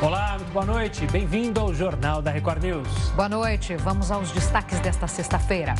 Olá, 0.00 0.36
muito 0.38 0.52
boa 0.52 0.64
noite. 0.64 1.04
Bem-vindo 1.08 1.58
ao 1.58 1.74
Jornal 1.74 2.22
da 2.22 2.30
Record 2.30 2.62
News. 2.62 2.88
Boa 3.16 3.28
noite. 3.28 3.74
Vamos 3.74 4.12
aos 4.12 4.30
destaques 4.30 4.78
desta 4.78 5.08
sexta-feira. 5.08 5.74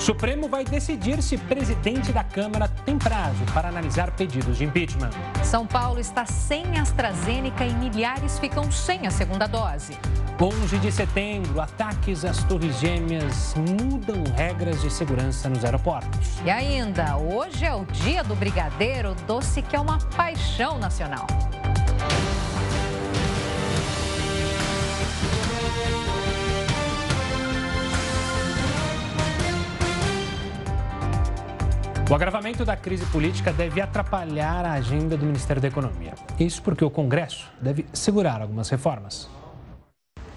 Supremo 0.00 0.48
vai 0.48 0.64
decidir 0.64 1.22
se 1.22 1.38
presidente 1.38 2.12
da 2.12 2.24
Câmara 2.24 2.66
tem 2.66 2.98
prazo 2.98 3.44
para 3.54 3.68
analisar 3.68 4.10
pedidos 4.10 4.58
de 4.58 4.64
impeachment. 4.64 5.10
São 5.44 5.64
Paulo 5.64 6.00
está 6.00 6.26
sem 6.26 6.76
AstraZeneca 6.76 7.64
e 7.64 7.72
milhares 7.72 8.36
ficam 8.40 8.68
sem 8.72 9.06
a 9.06 9.12
segunda 9.12 9.46
dose. 9.46 9.96
11 10.42 10.78
de 10.78 10.90
setembro, 10.90 11.60
ataques 11.60 12.24
às 12.24 12.42
Torres 12.42 12.80
Gêmeas 12.80 13.54
mudam 13.54 14.24
regras 14.36 14.82
de 14.82 14.90
segurança 14.90 15.48
nos 15.48 15.64
aeroportos. 15.64 16.40
E 16.44 16.50
ainda, 16.50 17.16
hoje 17.16 17.64
é 17.64 17.72
o 17.72 17.84
dia 17.84 18.24
do 18.24 18.34
brigadeiro, 18.34 19.14
doce 19.24 19.62
que 19.62 19.76
é 19.76 19.80
uma 19.80 19.98
paixão 20.16 20.80
nacional. 20.80 21.26
O 32.08 32.14
agravamento 32.14 32.64
da 32.64 32.76
crise 32.76 33.04
política 33.06 33.52
deve 33.52 33.80
atrapalhar 33.80 34.64
a 34.64 34.74
agenda 34.74 35.16
do 35.16 35.26
Ministério 35.26 35.60
da 35.60 35.66
Economia. 35.66 36.14
Isso 36.38 36.62
porque 36.62 36.84
o 36.84 36.90
Congresso 36.90 37.50
deve 37.60 37.84
segurar 37.92 38.40
algumas 38.40 38.68
reformas. 38.68 39.28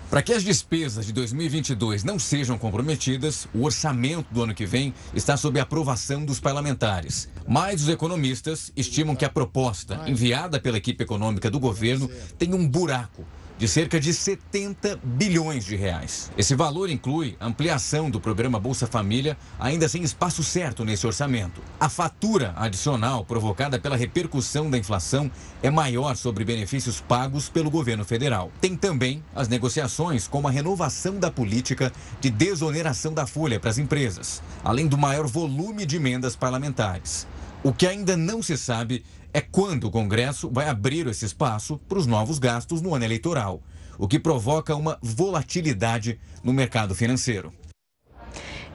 Para 0.09 0.23
que 0.23 0.33
as 0.33 0.43
despesas 0.43 1.05
de 1.05 1.13
2022 1.13 2.03
não 2.03 2.17
sejam 2.17 2.57
comprometidas, 2.57 3.47
o 3.53 3.63
orçamento 3.65 4.33
do 4.33 4.41
ano 4.41 4.55
que 4.55 4.65
vem 4.65 4.91
está 5.13 5.37
sob 5.37 5.59
aprovação 5.59 6.25
dos 6.25 6.39
parlamentares. 6.39 7.29
Mas 7.47 7.83
os 7.83 7.89
economistas 7.89 8.71
estimam 8.75 9.15
que 9.15 9.23
a 9.23 9.29
proposta 9.29 10.01
enviada 10.07 10.59
pela 10.59 10.77
equipe 10.77 11.03
econômica 11.03 11.51
do 11.51 11.59
governo 11.59 12.09
tem 12.39 12.51
um 12.55 12.67
buraco 12.67 13.23
de 13.59 13.67
cerca 13.67 13.99
de 13.99 14.13
70 14.13 15.01
bilhões 15.03 15.65
de 15.65 15.75
reais. 15.75 16.31
Esse 16.37 16.55
valor 16.55 16.89
inclui 16.89 17.35
ampliação 17.41 18.09
do 18.09 18.17
programa 18.17 18.57
Bolsa 18.57 18.87
Família, 18.87 19.37
ainda 19.59 19.89
sem 19.89 20.01
espaço 20.01 20.41
certo 20.41 20.85
nesse 20.85 21.05
orçamento. 21.05 21.61
A 21.77 21.89
fatura 21.89 22.53
adicional 22.55 23.25
provocada 23.25 23.77
pela 23.77 23.97
repercussão 23.97 24.69
da 24.69 24.77
inflação 24.77 25.29
é 25.61 25.69
maior 25.69 26.15
sobre 26.15 26.45
benefícios 26.45 27.01
pagos 27.01 27.49
pelo 27.49 27.69
governo 27.69 28.05
federal. 28.05 28.49
Tem 28.61 28.77
também 28.77 29.21
as 29.35 29.49
negociações 29.49 30.25
com 30.25 30.47
a 30.47 30.51
renovação 30.51 31.19
da 31.19 31.29
política 31.29 31.91
de 32.21 32.29
desoneração 32.29 33.13
da 33.13 33.27
folha 33.27 33.59
para 33.59 33.71
as 33.71 33.77
empresas, 33.77 34.41
além 34.63 34.87
do 34.87 34.97
maior 34.97 35.27
volume 35.27 35.85
de 35.85 35.97
emendas 35.97 36.33
parlamentares. 36.33 37.27
O 37.61 37.73
que 37.73 37.85
ainda 37.85 38.15
não 38.15 38.41
se 38.41 38.57
sabe 38.57 39.03
é 39.33 39.41
quando 39.41 39.85
o 39.85 39.91
Congresso 39.91 40.49
vai 40.49 40.67
abrir 40.67 41.07
esse 41.07 41.25
espaço 41.25 41.77
para 41.87 41.97
os 41.97 42.07
novos 42.07 42.39
gastos 42.39 42.81
no 42.81 42.93
ano 42.95 43.05
eleitoral, 43.05 43.61
o 43.97 44.07
que 44.07 44.19
provoca 44.19 44.75
uma 44.75 44.97
volatilidade 45.01 46.19
no 46.43 46.53
mercado 46.53 46.95
financeiro. 46.95 47.53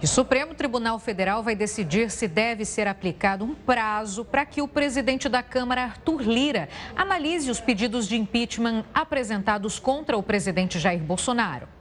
o 0.02 0.06
Supremo 0.06 0.54
Tribunal 0.54 0.98
Federal 0.98 1.42
vai 1.42 1.56
decidir 1.56 2.10
se 2.10 2.28
deve 2.28 2.64
ser 2.64 2.86
aplicado 2.86 3.44
um 3.44 3.54
prazo 3.54 4.24
para 4.24 4.44
que 4.44 4.60
o 4.60 4.68
presidente 4.68 5.28
da 5.28 5.42
Câmara, 5.42 5.84
Arthur 5.84 6.20
Lira, 6.22 6.68
analise 6.94 7.50
os 7.50 7.60
pedidos 7.60 8.06
de 8.06 8.16
impeachment 8.16 8.84
apresentados 8.92 9.78
contra 9.78 10.16
o 10.16 10.22
presidente 10.22 10.78
Jair 10.78 11.02
Bolsonaro. 11.02 11.73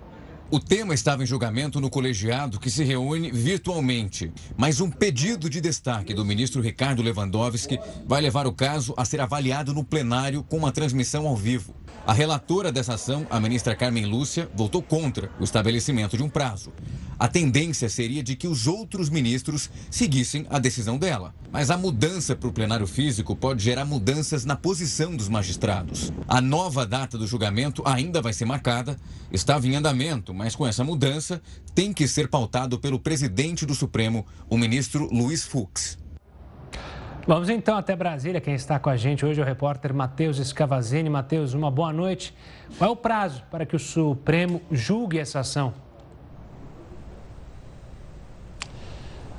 O 0.53 0.59
tema 0.59 0.93
estava 0.93 1.23
em 1.23 1.25
julgamento 1.25 1.81
no 1.81 1.89
colegiado 1.89 2.59
que 2.59 2.69
se 2.69 2.83
reúne 2.83 3.31
virtualmente, 3.31 4.31
mas 4.55 4.79
um 4.79 4.87
pedido 4.87 5.49
de 5.49 5.59
destaque 5.59 6.13
do 6.13 6.23
ministro 6.23 6.61
Ricardo 6.61 7.01
Lewandowski 7.01 7.79
vai 8.05 8.21
levar 8.21 8.45
o 8.45 8.53
caso 8.53 8.93
a 8.95 9.03
ser 9.03 9.19
avaliado 9.19 9.73
no 9.73 9.83
plenário 9.83 10.43
com 10.43 10.57
uma 10.57 10.71
transmissão 10.71 11.27
ao 11.27 11.35
vivo. 11.35 11.73
A 12.05 12.11
relatora 12.11 12.69
dessa 12.69 12.95
ação, 12.95 13.25
a 13.29 13.39
ministra 13.39 13.77
Carmen 13.77 14.05
Lúcia, 14.05 14.49
votou 14.53 14.83
contra 14.83 15.31
o 15.39 15.43
estabelecimento 15.45 16.17
de 16.17 16.23
um 16.23 16.27
prazo. 16.27 16.73
A 17.17 17.29
tendência 17.29 17.87
seria 17.87 18.21
de 18.21 18.35
que 18.35 18.45
os 18.45 18.67
outros 18.67 19.09
ministros 19.09 19.69
seguissem 19.89 20.45
a 20.49 20.59
decisão 20.59 20.97
dela. 20.97 21.33
Mas 21.49 21.71
a 21.71 21.77
mudança 21.77 22.35
para 22.35 22.49
o 22.49 22.51
plenário 22.51 22.85
físico 22.85 23.37
pode 23.37 23.63
gerar 23.63 23.85
mudanças 23.85 24.43
na 24.43 24.57
posição 24.57 25.15
dos 25.15 25.29
magistrados. 25.29 26.11
A 26.27 26.41
nova 26.41 26.85
data 26.85 27.17
do 27.17 27.25
julgamento 27.25 27.81
ainda 27.85 28.21
vai 28.21 28.33
ser 28.33 28.43
marcada, 28.43 28.97
estava 29.31 29.65
em 29.65 29.77
andamento, 29.77 30.33
mas 30.33 30.57
com 30.57 30.67
essa 30.67 30.83
mudança 30.83 31.41
tem 31.73 31.93
que 31.93 32.05
ser 32.05 32.27
pautado 32.27 32.77
pelo 32.77 32.99
presidente 32.99 33.65
do 33.65 33.73
Supremo, 33.73 34.25
o 34.49 34.57
ministro 34.57 35.07
Luiz 35.09 35.45
Fux. 35.45 36.02
Vamos 37.25 37.47
então 37.47 37.77
até 37.77 37.95
Brasília. 37.95 38.41
Quem 38.41 38.53
está 38.53 38.77
com 38.77 38.89
a 38.89 38.97
gente 38.97 39.25
hoje 39.25 39.39
é 39.39 39.43
o 39.43 39.45
repórter 39.45 39.93
Matheus 39.93 40.39
Escavazini. 40.39 41.09
Matheus, 41.09 41.53
uma 41.53 41.71
boa 41.71 41.93
noite. 41.93 42.35
Qual 42.77 42.89
é 42.89 42.91
o 42.91 42.97
prazo 42.97 43.43
para 43.49 43.65
que 43.65 43.77
o 43.77 43.79
Supremo 43.79 44.61
julgue 44.69 45.19
essa 45.19 45.39
ação? 45.39 45.73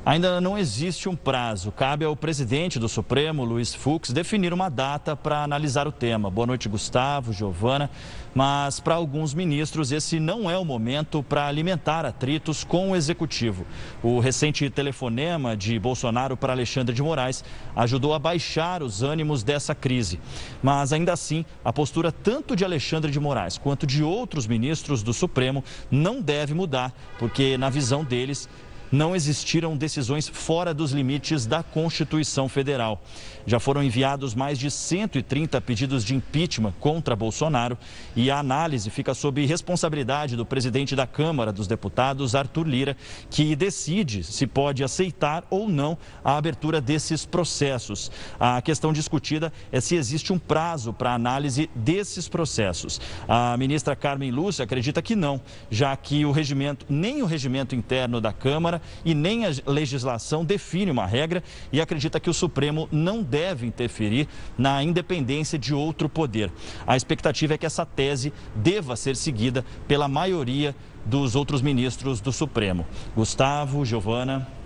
Ainda 0.06 0.38
não 0.38 0.59
existe 0.59 1.09
um 1.09 1.16
prazo. 1.16 1.72
Cabe 1.72 2.04
ao 2.04 2.15
presidente 2.15 2.78
do 2.78 2.91
Supremo, 2.91 3.42
Luiz 3.42 3.75
Fux, 3.75 4.10
definir 4.10 4.53
uma 4.53 4.69
data 4.69 5.16
para 5.16 5.42
analisar 5.42 5.88
o 5.88 5.92
tema. 5.92 6.28
Boa 6.31 6.47
noite, 6.47 6.69
Gustavo, 6.69 7.32
Giovana. 7.32 7.88
Mas 8.34 8.81
para 8.81 8.97
alguns 8.97 9.32
ministros, 9.32 9.92
esse 9.92 10.20
não 10.20 10.50
é 10.50 10.59
o 10.59 10.65
momento 10.65 11.22
para 11.22 11.47
alimentar 11.47 12.04
atritos 12.04 12.65
com 12.65 12.91
o 12.91 12.97
executivo. 12.97 13.65
O 14.03 14.20
recente 14.20 14.69
telefonema 14.69 15.56
de 15.56 15.78
Bolsonaro 15.78 16.36
para 16.36 16.53
Alexandre 16.53 16.94
de 16.94 17.03
Moraes 17.03 17.42
ajudou 17.75 18.12
a 18.12 18.19
baixar 18.19 18.82
os 18.82 19.03
ânimos 19.03 19.42
dessa 19.42 19.75
crise. 19.75 20.21
Mas 20.62 20.92
ainda 20.92 21.15
assim, 21.15 21.47
a 21.65 21.72
postura 21.72 22.12
tanto 22.12 22.54
de 22.54 22.62
Alexandre 22.62 23.10
de 23.10 23.19
Moraes 23.19 23.56
quanto 23.56 23.86
de 23.86 24.03
outros 24.03 24.47
ministros 24.47 25.03
do 25.03 25.15
Supremo 25.15 25.65
não 25.91 26.21
deve 26.21 26.53
mudar, 26.53 26.92
porque, 27.19 27.56
na 27.56 27.71
visão 27.71 28.04
deles, 28.04 28.50
não 28.91 29.15
existiram 29.15 29.77
decisões 29.77 30.28
fora 30.28 30.72
dos 30.72 30.93
limites 30.93 31.47
da 31.47 31.62
Constituição 31.62 32.49
Federal. 32.49 33.03
Já 33.47 33.61
foram 33.61 33.83
enviados 33.83 34.34
mais 34.34 34.59
de 34.59 34.71
130 34.71 35.61
pedidos 35.61 36.05
de 36.05 36.15
impeachment 36.15 36.72
contra 36.81 37.15
Bolsonaro 37.15 37.77
e 38.17 38.31
a 38.31 38.39
análise 38.39 38.89
fica 38.89 39.12
sob 39.12 39.45
responsabilidade 39.45 40.37
do 40.37 40.47
presidente 40.47 40.97
da 40.97 41.06
Câmara 41.06 41.53
dos 41.53 41.67
Deputados, 41.67 42.34
Arthur 42.34 42.67
Lira, 42.67 42.97
que 43.28 43.55
decide 43.55 44.22
se 44.25 44.47
pode 44.47 44.83
aceitar 44.83 45.45
ou 45.51 45.69
não 45.69 45.99
a 46.25 46.37
abertura 46.37 46.81
desses 46.81 47.27
processos. 47.27 48.11
A 48.41 48.62
questão 48.62 48.93
discutida 48.93 49.53
é 49.71 49.81
se 49.81 49.95
existe 49.95 50.33
um 50.33 50.39
prazo 50.39 50.93
para 50.93 51.12
análise 51.12 51.69
desses 51.75 52.28
processos. 52.28 53.01
A 53.28 53.56
ministra 53.56 53.95
Carmen 53.95 54.31
Lúcia 54.31 54.65
acredita 54.65 55.03
que 55.03 55.15
não, 55.15 55.41
já 55.71 55.95
que 55.97 56.25
o 56.25 56.33
regimento, 56.33 56.87
nem 56.89 57.22
o 57.22 57.27
regimento 57.27 57.75
interno 57.75 58.21
da 58.21 58.33
Câmara 58.33 58.81
e 59.05 59.15
nem 59.15 59.47
a 59.47 59.50
legislação 59.67 60.45
define 60.45 60.91
uma 60.91 61.06
regra 61.06 61.43
e 61.72 61.81
acredita 61.81 62.21
que 62.21 62.31
o 62.31 62.34
Supremo 62.34 62.89
não 62.91 63.22
deve 63.22 63.67
interferir 63.67 64.28
na 64.56 64.83
independência 64.83 65.59
de 65.59 65.75
outro 65.75 66.09
poder. 66.09 66.50
A 66.87 66.97
expectativa 66.97 67.55
é 67.55 67.59
que 67.59 67.67
essa 67.67 67.87
tese 67.87 68.33
deva 68.55 68.97
ser 68.97 69.17
seguida 69.17 69.65
pela 69.87 70.09
maioria 70.09 70.75
dos 71.05 71.37
outros 71.37 71.61
ministros 71.61 72.21
do 72.21 72.33
Supremo. 72.33 72.87
Gustavo, 73.15 73.84
Giovana. 73.84 74.63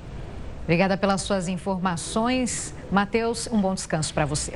Obrigada 0.68 0.98
pelas 0.98 1.22
suas 1.22 1.48
informações. 1.48 2.74
Matheus, 2.92 3.48
um 3.50 3.58
bom 3.58 3.72
descanso 3.72 4.12
para 4.12 4.26
você. 4.26 4.52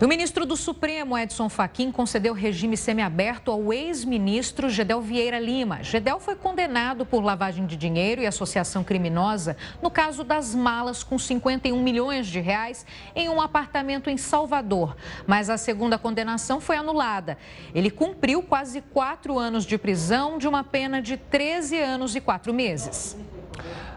O 0.00 0.06
ministro 0.06 0.46
do 0.46 0.56
Supremo, 0.56 1.18
Edson 1.18 1.48
Fachin, 1.48 1.90
concedeu 1.90 2.32
regime 2.32 2.76
semiaberto 2.76 3.50
ao 3.50 3.72
ex-ministro 3.72 4.68
Gedel 4.68 5.00
Vieira 5.00 5.40
Lima. 5.40 5.82
Gedel 5.82 6.20
foi 6.20 6.36
condenado 6.36 7.04
por 7.04 7.20
lavagem 7.20 7.66
de 7.66 7.76
dinheiro 7.76 8.22
e 8.22 8.28
associação 8.28 8.84
criminosa 8.84 9.56
no 9.82 9.90
caso 9.90 10.22
das 10.22 10.54
malas 10.54 11.02
com 11.02 11.18
51 11.18 11.82
milhões 11.82 12.28
de 12.28 12.38
reais 12.38 12.86
em 13.12 13.28
um 13.28 13.40
apartamento 13.40 14.08
em 14.08 14.16
Salvador. 14.16 14.96
Mas 15.26 15.50
a 15.50 15.56
segunda 15.56 15.98
condenação 15.98 16.60
foi 16.60 16.76
anulada. 16.76 17.36
Ele 17.74 17.90
cumpriu 17.90 18.40
quase 18.40 18.80
quatro 18.80 19.36
anos 19.36 19.66
de 19.66 19.76
prisão 19.78 20.38
de 20.38 20.46
uma 20.46 20.62
pena 20.62 21.02
de 21.02 21.16
13 21.16 21.76
anos 21.80 22.14
e 22.14 22.20
quatro 22.20 22.54
meses. 22.54 23.16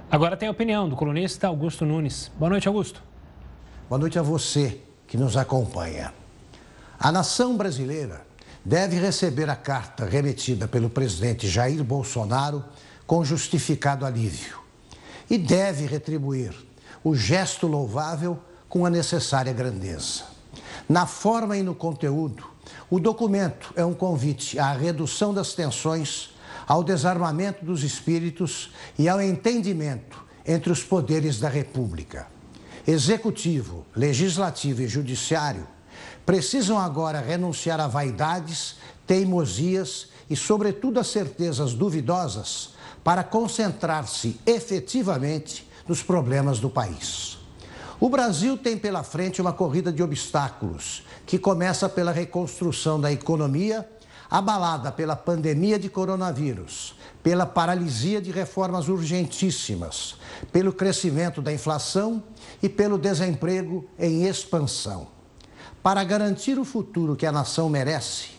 Agora 0.10 0.38
tem 0.38 0.48
a 0.48 0.52
opinião 0.52 0.88
do 0.88 0.96
colunista 0.96 1.48
Augusto 1.48 1.86
Nunes. 1.86 2.32
Boa 2.40 2.50
noite, 2.50 2.66
Augusto. 2.66 3.04
Boa 3.90 4.00
noite 4.00 4.18
a 4.18 4.22
você 4.22 4.80
que 5.06 5.18
nos 5.18 5.36
acompanha. 5.36 6.14
A 6.98 7.12
nação 7.12 7.58
brasileira 7.58 8.26
deve 8.64 8.98
receber 8.98 9.50
a 9.50 9.56
carta 9.56 10.06
remetida 10.06 10.66
pelo 10.66 10.90
presidente 10.90 11.50
Jair 11.50 11.84
Bolsonaro 11.84 12.64
com 13.06 13.24
justificado 13.26 14.06
alívio 14.06 14.60
e 15.30 15.38
deve 15.38 15.86
retribuir 15.86 16.56
o 17.04 17.14
gesto 17.14 17.68
louvável 17.68 18.40
com 18.70 18.86
a 18.86 18.90
necessária 18.90 19.52
grandeza. 19.52 20.24
Na 20.88 21.06
forma 21.06 21.58
e 21.58 21.64
no 21.64 21.76
conteúdo, 21.76 22.46
o 22.90 22.98
documento 22.98 23.74
é 23.76 23.84
um 23.84 23.94
convite 23.94 24.58
à 24.58 24.72
redução 24.72 25.34
das 25.34 25.54
tensões 25.54 26.30
ao 26.68 26.84
desarmamento 26.84 27.64
dos 27.64 27.84
espíritos 27.84 28.72
e 29.00 29.08
ao 29.08 29.22
entendimento 29.22 30.24
entre 30.46 30.72
os 30.72 30.84
poderes 30.84 31.40
da 31.40 31.48
República. 31.48 32.28
Executivo, 32.86 33.86
Legislativo 33.96 34.82
e 34.82 34.88
Judiciário 34.88 35.68
precisam 36.26 36.78
agora 36.78 37.22
renunciar 37.22 37.80
a 37.80 37.88
vaidades, 37.88 38.76
teimosias 39.06 40.10
e, 40.30 40.36
sobretudo, 40.36 41.00
a 41.00 41.04
certezas 41.04 41.74
duvidosas 41.74 42.72
para 43.04 43.24
concentrar-se 43.24 44.40
efetivamente 44.46 45.66
nos 45.88 46.04
problemas 46.04 46.60
do 46.60 46.70
país. 46.70 47.38
O 48.00 48.10
Brasil 48.10 48.58
tem 48.58 48.78
pela 48.78 49.04
frente 49.04 49.42
uma 49.42 49.54
corrida 49.54 49.92
de 49.92 50.04
obstáculos 50.04 51.04
que 51.26 51.40
começa 51.40 51.90
pela 51.90 52.12
reconstrução 52.12 53.00
da 53.00 53.12
economia, 53.12 53.90
abalada 54.30 54.92
pela 54.92 55.16
pandemia 55.16 55.80
de 55.80 55.90
coronavírus, 55.90 56.96
pela 57.24 57.46
paralisia 57.46 58.22
de 58.22 58.32
reformas 58.32 58.88
urgentíssimas, 58.88 60.16
pelo 60.52 60.74
crescimento 60.74 61.42
da 61.42 61.52
inflação 61.52 62.24
e 62.62 62.68
pelo 62.70 62.98
desemprego 62.98 63.88
em 63.98 64.26
expansão. 64.26 65.08
Para 65.82 66.04
garantir 66.04 66.60
o 66.60 66.66
futuro 66.66 67.16
que 67.16 67.26
a 67.26 67.32
nação 67.32 67.70
merece, 67.70 68.30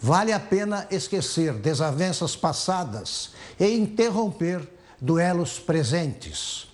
vale 0.00 0.32
a 0.32 0.40
pena 0.40 0.86
esquecer 0.90 1.54
desavenças 1.54 2.36
passadas 2.36 3.30
e 3.58 3.66
interromper 3.66 4.68
duelos 5.00 5.58
presentes. 5.58 6.68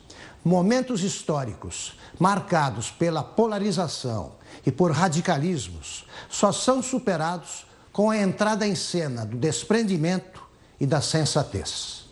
Momentos 0.44 1.03
históricos 1.03 1.97
marcados 2.19 2.91
pela 2.91 3.23
polarização 3.23 4.32
e 4.67 4.70
por 4.70 4.91
radicalismos 4.91 6.06
só 6.29 6.53
são 6.53 6.82
superados 6.82 7.64
com 7.94 8.11
a 8.11 8.19
entrada 8.19 8.67
em 8.67 8.75
cena 8.75 9.25
do 9.25 9.37
desprendimento 9.37 10.43
e 10.81 10.85
da 10.85 11.00
sensatez. 11.00 12.06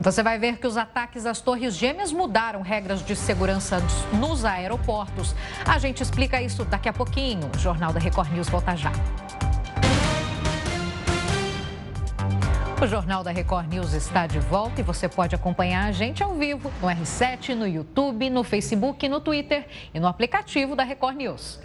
Você 0.00 0.22
vai 0.22 0.38
ver 0.38 0.56
que 0.56 0.66
os 0.66 0.78
ataques 0.78 1.26
às 1.26 1.38
Torres 1.42 1.74
Gêmeas 1.74 2.10
mudaram 2.12 2.62
regras 2.62 3.04
de 3.04 3.14
segurança 3.14 3.76
nos 4.14 4.42
aeroportos. 4.42 5.34
A 5.66 5.78
gente 5.78 6.02
explica 6.02 6.40
isso 6.40 6.64
daqui 6.64 6.88
a 6.88 6.94
pouquinho. 6.94 7.50
O 7.54 7.58
Jornal 7.58 7.92
da 7.92 8.00
Record 8.00 8.32
News 8.32 8.48
volta 8.48 8.74
já. 8.74 8.90
O 12.82 12.86
Jornal 12.86 13.22
da 13.22 13.32
Record 13.32 13.68
News 13.68 13.92
está 13.92 14.26
de 14.26 14.40
volta 14.40 14.80
e 14.80 14.84
você 14.84 15.10
pode 15.10 15.34
acompanhar 15.34 15.84
a 15.84 15.92
gente 15.92 16.22
ao 16.22 16.34
vivo 16.34 16.72
no 16.80 16.88
R7, 16.88 17.54
no 17.54 17.68
YouTube, 17.68 18.30
no 18.30 18.42
Facebook, 18.42 19.06
no 19.10 19.20
Twitter 19.20 19.66
e 19.92 20.00
no 20.00 20.06
aplicativo 20.06 20.74
da 20.74 20.84
Record 20.84 21.16
News. 21.16 21.60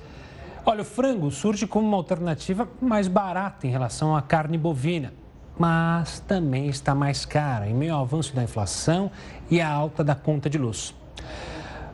Olha, 0.71 0.83
o 0.83 0.85
frango 0.85 1.31
surge 1.31 1.65
como 1.65 1.87
uma 1.87 1.97
alternativa 1.97 2.69
mais 2.79 3.07
barata 3.07 3.65
em 3.65 3.71
relação 3.71 4.15
à 4.15 4.21
carne 4.21 4.55
bovina, 4.55 5.11
mas 5.57 6.19
também 6.19 6.67
está 6.67 6.93
mais 6.93 7.25
cara 7.25 7.67
em 7.67 7.73
meio 7.73 7.95
ao 7.95 8.03
avanço 8.03 8.35
da 8.35 8.43
inflação 8.43 9.09
e 9.49 9.59
à 9.59 9.67
alta 9.67 10.03
da 10.03 10.13
conta 10.13 10.47
de 10.47 10.59
luz. 10.59 10.93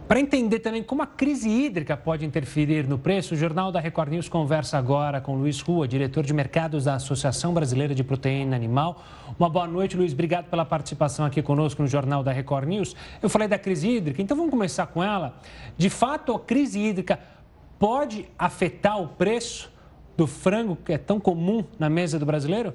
Para 0.10 0.20
entender 0.20 0.60
também 0.60 0.84
como 0.84 1.02
a 1.02 1.08
crise 1.08 1.50
hídrica 1.50 1.96
pode 1.96 2.26
interferir 2.26 2.86
no 2.86 3.00
preço, 3.00 3.34
o 3.34 3.38
Jornal 3.38 3.72
da 3.72 3.80
Record 3.80 4.12
News 4.12 4.28
conversa 4.28 4.78
agora 4.78 5.22
com 5.22 5.36
Luiz 5.36 5.62
Rua, 5.62 5.88
diretor 5.88 6.26
de 6.26 6.34
mercados 6.34 6.84
da 6.84 6.96
Associação 6.96 7.54
Brasileira 7.54 7.96
de 7.96 8.04
Proteína 8.04 8.58
Animal. 8.58 9.02
Uma 9.40 9.50
boa 9.50 9.66
noite, 9.66 9.96
Luiz. 9.96 10.12
Obrigado 10.12 10.46
pela 10.46 10.66
participação 10.66 11.26
aqui 11.26 11.42
conosco 11.42 11.82
no 11.82 11.88
Jornal 11.88 12.22
da 12.24 12.32
Record 12.34 12.68
News. 12.68 12.94
Eu 13.20 13.30
falei 13.30 13.48
da 13.48 13.58
crise 13.58 13.88
hídrica, 13.88 14.22
então 14.22 14.36
vamos 14.36 14.52
começar 14.52 14.86
com 14.86 15.02
ela. 15.02 15.40
De 15.76 15.90
fato, 15.90 16.36
a 16.36 16.40
crise 16.40 16.78
hídrica 16.78 17.18
pode 17.80 18.26
afetar 18.38 19.02
o 19.02 19.08
preço 19.08 19.72
do 20.16 20.26
frango 20.26 20.76
que 20.76 20.94
é 20.94 20.98
tão 20.98 21.20
comum 21.20 21.64
na 21.78 21.90
mesa 21.90 22.18
do 22.18 22.26
brasileiro? 22.26 22.74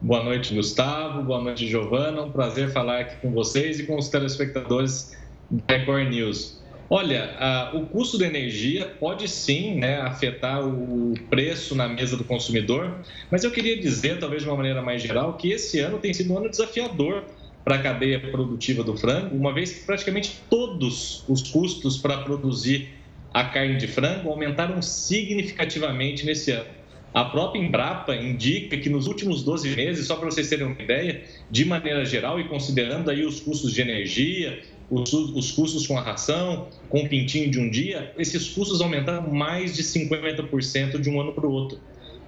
Boa 0.00 0.22
noite, 0.22 0.54
Gustavo. 0.54 1.22
Boa 1.22 1.42
noite, 1.42 1.66
Giovana. 1.66 2.22
Um 2.22 2.30
prazer 2.30 2.72
falar 2.72 3.00
aqui 3.00 3.16
com 3.16 3.32
vocês 3.32 3.80
e 3.80 3.86
com 3.86 3.96
os 3.96 4.08
telespectadores 4.08 5.16
da 5.50 5.76
Record 5.76 6.08
News. 6.08 6.62
Olha, 6.90 7.70
o 7.74 7.84
custo 7.84 8.16
da 8.16 8.26
energia 8.26 8.86
pode 8.98 9.28
sim 9.28 9.74
né, 9.74 10.00
afetar 10.00 10.66
o 10.66 11.12
preço 11.28 11.74
na 11.74 11.86
mesa 11.86 12.16
do 12.16 12.24
consumidor, 12.24 13.00
mas 13.30 13.44
eu 13.44 13.50
queria 13.50 13.78
dizer, 13.78 14.18
talvez 14.18 14.42
de 14.42 14.48
uma 14.48 14.56
maneira 14.56 14.80
mais 14.80 15.02
geral, 15.02 15.34
que 15.34 15.50
esse 15.50 15.80
ano 15.80 15.98
tem 15.98 16.14
sido 16.14 16.32
um 16.32 16.38
ano 16.38 16.48
desafiador 16.48 17.24
para 17.68 17.76
a 17.76 17.82
cadeia 17.82 18.18
produtiva 18.18 18.82
do 18.82 18.96
frango, 18.96 19.36
uma 19.36 19.52
vez 19.52 19.70
que 19.70 19.84
praticamente 19.84 20.40
todos 20.48 21.22
os 21.28 21.42
custos 21.42 21.98
para 21.98 22.16
produzir 22.16 22.88
a 23.30 23.44
carne 23.44 23.76
de 23.76 23.86
frango 23.86 24.30
aumentaram 24.30 24.80
significativamente 24.80 26.24
nesse 26.24 26.50
ano. 26.50 26.64
A 27.12 27.26
própria 27.26 27.60
Embrapa 27.60 28.16
indica 28.16 28.74
que 28.78 28.88
nos 28.88 29.06
últimos 29.06 29.42
12 29.42 29.76
meses, 29.76 30.06
só 30.06 30.16
para 30.16 30.30
vocês 30.30 30.48
terem 30.48 30.64
uma 30.64 30.80
ideia, 30.80 31.22
de 31.50 31.66
maneira 31.66 32.06
geral 32.06 32.40
e 32.40 32.44
considerando 32.44 33.10
aí 33.10 33.22
os 33.26 33.38
custos 33.38 33.74
de 33.74 33.82
energia, 33.82 34.62
os, 34.90 35.12
os 35.12 35.52
custos 35.52 35.86
com 35.86 35.98
a 35.98 36.00
ração, 36.00 36.68
com 36.88 37.02
o 37.02 37.08
pintinho 37.08 37.50
de 37.50 37.60
um 37.60 37.68
dia, 37.68 38.14
esses 38.16 38.48
custos 38.48 38.80
aumentaram 38.80 39.30
mais 39.30 39.76
de 39.76 39.82
50% 39.82 40.98
de 40.98 41.10
um 41.10 41.20
ano 41.20 41.34
para 41.34 41.46
o 41.46 41.52
outro. 41.52 41.78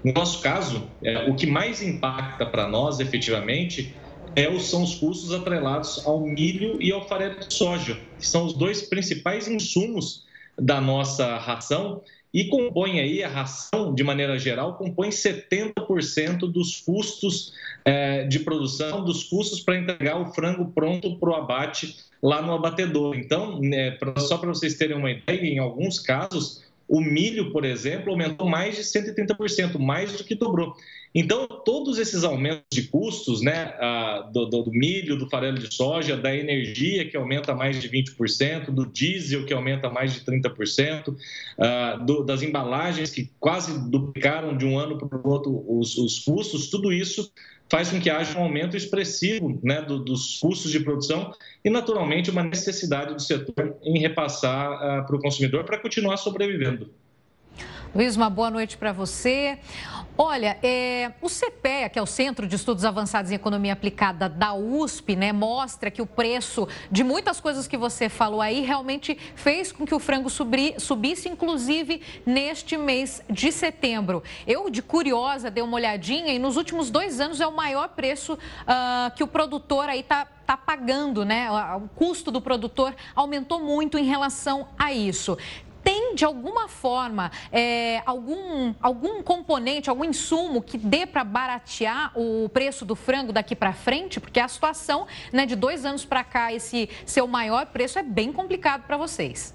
No 0.04 0.12
nosso 0.12 0.42
caso, 0.42 0.86
é, 1.02 1.30
o 1.30 1.34
que 1.34 1.46
mais 1.46 1.82
impacta 1.82 2.44
para 2.44 2.68
nós 2.68 3.00
efetivamente 3.00 3.94
é, 4.36 4.58
são 4.58 4.82
os 4.82 4.94
custos 4.94 5.32
atrelados 5.32 6.04
ao 6.06 6.20
milho 6.20 6.80
e 6.80 6.92
ao 6.92 7.06
farelo 7.06 7.40
de 7.40 7.52
soja, 7.52 7.98
que 8.18 8.26
são 8.26 8.46
os 8.46 8.52
dois 8.52 8.82
principais 8.82 9.48
insumos 9.48 10.24
da 10.58 10.80
nossa 10.80 11.36
ração 11.38 12.02
e 12.32 12.44
compõe 12.44 13.00
aí 13.00 13.24
a 13.24 13.28
ração, 13.28 13.92
de 13.92 14.04
maneira 14.04 14.38
geral, 14.38 14.76
compõe 14.76 15.08
70% 15.08 16.50
dos 16.50 16.80
custos 16.80 17.52
é, 17.84 18.24
de 18.24 18.38
produção, 18.38 19.04
dos 19.04 19.24
custos 19.24 19.60
para 19.60 19.76
entregar 19.76 20.20
o 20.20 20.32
frango 20.32 20.70
pronto 20.72 21.16
para 21.16 21.30
o 21.30 21.34
abate 21.34 21.96
lá 22.22 22.40
no 22.40 22.52
abatedor. 22.52 23.16
Então, 23.16 23.60
né, 23.60 23.92
pra, 23.92 24.14
só 24.20 24.38
para 24.38 24.48
vocês 24.48 24.74
terem 24.74 24.96
uma 24.96 25.10
ideia, 25.10 25.44
em 25.44 25.58
alguns 25.58 25.98
casos, 25.98 26.62
o 26.86 27.00
milho, 27.00 27.52
por 27.52 27.64
exemplo, 27.64 28.10
aumentou 28.10 28.48
mais 28.48 28.76
de 28.76 28.82
130%, 28.82 29.78
mais 29.78 30.12
do 30.12 30.24
que 30.24 30.34
dobrou. 30.34 30.74
Então, 31.14 31.46
todos 31.64 31.98
esses 31.98 32.22
aumentos 32.22 32.62
de 32.72 32.84
custos, 32.84 33.42
né, 33.42 33.74
do, 34.32 34.46
do, 34.46 34.70
milho, 34.70 35.16
do 35.16 35.28
farelo 35.28 35.58
de 35.58 35.74
soja, 35.74 36.16
da 36.16 36.34
energia, 36.34 37.08
que 37.08 37.16
aumenta 37.16 37.52
mais 37.54 37.80
de 37.80 37.88
20%, 37.88 38.66
do 38.70 38.86
diesel, 38.86 39.44
que 39.44 39.52
aumenta 39.52 39.90
mais 39.90 40.14
de 40.14 40.20
30%, 40.20 41.16
do, 42.06 42.22
das 42.22 42.42
embalagens, 42.42 43.10
que 43.10 43.28
quase 43.40 43.90
duplicaram 43.90 44.56
de 44.56 44.64
um 44.64 44.78
ano 44.78 44.98
para 44.98 45.18
o 45.18 45.28
outro 45.28 45.64
os, 45.68 45.98
os 45.98 46.20
custos, 46.20 46.70
tudo 46.70 46.92
isso 46.92 47.32
faz 47.70 47.90
com 47.90 48.00
que 48.00 48.10
haja 48.10 48.36
um 48.36 48.42
aumento 48.42 48.76
expressivo 48.76 49.58
né, 49.62 49.80
do, 49.80 50.00
dos 50.00 50.38
custos 50.38 50.72
de 50.72 50.80
produção 50.80 51.32
e, 51.64 51.70
naturalmente, 51.70 52.30
uma 52.30 52.42
necessidade 52.42 53.14
do 53.14 53.22
setor 53.22 53.76
em 53.82 53.98
repassar 53.98 54.72
uh, 54.72 55.06
para 55.06 55.16
o 55.16 55.20
consumidor 55.20 55.64
para 55.64 55.78
continuar 55.78 56.16
sobrevivendo. 56.16 56.90
Luiz, 57.92 58.14
uma 58.14 58.30
boa 58.30 58.52
noite 58.52 58.76
para 58.76 58.92
você. 58.92 59.58
Olha, 60.16 60.56
é, 60.62 61.10
o 61.20 61.28
CPEA, 61.28 61.88
que 61.88 61.98
é 61.98 62.02
o 62.02 62.06
Centro 62.06 62.46
de 62.46 62.54
Estudos 62.54 62.84
Avançados 62.84 63.32
em 63.32 63.34
Economia 63.34 63.72
Aplicada 63.72 64.28
da 64.28 64.54
USP, 64.54 65.16
né, 65.16 65.32
mostra 65.32 65.90
que 65.90 66.00
o 66.00 66.06
preço 66.06 66.68
de 66.88 67.02
muitas 67.02 67.40
coisas 67.40 67.66
que 67.66 67.76
você 67.76 68.08
falou 68.08 68.40
aí 68.40 68.60
realmente 68.60 69.18
fez 69.34 69.72
com 69.72 69.84
que 69.84 69.92
o 69.92 69.98
frango 69.98 70.30
subri, 70.30 70.76
subisse, 70.78 71.28
inclusive 71.28 72.00
neste 72.24 72.76
mês 72.76 73.24
de 73.28 73.50
setembro. 73.50 74.22
Eu, 74.46 74.70
de 74.70 74.82
curiosa, 74.82 75.50
dei 75.50 75.64
uma 75.64 75.74
olhadinha 75.74 76.32
e 76.32 76.38
nos 76.38 76.56
últimos 76.56 76.90
dois 76.90 77.18
anos 77.20 77.40
é 77.40 77.46
o 77.46 77.56
maior 77.56 77.88
preço 77.88 78.34
uh, 78.34 79.12
que 79.16 79.24
o 79.24 79.26
produtor 79.26 79.88
aí 79.88 79.98
está 79.98 80.28
tá 80.46 80.56
pagando, 80.56 81.24
né? 81.24 81.48
O 81.76 81.88
custo 81.88 82.30
do 82.30 82.40
produtor 82.40 82.94
aumentou 83.16 83.60
muito 83.60 83.96
em 83.96 84.04
relação 84.04 84.68
a 84.78 84.92
isso 84.92 85.36
tem 85.82 86.14
de 86.14 86.24
alguma 86.24 86.68
forma 86.68 87.30
é, 87.52 88.02
algum, 88.06 88.74
algum 88.80 89.22
componente, 89.22 89.88
algum 89.88 90.04
insumo 90.04 90.62
que 90.62 90.76
dê 90.76 91.06
para 91.06 91.24
baratear 91.24 92.12
o 92.14 92.48
preço 92.48 92.84
do 92.84 92.94
frango 92.94 93.32
daqui 93.32 93.54
para 93.54 93.72
frente? 93.72 94.20
Porque 94.20 94.40
a 94.40 94.48
situação 94.48 95.06
né, 95.32 95.46
de 95.46 95.56
dois 95.56 95.84
anos 95.84 96.04
para 96.04 96.24
cá, 96.24 96.52
esse 96.52 96.88
seu 97.04 97.26
maior 97.26 97.66
preço 97.66 97.98
é 97.98 98.02
bem 98.02 98.32
complicado 98.32 98.86
para 98.86 98.96
vocês. 98.96 99.54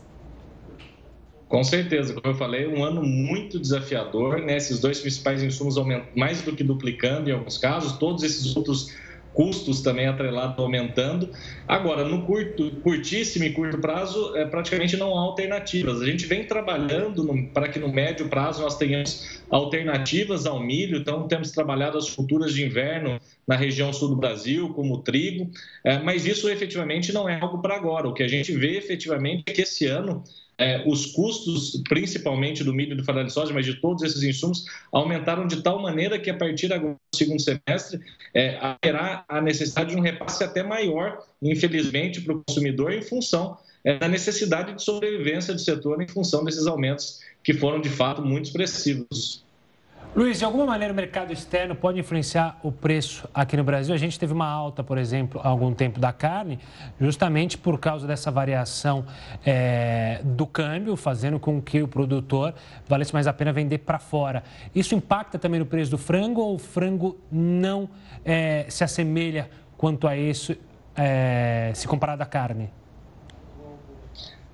Com 1.48 1.63
certeza, 1.63 2.13
como 2.13 2.34
eu 2.34 2.38
falei, 2.38 2.65
um 2.65 2.84
ano 2.84 3.03
muito 3.03 3.60
desafiador, 3.60 4.41
né? 4.41 4.58
Esses 4.58 4.79
dois 4.79 5.00
principais 5.00 5.44
insumos 5.44 5.77
aumentam 5.77 6.08
mais 6.15 6.41
do 6.41 6.55
que 6.55 6.63
duplicando 6.63 7.29
em 7.29 7.34
alguns 7.34 7.58
casos, 7.58 7.94
todos 7.94 8.24
esses 8.24 8.55
outros 8.55 8.91
custos 9.36 9.82
também 9.82 10.08
atrelados 10.08 10.58
aumentando. 10.58 11.30
Agora, 11.68 12.06
no 12.06 12.24
curto, 12.24 12.72
curtíssimo 12.82 13.44
e 13.44 13.51
curto 13.51 13.77
prazo, 13.77 14.36
é, 14.36 14.46
praticamente 14.46 14.96
não 14.96 15.15
há 15.15 15.22
alternativas. 15.22 16.01
A 16.01 16.06
gente 16.06 16.25
vem 16.25 16.46
trabalhando 16.46 17.50
para 17.54 17.68
que 17.68 17.77
no 17.77 17.92
médio 17.92 18.30
prazo 18.30 18.62
nós 18.63 18.77
tenhamos 18.77 19.42
alternativas 19.50 20.46
ao 20.46 20.60
milho, 20.60 20.98
então 20.98 21.27
temos 21.27 21.51
trabalhado 21.51 21.98
as 21.98 22.10
culturas 22.10 22.54
de 22.54 22.63
inverno 22.65 23.20
na 23.46 23.56
região 23.56 23.92
sul 23.92 24.10
do 24.10 24.15
Brasil, 24.15 24.70
como 24.70 24.96
o 24.96 25.01
trigo, 25.01 25.51
é, 25.84 26.00
mas 26.00 26.25
isso 26.25 26.50
efetivamente 26.50 27.12
não 27.12 27.27
é 27.27 27.39
algo 27.39 27.62
para 27.62 27.75
agora. 27.75 28.08
O 28.08 28.13
que 28.13 28.24
a 28.24 28.27
gente 28.27 28.54
vê 28.54 28.77
efetivamente 28.77 29.44
é 29.48 29.51
que 29.51 29.62
esse 29.62 29.86
ano 29.86 30.24
é, 30.58 30.84
os 30.88 31.08
custos, 31.08 31.82
principalmente 31.88 32.64
do 32.64 32.74
milho 32.74 32.96
do 32.96 33.04
farelo 33.04 33.28
de 33.28 33.34
soja, 33.34 33.54
mas 33.54 33.66
de 33.66 33.76
todos 33.76 34.04
esses 34.04 34.24
insumos, 34.24 34.66
aumentaram 34.92 35.48
de 35.48 35.62
tal 35.62 35.82
maneira 35.82 36.18
que 36.18 36.30
a 36.30 36.38
partir 36.38 36.68
do 36.68 36.96
segundo 37.14 37.42
semestre 37.42 38.00
é, 38.34 38.58
haverá 38.60 39.26
a 39.28 39.42
necessidade 39.42 39.92
de 39.92 39.98
um 39.98 40.02
repasse 40.02 40.44
até 40.44 40.64
maior, 40.64 41.24
infelizmente, 41.42 42.22
para 42.22 42.36
o 42.36 42.44
consumidor 42.44 42.94
em 42.94 43.02
função 43.02 43.58
é, 43.84 43.98
da 43.98 44.08
necessidade 44.08 44.74
de 44.74 44.84
sobrevivência 44.84 45.54
do 45.54 45.60
setor 45.60 46.02
em 46.02 46.08
função 46.08 46.44
desses 46.44 46.66
aumentos 46.66 47.20
que 47.44 47.54
foram 47.54 47.80
de 47.80 47.90
fato 47.90 48.22
muito 48.22 48.46
expressivos. 48.46 49.45
Luiz, 50.16 50.40
de 50.40 50.46
alguma 50.46 50.66
maneira 50.66 50.94
o 50.94 50.96
mercado 50.96 51.34
externo 51.34 51.76
pode 51.76 52.00
influenciar 52.00 52.58
o 52.64 52.72
preço 52.72 53.28
aqui 53.34 53.58
no 53.58 53.66
Brasil? 53.66 53.94
A 53.94 53.98
gente 53.98 54.18
teve 54.18 54.32
uma 54.32 54.48
alta, 54.48 54.82
por 54.82 54.98
exemplo, 54.98 55.42
há 55.44 55.50
algum 55.50 55.74
tempo 55.74 56.00
da 56.00 56.14
carne, 56.14 56.58
justamente 56.98 57.58
por 57.58 57.78
causa 57.78 58.08
dessa 58.08 58.32
variação 58.32 59.06
é, 59.46 60.22
do 60.24 60.48
câmbio, 60.48 60.96
fazendo 60.96 61.38
com 61.38 61.62
que 61.62 61.82
o 61.82 61.88
produtor 61.90 62.54
valesse 62.88 63.14
mais 63.14 63.28
a 63.28 63.34
pena 63.34 63.52
vender 63.52 63.80
para 63.80 64.00
fora. 64.00 64.42
Isso 64.74 64.96
impacta 64.96 65.38
também 65.38 65.60
no 65.60 65.66
preço 65.66 65.92
do 65.92 65.98
frango 65.98 66.40
ou 66.40 66.56
o 66.56 66.60
frango 66.60 67.18
não 67.30 67.90
é, 68.24 68.68
se 68.70 68.86
assemelha 68.86 69.50
quanto 69.78 70.08
a 70.08 70.16
isso 70.16 70.56
é, 70.96 71.74
se 71.76 71.90
comparado 71.90 72.24
à 72.24 72.26
carne? 72.26 72.70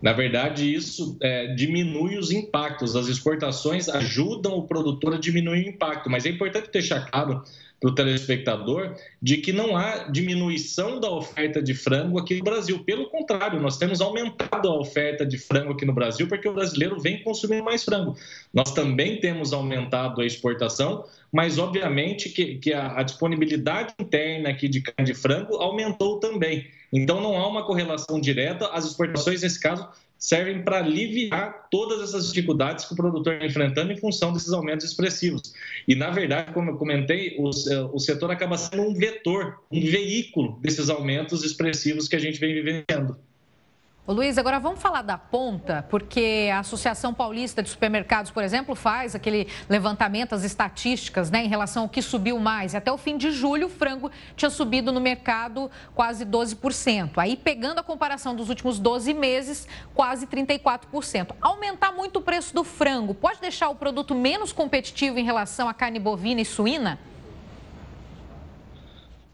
Na 0.02 0.14
verdade, 0.14 0.74
isso 0.74 1.16
é, 1.22 1.54
diminui 1.54 2.18
os 2.18 2.32
impactos. 2.32 2.96
As 2.96 3.08
exportações 3.08 3.88
ajudam 3.88 4.58
o 4.58 4.64
produtor 4.64 5.14
a 5.14 5.18
diminuir 5.18 5.66
o 5.66 5.70
impacto, 5.70 6.10
mas 6.10 6.26
é 6.26 6.30
importante 6.30 6.72
deixar 6.72 7.10
claro 7.10 7.44
para 7.82 7.90
o 7.90 7.96
telespectador 7.96 8.96
de 9.20 9.38
que 9.38 9.52
não 9.52 9.76
há 9.76 10.08
diminuição 10.10 11.00
da 11.00 11.10
oferta 11.10 11.60
de 11.62 11.74
frango 11.74 12.20
aqui 12.20 12.38
no 12.38 12.44
Brasil. 12.44 12.84
Pelo 12.84 13.10
contrário, 13.10 13.60
nós 13.60 13.80
temos 13.80 14.00
aumentado 14.00 14.70
a 14.70 14.80
oferta 14.80 15.26
de 15.26 15.40
frango 15.40 15.74
aqui 15.74 15.84
no 15.84 15.92
Brasil 15.92 16.28
porque 16.28 16.48
o 16.48 16.54
brasileiro 16.54 17.00
vem 17.00 17.24
consumindo 17.24 17.64
mais 17.64 17.84
frango. 17.84 18.16
Nós 18.54 18.72
também 18.72 19.20
temos 19.20 19.52
aumentado 19.52 20.22
a 20.22 20.26
exportação, 20.26 21.06
mas 21.34 21.58
obviamente 21.58 22.30
que, 22.30 22.60
que 22.60 22.72
a, 22.72 23.00
a 23.00 23.04
disponibilidade 23.04 23.96
interna 24.00 24.50
aqui 24.50 24.70
de 24.70 24.82
carne 24.82 25.12
de 25.12 25.18
frango 25.18 25.56
aumentou 25.56 26.20
também. 26.20 26.68
Então, 26.94 27.20
não 27.20 27.38
há 27.38 27.48
uma 27.48 27.66
correlação 27.66 28.20
direta. 28.20 28.68
As 28.68 28.86
exportações, 28.86 29.42
nesse 29.42 29.60
caso, 29.60 29.88
servem 30.22 30.64
para 30.64 30.78
aliviar 30.78 31.68
todas 31.72 32.00
essas 32.00 32.28
dificuldades 32.28 32.86
que 32.86 32.94
o 32.94 32.96
produtor 32.96 33.34
está 33.34 33.46
enfrentando 33.48 33.92
em 33.92 33.98
função 33.98 34.32
desses 34.32 34.54
aumentos 34.54 34.86
expressivos. 34.86 35.52
E, 35.88 35.96
na 35.96 36.12
verdade, 36.12 36.54
como 36.54 36.70
eu 36.70 36.78
comentei, 36.78 37.36
o, 37.40 37.50
o 37.50 38.00
setor 38.00 38.30
acaba 38.30 38.56
sendo 38.56 38.84
um 38.84 38.94
vetor, 38.94 39.64
um 39.72 39.82
veículo 39.82 40.60
desses 40.62 40.92
aumentos 40.92 41.44
expressivos 41.44 42.08
que 42.08 42.16
a 42.16 42.20
gente 42.20 42.40
vem 42.40 42.54
vivenciando. 42.54 43.18
Ô 44.08 44.14
Luiz, 44.14 44.36
agora 44.40 44.60
vamos 44.60 44.82
falar 44.82 45.04
da 45.04 45.16
ponta, 45.16 45.86
porque 45.88 46.50
a 46.52 46.58
Associação 46.58 47.14
Paulista 47.14 47.62
de 47.62 47.70
Supermercados, 47.70 48.32
por 48.32 48.44
exemplo, 48.44 48.74
faz 48.74 49.14
aquele 49.14 49.48
levantamento, 49.70 50.34
as 50.34 50.44
estatísticas, 50.44 51.30
né, 51.30 51.46
em 51.46 51.48
relação 51.48 51.84
ao 51.84 51.90
que 51.90 52.02
subiu 52.02 52.40
mais. 52.40 52.74
Até 52.74 52.92
o 52.92 52.98
fim 52.98 53.16
de 53.16 53.30
julho, 53.30 53.68
o 53.68 53.70
frango 53.70 54.10
tinha 54.36 54.50
subido 54.50 54.92
no 54.92 55.00
mercado 55.00 55.70
quase 55.94 56.26
12%. 56.26 57.20
Aí, 57.20 57.38
pegando 57.38 57.78
a 57.78 57.84
comparação 57.84 58.36
dos 58.36 58.50
últimos 58.50 58.80
12 58.80 59.14
meses, 59.14 59.68
quase 59.94 60.26
34%. 60.26 61.36
Aumentar 61.40 61.92
muito 61.92 62.18
o 62.18 62.22
preço 62.24 62.56
do 62.56 62.64
frango 62.64 63.14
pode 63.14 63.40
deixar 63.40 63.70
o 63.70 63.76
produto 63.76 64.16
menos 64.16 64.52
competitivo 64.52 65.20
em 65.20 65.24
relação 65.24 65.70
à 65.70 65.76
carne 65.76 66.00
bovina 66.00 66.42
e 66.42 66.46
suína? 66.46 66.98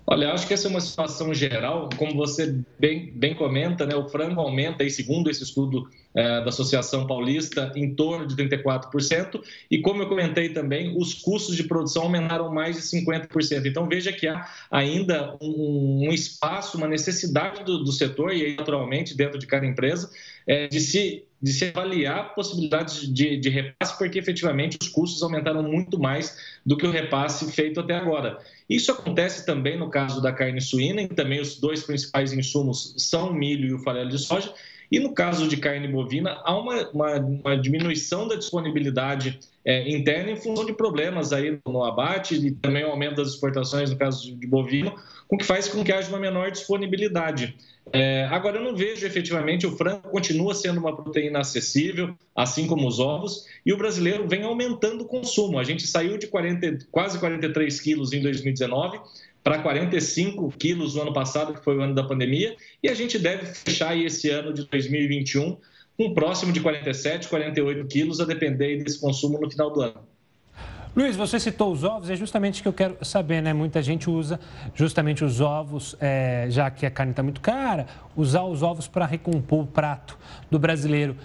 Olha, 0.09 0.31
acho 0.31 0.47
que 0.47 0.53
essa 0.53 0.69
é 0.69 0.71
uma 0.71 0.79
situação 0.79 1.33
geral, 1.33 1.89
como 1.97 2.15
você 2.15 2.63
bem, 2.79 3.11
bem 3.13 3.35
comenta, 3.35 3.85
né, 3.85 3.93
o 3.93 4.07
frango 4.07 4.39
aumenta, 4.39 4.81
aí, 4.81 4.89
segundo 4.89 5.29
esse 5.29 5.43
estudo 5.43 5.85
é, 6.15 6.39
da 6.39 6.47
Associação 6.47 7.05
Paulista, 7.05 7.73
em 7.75 7.93
torno 7.93 8.25
de 8.25 8.33
34%, 8.33 9.41
e 9.69 9.81
como 9.81 10.01
eu 10.01 10.07
comentei 10.07 10.47
também, 10.47 10.95
os 10.97 11.13
custos 11.13 11.57
de 11.57 11.65
produção 11.65 12.03
aumentaram 12.03 12.49
mais 12.53 12.77
de 12.77 12.83
50%. 12.83 13.65
Então, 13.65 13.85
veja 13.85 14.13
que 14.13 14.29
há 14.29 14.47
ainda 14.71 15.35
um, 15.41 16.07
um 16.07 16.13
espaço, 16.13 16.77
uma 16.77 16.87
necessidade 16.87 17.65
do, 17.65 17.83
do, 17.83 17.91
setor, 17.91 18.31
e 18.31 18.45
aí, 18.45 18.55
naturalmente, 18.55 19.13
dentro 19.13 19.37
de 19.37 19.45
cada 19.45 19.65
empresa, 19.65 20.09
é, 20.47 20.67
de 20.67 20.79
se 20.79 21.27
de 21.41 21.53
se 21.53 21.65
avaliar 21.65 22.33
possibilidades 22.33 23.13
de, 23.13 23.37
de 23.37 23.49
repasse, 23.49 23.97
porque 23.97 24.17
efetivamente 24.17 24.77
os 24.81 24.89
custos 24.89 25.21
aumentaram 25.21 25.61
muito 25.61 25.99
mais 25.99 26.35
do 26.65 26.75
que 26.75 26.85
o 26.85 26.91
repasse 26.91 27.51
feito 27.51 27.79
até 27.79 27.95
agora. 27.95 28.39
Isso 28.67 28.91
acontece 28.91 29.45
também 29.45 29.77
no 29.77 29.89
caso 29.89 30.21
da 30.21 30.31
carne 30.31 30.59
suína, 30.59 31.01
e 31.03 31.07
também 31.07 31.39
os 31.39 31.59
dois 31.59 31.83
principais 31.83 32.33
insumos 32.33 32.95
são 32.97 33.29
o 33.29 33.33
milho 33.33 33.67
e 33.67 33.73
o 33.73 33.79
farelo 33.79 34.09
de 34.09 34.17
soja. 34.17 34.51
E 34.91 34.99
no 34.99 35.13
caso 35.13 35.47
de 35.47 35.57
carne 35.57 35.87
bovina, 35.87 36.41
há 36.43 36.57
uma, 36.57 36.89
uma, 36.89 37.15
uma 37.17 37.57
diminuição 37.57 38.27
da 38.27 38.35
disponibilidade 38.35 39.39
é, 39.65 39.87
interna 39.89 40.31
em 40.31 40.37
função 40.37 40.65
de 40.65 40.71
problemas 40.71 41.33
aí 41.33 41.59
no 41.67 41.83
abate 41.83 42.35
e 42.35 42.51
também 42.51 42.85
o 42.85 42.89
aumento 42.89 43.17
das 43.17 43.29
exportações 43.29 43.91
no 43.91 43.97
caso 43.97 44.33
de 44.33 44.47
bovino, 44.47 44.95
o 45.29 45.37
que 45.37 45.43
faz 45.43 45.67
com 45.67 45.83
que 45.83 45.91
haja 45.91 46.07
uma 46.07 46.19
menor 46.19 46.51
disponibilidade. 46.51 47.53
É, 47.93 48.25
agora, 48.25 48.57
eu 48.57 48.63
não 48.63 48.75
vejo 48.75 49.05
efetivamente 49.05 49.65
o 49.65 49.75
frango 49.75 50.09
continua 50.09 50.53
sendo 50.53 50.79
uma 50.79 50.95
proteína 50.95 51.39
acessível, 51.39 52.15
assim 52.35 52.67
como 52.67 52.87
os 52.87 52.99
ovos, 52.99 53.45
e 53.65 53.71
o 53.71 53.77
brasileiro 53.77 54.27
vem 54.27 54.43
aumentando 54.43 55.03
o 55.03 55.07
consumo. 55.07 55.57
A 55.57 55.63
gente 55.63 55.87
saiu 55.87 56.17
de 56.17 56.27
40, 56.27 56.85
quase 56.91 57.17
43 57.19 57.79
quilos 57.79 58.13
em 58.13 58.21
2019 58.21 58.99
para 59.43 59.59
45 59.59 60.51
quilos 60.57 60.95
no 60.95 61.03
ano 61.03 61.13
passado, 61.13 61.53
que 61.53 61.63
foi 61.63 61.77
o 61.77 61.81
ano 61.81 61.95
da 61.95 62.03
pandemia, 62.03 62.55
e 62.83 62.89
a 62.89 62.93
gente 62.93 63.17
deve 63.17 63.45
fechar 63.45 63.97
esse 63.97 64.29
ano 64.29 64.53
de 64.53 64.67
2021 64.67 65.57
com 65.97 66.13
próximo 66.13 66.51
de 66.51 66.59
47, 66.59 67.27
48 67.27 67.87
quilos, 67.87 68.19
a 68.19 68.25
depender 68.25 68.83
desse 68.83 68.99
consumo 68.99 69.39
no 69.39 69.49
final 69.49 69.71
do 69.71 69.81
ano. 69.81 70.16
Luiz, 70.97 71.15
você 71.15 71.39
citou 71.39 71.71
os 71.71 71.83
ovos, 71.83 72.09
é 72.09 72.15
justamente 72.15 72.59
o 72.59 72.63
que 72.63 72.69
eu 72.69 72.73
quero 72.73 73.05
saber, 73.05 73.39
né? 73.39 73.53
Muita 73.53 73.83
gente 73.83 74.09
usa 74.09 74.39
justamente 74.73 75.23
os 75.23 75.39
ovos, 75.39 75.95
é, 76.01 76.47
já 76.49 76.71
que 76.71 76.87
a 76.87 76.89
carne 76.89 77.11
está 77.11 77.21
muito 77.21 77.39
cara, 77.39 77.85
usar 78.15 78.41
os 78.41 78.63
ovos 78.63 78.87
para 78.87 79.05
recompor 79.05 79.65
o 79.65 79.67
prato 79.67 80.17
do 80.49 80.57
brasileiro. 80.57 81.15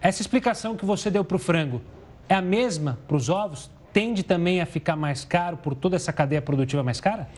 Essa 0.00 0.22
explicação 0.22 0.76
que 0.76 0.84
você 0.84 1.10
deu 1.10 1.24
para 1.24 1.34
o 1.34 1.38
frango 1.40 1.82
é 2.28 2.34
a 2.36 2.40
mesma 2.40 2.96
para 3.08 3.16
os 3.16 3.28
ovos? 3.28 3.68
Tende 3.92 4.22
também 4.22 4.60
a 4.60 4.66
ficar 4.66 4.94
mais 4.94 5.24
caro 5.24 5.56
por 5.56 5.74
toda 5.74 5.96
essa 5.96 6.12
cadeia 6.12 6.40
produtiva 6.40 6.84
mais 6.84 7.00
cara? 7.00 7.28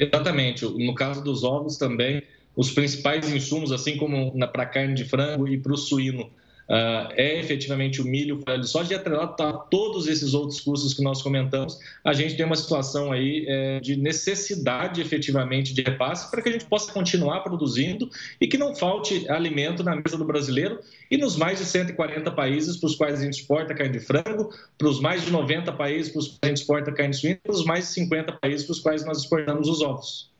Exatamente. 0.00 0.64
No 0.64 0.96
caso 0.96 1.22
dos 1.22 1.44
ovos 1.44 1.76
também, 1.76 2.24
os 2.56 2.72
principais 2.72 3.32
insumos, 3.32 3.70
assim 3.70 3.96
como 3.96 4.32
para 4.48 4.64
a 4.64 4.66
carne 4.66 4.94
de 4.94 5.04
frango 5.04 5.46
e 5.46 5.56
para 5.56 5.72
o 5.72 5.76
suíno, 5.76 6.28
uh, 6.68 7.12
é 7.16 7.38
efetivamente 7.40 8.00
o 8.00 8.04
milho, 8.04 8.40
farelo 8.44 8.62
de 8.62 8.68
soja, 8.68 8.92
e 8.92 8.96
atrelado 8.96 9.42
a 9.42 9.52
todos 9.52 10.06
esses 10.06 10.34
outros 10.34 10.60
custos 10.60 10.94
que 10.94 11.02
nós 11.02 11.22
comentamos, 11.22 11.78
a 12.04 12.12
gente 12.12 12.36
tem 12.36 12.44
uma 12.44 12.56
situação 12.56 13.10
aí 13.10 13.44
é, 13.48 13.80
de 13.80 13.96
necessidade 13.96 15.00
efetivamente 15.00 15.72
de 15.74 15.82
repasse 15.82 16.30
para 16.30 16.42
que 16.42 16.48
a 16.48 16.52
gente 16.52 16.66
possa 16.66 16.92
continuar 16.92 17.40
produzindo 17.40 18.08
e 18.40 18.46
que 18.46 18.58
não 18.58 18.74
falte 18.74 19.28
alimento 19.28 19.82
na 19.82 19.96
mesa 19.96 20.16
do 20.16 20.24
brasileiro 20.24 20.80
e 21.10 21.16
nos 21.16 21.36
mais 21.36 21.58
de 21.58 21.64
140 21.64 22.30
países 22.32 22.76
para 22.76 22.86
os 22.86 22.94
quais 22.94 23.20
a 23.20 23.24
gente 23.24 23.40
exporta 23.40 23.74
carne 23.74 23.92
de 23.92 24.00
frango, 24.00 24.52
para 24.76 24.88
os 24.88 25.00
mais 25.00 25.24
de 25.24 25.30
90 25.30 25.72
países 25.72 26.12
para 26.12 26.18
os 26.20 26.28
quais 26.28 26.38
a 26.42 26.46
gente 26.48 26.56
exporta 26.58 26.92
carne 26.92 27.10
de 27.10 27.16
suína, 27.20 27.40
para 27.42 27.52
os 27.52 27.64
mais 27.64 27.86
de 27.86 27.92
50 27.92 28.32
países 28.32 28.66
para 28.66 28.72
os 28.72 28.80
quais 28.80 29.04
nós 29.04 29.18
exportamos 29.18 29.68
os 29.68 29.80
ovos. 29.80 30.37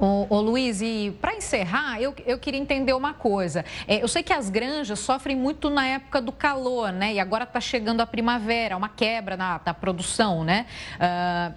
Ô, 0.00 0.26
ô 0.30 0.40
Luiz, 0.40 0.80
e 0.80 1.12
para 1.20 1.34
encerrar, 1.34 2.00
eu, 2.00 2.14
eu 2.24 2.38
queria 2.38 2.60
entender 2.60 2.92
uma 2.92 3.12
coisa. 3.12 3.64
É, 3.86 4.00
eu 4.00 4.06
sei 4.06 4.22
que 4.22 4.32
as 4.32 4.48
granjas 4.48 5.00
sofrem 5.00 5.34
muito 5.34 5.68
na 5.68 5.86
época 5.86 6.22
do 6.22 6.30
calor, 6.30 6.92
né? 6.92 7.14
E 7.14 7.20
agora 7.20 7.42
está 7.42 7.60
chegando 7.60 8.00
a 8.00 8.06
primavera, 8.06 8.76
uma 8.76 8.88
quebra 8.88 9.36
na, 9.36 9.60
na 9.64 9.74
produção, 9.74 10.44
né? 10.44 10.66
Uh, 10.94 11.54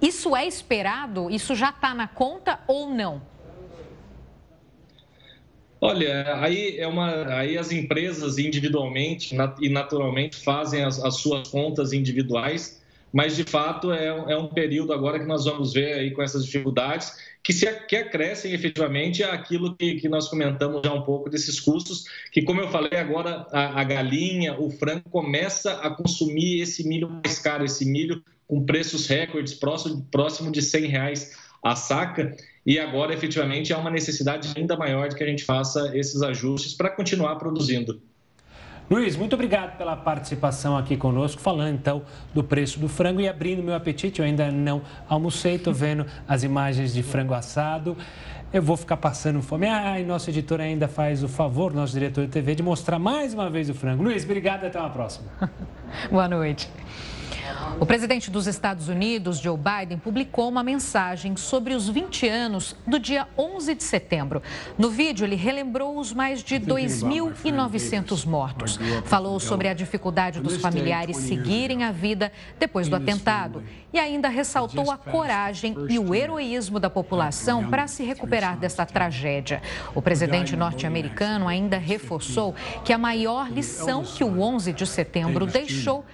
isso 0.00 0.34
é 0.34 0.46
esperado? 0.46 1.30
Isso 1.30 1.54
já 1.54 1.68
está 1.68 1.94
na 1.94 2.08
conta 2.08 2.58
ou 2.66 2.88
não? 2.88 3.20
Olha, 5.78 6.42
aí, 6.42 6.78
é 6.78 6.86
uma, 6.86 7.36
aí 7.36 7.58
as 7.58 7.70
empresas 7.70 8.38
individualmente 8.38 9.36
e 9.60 9.68
naturalmente 9.68 10.36
fazem 10.36 10.82
as, 10.82 10.98
as 11.04 11.16
suas 11.16 11.48
contas 11.48 11.92
individuais, 11.92 12.82
mas 13.14 13.36
de 13.36 13.44
fato 13.44 13.92
é, 13.92 14.06
é 14.06 14.36
um 14.36 14.48
período 14.48 14.92
agora 14.92 15.20
que 15.20 15.24
nós 15.24 15.44
vamos 15.44 15.72
ver 15.72 15.92
aí 15.92 16.10
com 16.10 16.20
essas 16.20 16.44
dificuldades 16.44 17.12
que, 17.44 17.52
se, 17.52 17.70
que 17.86 17.94
acrescem 17.94 18.52
efetivamente 18.52 19.22
aquilo 19.22 19.76
que, 19.76 19.94
que 19.96 20.08
nós 20.08 20.28
comentamos 20.28 20.82
já 20.84 20.92
um 20.92 21.02
pouco 21.02 21.30
desses 21.30 21.60
custos, 21.60 22.06
que, 22.32 22.42
como 22.42 22.60
eu 22.60 22.70
falei 22.70 22.98
agora, 22.98 23.46
a, 23.52 23.80
a 23.80 23.84
galinha, 23.84 24.58
o 24.58 24.68
frango 24.68 25.08
começa 25.10 25.74
a 25.74 25.90
consumir 25.90 26.60
esse 26.60 26.88
milho 26.88 27.08
mais 27.08 27.38
caro, 27.38 27.64
esse 27.64 27.84
milho 27.84 28.20
com 28.48 28.64
preços 28.64 29.06
recordes, 29.06 29.54
próximo, 29.54 30.04
próximo 30.10 30.50
de 30.50 30.60
100 30.60 30.86
reais 30.86 31.36
a 31.62 31.76
saca, 31.76 32.36
e 32.66 32.78
agora 32.78 33.14
efetivamente 33.14 33.72
há 33.72 33.78
uma 33.78 33.90
necessidade 33.90 34.52
ainda 34.56 34.76
maior 34.76 35.08
de 35.08 35.14
que 35.14 35.22
a 35.22 35.26
gente 35.26 35.44
faça 35.44 35.96
esses 35.96 36.20
ajustes 36.20 36.74
para 36.74 36.90
continuar 36.90 37.36
produzindo. 37.36 38.02
Luiz, 38.90 39.16
muito 39.16 39.32
obrigado 39.32 39.78
pela 39.78 39.96
participação 39.96 40.76
aqui 40.76 40.96
conosco, 40.96 41.40
falando 41.40 41.74
então 41.74 42.02
do 42.34 42.44
preço 42.44 42.78
do 42.78 42.88
frango 42.88 43.20
e 43.20 43.26
abrindo 43.26 43.62
meu 43.62 43.74
apetite. 43.74 44.20
Eu 44.20 44.26
ainda 44.26 44.50
não 44.50 44.82
almocei, 45.08 45.54
estou 45.54 45.72
vendo 45.72 46.04
as 46.28 46.42
imagens 46.42 46.92
de 46.92 47.02
frango 47.02 47.32
assado. 47.32 47.96
Eu 48.52 48.62
vou 48.62 48.76
ficar 48.76 48.98
passando 48.98 49.40
fome. 49.42 49.66
Ah, 49.66 49.98
e 49.98 50.04
nosso 50.04 50.28
editor 50.28 50.60
ainda 50.60 50.86
faz 50.86 51.22
o 51.24 51.28
favor, 51.28 51.72
nosso 51.72 51.94
diretor 51.94 52.26
de 52.26 52.30
TV, 52.30 52.54
de 52.54 52.62
mostrar 52.62 52.98
mais 52.98 53.32
uma 53.32 53.48
vez 53.48 53.70
o 53.70 53.74
frango. 53.74 54.02
Luiz, 54.02 54.22
obrigado 54.22 54.64
e 54.64 54.66
até 54.66 54.78
uma 54.78 54.90
próxima. 54.90 55.26
Boa 56.10 56.28
noite. 56.28 56.70
O 57.80 57.86
presidente 57.86 58.30
dos 58.30 58.46
Estados 58.46 58.88
Unidos, 58.88 59.38
Joe 59.38 59.58
Biden, 59.58 59.98
publicou 59.98 60.48
uma 60.48 60.62
mensagem 60.62 61.36
sobre 61.36 61.74
os 61.74 61.88
20 61.88 62.28
anos 62.28 62.76
do 62.86 62.98
dia 62.98 63.26
11 63.36 63.74
de 63.74 63.82
setembro. 63.82 64.42
No 64.78 64.90
vídeo, 64.90 65.24
ele 65.24 65.34
relembrou 65.34 65.98
os 65.98 66.12
mais 66.12 66.42
de 66.42 66.56
2.900 66.56 68.26
mortos. 68.26 68.78
Falou 69.04 69.38
sobre 69.40 69.68
a 69.68 69.74
dificuldade 69.74 70.40
dos 70.40 70.56
familiares 70.56 71.16
seguirem 71.16 71.82
a 71.82 71.90
vida 71.90 72.32
depois 72.58 72.88
do 72.88 72.96
atentado 72.96 73.62
e 73.92 73.98
ainda 73.98 74.28
ressaltou 74.28 74.90
a 74.90 74.96
coragem 74.96 75.74
e 75.88 75.98
o 75.98 76.14
heroísmo 76.14 76.78
da 76.78 76.88
população 76.88 77.68
para 77.68 77.86
se 77.86 78.04
recuperar 78.04 78.56
dessa 78.56 78.86
tragédia. 78.86 79.60
O 79.94 80.00
presidente 80.00 80.56
norte-americano 80.56 81.48
ainda 81.48 81.76
reforçou 81.78 82.54
que 82.84 82.92
a 82.92 82.98
maior 82.98 83.50
lição 83.50 84.04
que 84.04 84.22
o 84.22 84.40
11 84.40 84.72
de 84.72 84.86
setembro 84.86 85.46
deixou 85.46 86.04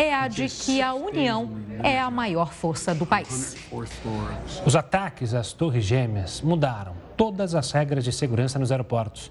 é 0.00 0.14
a 0.14 0.28
de 0.28 0.48
que 0.48 0.80
a 0.80 0.94
União 0.94 1.50
é 1.82 2.00
a 2.00 2.10
maior 2.10 2.54
força 2.54 2.94
do 2.94 3.04
país. 3.04 3.54
Os 4.64 4.74
ataques 4.74 5.34
às 5.34 5.52
Torres 5.52 5.84
Gêmeas 5.84 6.40
mudaram 6.40 6.94
todas 7.18 7.54
as 7.54 7.70
regras 7.70 8.02
de 8.02 8.10
segurança 8.10 8.58
nos 8.58 8.72
aeroportos. 8.72 9.30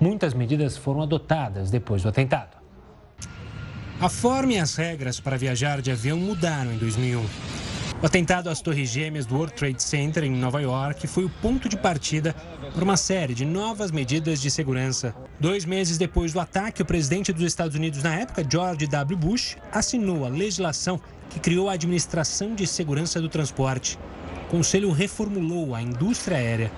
Muitas 0.00 0.32
medidas 0.32 0.74
foram 0.74 1.02
adotadas 1.02 1.70
depois 1.70 2.02
do 2.02 2.08
atentado. 2.08 2.56
A 4.00 4.08
forma 4.08 4.54
e 4.54 4.58
as 4.58 4.74
regras 4.76 5.20
para 5.20 5.36
viajar 5.36 5.82
de 5.82 5.90
avião 5.90 6.18
mudaram 6.18 6.72
em 6.72 6.78
2001. 6.78 7.65
O 8.02 8.04
atentado 8.04 8.50
às 8.50 8.60
Torres 8.60 8.90
Gêmeas 8.90 9.24
do 9.24 9.34
World 9.34 9.54
Trade 9.54 9.82
Center 9.82 10.22
em 10.22 10.30
Nova 10.30 10.60
York 10.60 11.06
foi 11.06 11.24
o 11.24 11.30
ponto 11.30 11.66
de 11.66 11.78
partida 11.78 12.34
para 12.74 12.84
uma 12.84 12.96
série 12.96 13.32
de 13.32 13.46
novas 13.46 13.90
medidas 13.90 14.38
de 14.38 14.50
segurança. 14.50 15.14
Dois 15.40 15.64
meses 15.64 15.96
depois 15.96 16.30
do 16.30 16.38
ataque, 16.38 16.82
o 16.82 16.84
presidente 16.84 17.32
dos 17.32 17.42
Estados 17.42 17.74
Unidos 17.74 18.02
na 18.02 18.14
época, 18.14 18.46
George 18.48 18.86
W. 18.86 19.16
Bush, 19.16 19.56
assinou 19.72 20.26
a 20.26 20.28
legislação 20.28 21.00
que 21.30 21.40
criou 21.40 21.70
a 21.70 21.72
Administração 21.72 22.54
de 22.54 22.66
Segurança 22.66 23.18
do 23.18 23.30
Transporte. 23.30 23.98
O 24.46 24.48
Conselho 24.48 24.92
reformulou 24.92 25.74
a 25.74 25.82
indústria 25.82 26.36
aérea. 26.36 26.70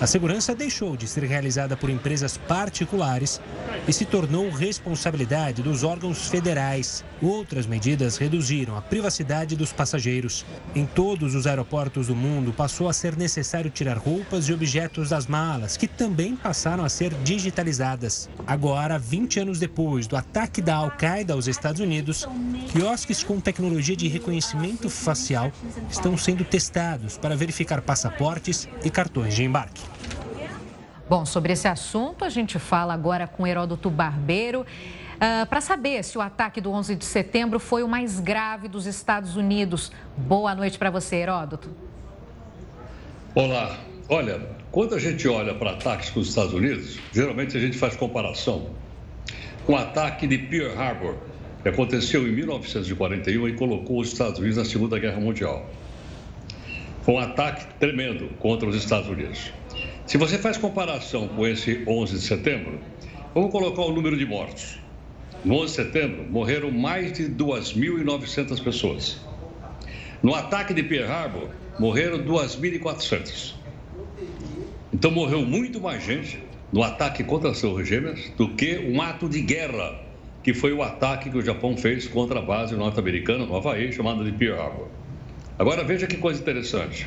A 0.00 0.06
segurança 0.06 0.54
deixou 0.54 0.96
de 0.96 1.08
ser 1.08 1.24
realizada 1.24 1.76
por 1.76 1.90
empresas 1.90 2.36
particulares 2.36 3.40
e 3.88 3.92
se 3.92 4.04
tornou 4.04 4.48
responsabilidade 4.48 5.60
dos 5.60 5.82
órgãos 5.82 6.28
federais. 6.28 7.04
Outras 7.20 7.66
medidas 7.66 8.16
reduziram 8.16 8.76
a 8.76 8.80
privacidade 8.80 9.56
dos 9.56 9.72
passageiros. 9.72 10.46
Em 10.76 10.86
todos 10.86 11.34
os 11.34 11.48
aeroportos 11.48 12.06
do 12.06 12.14
mundo, 12.14 12.52
passou 12.52 12.88
a 12.88 12.92
ser 12.92 13.16
necessário 13.16 13.72
tirar 13.72 13.98
roupas 13.98 14.48
e 14.48 14.52
objetos 14.52 15.08
das 15.08 15.26
malas, 15.26 15.76
que 15.76 15.88
também 15.88 16.36
passaram 16.36 16.84
a 16.84 16.88
ser 16.88 17.12
digitalizadas. 17.24 18.30
Agora, 18.46 18.96
20 18.96 19.40
anos 19.40 19.58
depois 19.58 20.06
do 20.06 20.16
ataque 20.16 20.62
da 20.62 20.76
Al-Qaeda 20.76 21.32
aos 21.32 21.48
Estados 21.48 21.80
Unidos, 21.80 22.28
quiosques 22.70 23.24
com 23.24 23.40
tecnologia 23.40 23.96
de 23.96 24.06
reconhecimento 24.06 24.88
facial 24.88 25.50
estão 25.90 26.16
sendo 26.16 26.44
testados 26.44 27.07
para 27.16 27.36
verificar 27.36 27.80
passaportes 27.80 28.68
e 28.84 28.90
cartões 28.90 29.34
de 29.34 29.44
embarque. 29.44 29.82
Bom, 31.08 31.24
sobre 31.24 31.54
esse 31.54 31.66
assunto, 31.66 32.24
a 32.24 32.28
gente 32.28 32.58
fala 32.58 32.92
agora 32.92 33.26
com 33.26 33.46
Heródoto 33.46 33.88
Barbeiro. 33.88 34.60
Uh, 34.60 35.46
para 35.46 35.60
saber 35.60 36.04
se 36.04 36.18
o 36.18 36.20
ataque 36.20 36.60
do 36.60 36.70
11 36.70 36.94
de 36.94 37.04
setembro 37.04 37.58
foi 37.58 37.82
o 37.82 37.88
mais 37.88 38.20
grave 38.20 38.68
dos 38.68 38.86
Estados 38.86 39.34
Unidos. 39.34 39.90
Boa 40.16 40.54
noite 40.54 40.78
para 40.78 40.90
você, 40.90 41.16
Heródoto. 41.16 41.70
Olá. 43.34 43.78
Olha, 44.08 44.40
quando 44.70 44.94
a 44.94 44.98
gente 44.98 45.26
olha 45.26 45.54
para 45.54 45.72
ataques 45.72 46.10
com 46.10 46.20
os 46.20 46.28
Estados 46.28 46.52
Unidos, 46.52 46.98
geralmente 47.12 47.56
a 47.56 47.60
gente 47.60 47.76
faz 47.76 47.96
comparação 47.96 48.70
com 49.66 49.72
o 49.72 49.76
ataque 49.76 50.26
de 50.26 50.38
Pearl 50.38 50.78
Harbor, 50.78 51.14
que 51.62 51.68
aconteceu 51.68 52.26
em 52.26 52.32
1941 52.32 53.48
e 53.48 53.52
colocou 53.54 54.00
os 54.00 54.12
Estados 54.12 54.38
Unidos 54.38 54.56
na 54.56 54.64
Segunda 54.64 54.98
Guerra 54.98 55.20
Mundial. 55.20 55.68
Um 57.08 57.16
ataque 57.16 57.64
tremendo 57.80 58.28
contra 58.38 58.68
os 58.68 58.76
Estados 58.76 59.08
Unidos. 59.08 59.50
Se 60.06 60.18
você 60.18 60.36
faz 60.36 60.58
comparação 60.58 61.26
com 61.26 61.46
esse 61.46 61.82
11 61.86 62.12
de 62.12 62.20
setembro, 62.20 62.78
vamos 63.34 63.50
colocar 63.50 63.80
o 63.80 63.92
número 63.92 64.14
de 64.14 64.26
mortos. 64.26 64.78
No 65.42 65.54
11 65.54 65.64
de 65.64 65.70
setembro, 65.70 66.26
morreram 66.30 66.70
mais 66.70 67.14
de 67.14 67.24
2.900 67.30 68.62
pessoas. 68.62 69.26
No 70.22 70.34
ataque 70.34 70.74
de 70.74 70.82
Pearl 70.82 71.10
Harbor, 71.10 71.48
morreram 71.78 72.18
2.400. 72.18 73.54
Então, 74.92 75.10
morreu 75.10 75.46
muito 75.46 75.80
mais 75.80 76.04
gente 76.04 76.38
no 76.70 76.82
ataque 76.82 77.24
contra 77.24 77.52
as 77.52 77.58
Torres 77.58 77.88
Gêmeas 77.88 78.30
do 78.36 78.50
que 78.50 78.80
um 78.80 79.00
ato 79.00 79.30
de 79.30 79.40
guerra, 79.40 79.98
que 80.42 80.52
foi 80.52 80.74
o 80.74 80.82
ataque 80.82 81.30
que 81.30 81.38
o 81.38 81.42
Japão 81.42 81.74
fez 81.74 82.06
contra 82.06 82.40
a 82.40 82.42
base 82.42 82.76
norte-americana 82.76 83.46
no 83.46 83.56
Havaí, 83.56 83.90
chamada 83.94 84.22
de 84.22 84.32
Pearl 84.32 84.60
Harbor. 84.60 84.97
Agora, 85.58 85.82
veja 85.82 86.06
que 86.06 86.16
coisa 86.16 86.40
interessante. 86.40 87.06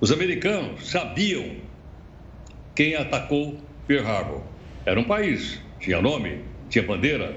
Os 0.00 0.10
americanos 0.10 0.88
sabiam 0.88 1.56
quem 2.74 2.94
atacou 2.94 3.60
Pearl 3.86 4.06
Harbor. 4.06 4.42
Era 4.86 4.98
um 4.98 5.04
país, 5.04 5.60
tinha 5.78 6.00
nome, 6.00 6.40
tinha 6.70 6.82
bandeira, 6.82 7.36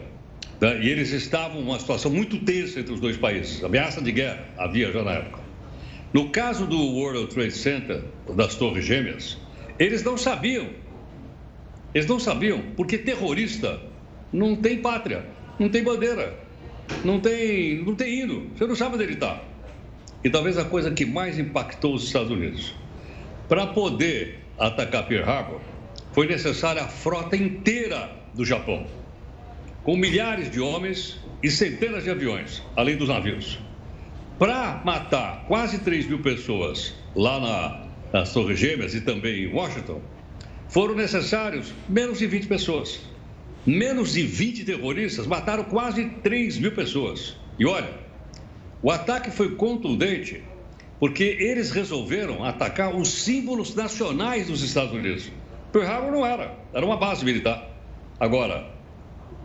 né? 0.59 0.79
E 0.81 0.89
eles 0.89 1.11
estavam 1.11 1.61
numa 1.61 1.77
situação 1.79 2.11
muito 2.11 2.39
tensa 2.39 2.79
entre 2.79 2.93
os 2.93 2.99
dois 2.99 3.17
países. 3.17 3.63
Ameaça 3.63 4.01
de 4.01 4.11
guerra 4.11 4.45
havia 4.57 4.91
já 4.91 5.03
na 5.03 5.11
época. 5.11 5.39
No 6.13 6.29
caso 6.29 6.65
do 6.65 6.77
World 6.77 7.27
Trade 7.27 7.51
Center, 7.51 8.01
das 8.33 8.55
Torres 8.55 8.85
Gêmeas, 8.85 9.37
eles 9.77 10.03
não 10.03 10.17
sabiam. 10.17 10.69
Eles 11.93 12.07
não 12.07 12.19
sabiam, 12.19 12.61
porque 12.75 12.97
terrorista 12.97 13.81
não 14.31 14.55
tem 14.55 14.77
pátria, 14.77 15.25
não 15.59 15.67
tem 15.67 15.83
bandeira, 15.83 16.37
não 17.03 17.19
tem, 17.19 17.83
não 17.83 17.95
tem 17.95 18.21
hino. 18.21 18.49
Você 18.55 18.65
não 18.65 18.75
sabe 18.75 18.95
onde 18.95 19.03
ele 19.03 19.13
está. 19.13 19.41
E 20.23 20.29
talvez 20.29 20.57
a 20.57 20.65
coisa 20.65 20.91
que 20.91 21.05
mais 21.05 21.37
impactou 21.39 21.93
os 21.93 22.03
Estados 22.03 22.31
Unidos. 22.31 22.73
Para 23.47 23.67
poder 23.67 24.39
atacar 24.57 25.07
Pearl 25.07 25.29
Harbor, 25.29 25.61
foi 26.11 26.27
necessária 26.27 26.83
a 26.83 26.87
frota 26.87 27.35
inteira 27.35 28.11
do 28.33 28.43
Japão 28.43 28.87
com 29.87 29.95
milhares 29.95 30.51
de 30.51 30.59
homens 30.59 31.17
e 31.41 31.49
centenas 31.49 32.03
de 32.03 32.09
aviões, 32.09 32.61
além 32.75 32.97
dos 32.97 33.07
navios. 33.07 33.57
Para 34.37 34.81
matar 34.83 35.45
quase 35.47 35.79
3 35.79 36.07
mil 36.07 36.19
pessoas 36.19 36.93
lá 37.15 37.39
na, 37.39 37.87
nas 38.11 38.33
Torres 38.33 38.59
Gêmeas 38.59 38.93
e 38.93 38.99
também 38.99 39.45
em 39.45 39.53
Washington, 39.53 40.01
foram 40.67 40.93
necessários 40.93 41.73
menos 41.87 42.19
de 42.19 42.27
20 42.27 42.47
pessoas. 42.47 42.99
Menos 43.65 44.11
de 44.11 44.23
20 44.23 44.65
terroristas 44.65 45.25
mataram 45.25 45.63
quase 45.63 46.03
3 46.21 46.57
mil 46.57 46.73
pessoas. 46.73 47.37
E 47.57 47.65
olha, 47.65 47.89
o 48.81 48.91
ataque 48.91 49.31
foi 49.31 49.55
contundente 49.55 50.43
porque 50.99 51.23
eles 51.39 51.71
resolveram 51.71 52.43
atacar 52.43 52.95
os 52.95 53.07
símbolos 53.09 53.75
nacionais 53.75 54.47
dos 54.47 54.63
Estados 54.63 54.93
Unidos. 54.93 55.31
Pearl 55.71 55.87
Harbor 55.87 56.11
não 56.11 56.25
era, 56.25 56.55
era 56.73 56.85
uma 56.85 56.97
base 56.97 57.23
militar. 57.23 57.69
Agora, 58.19 58.67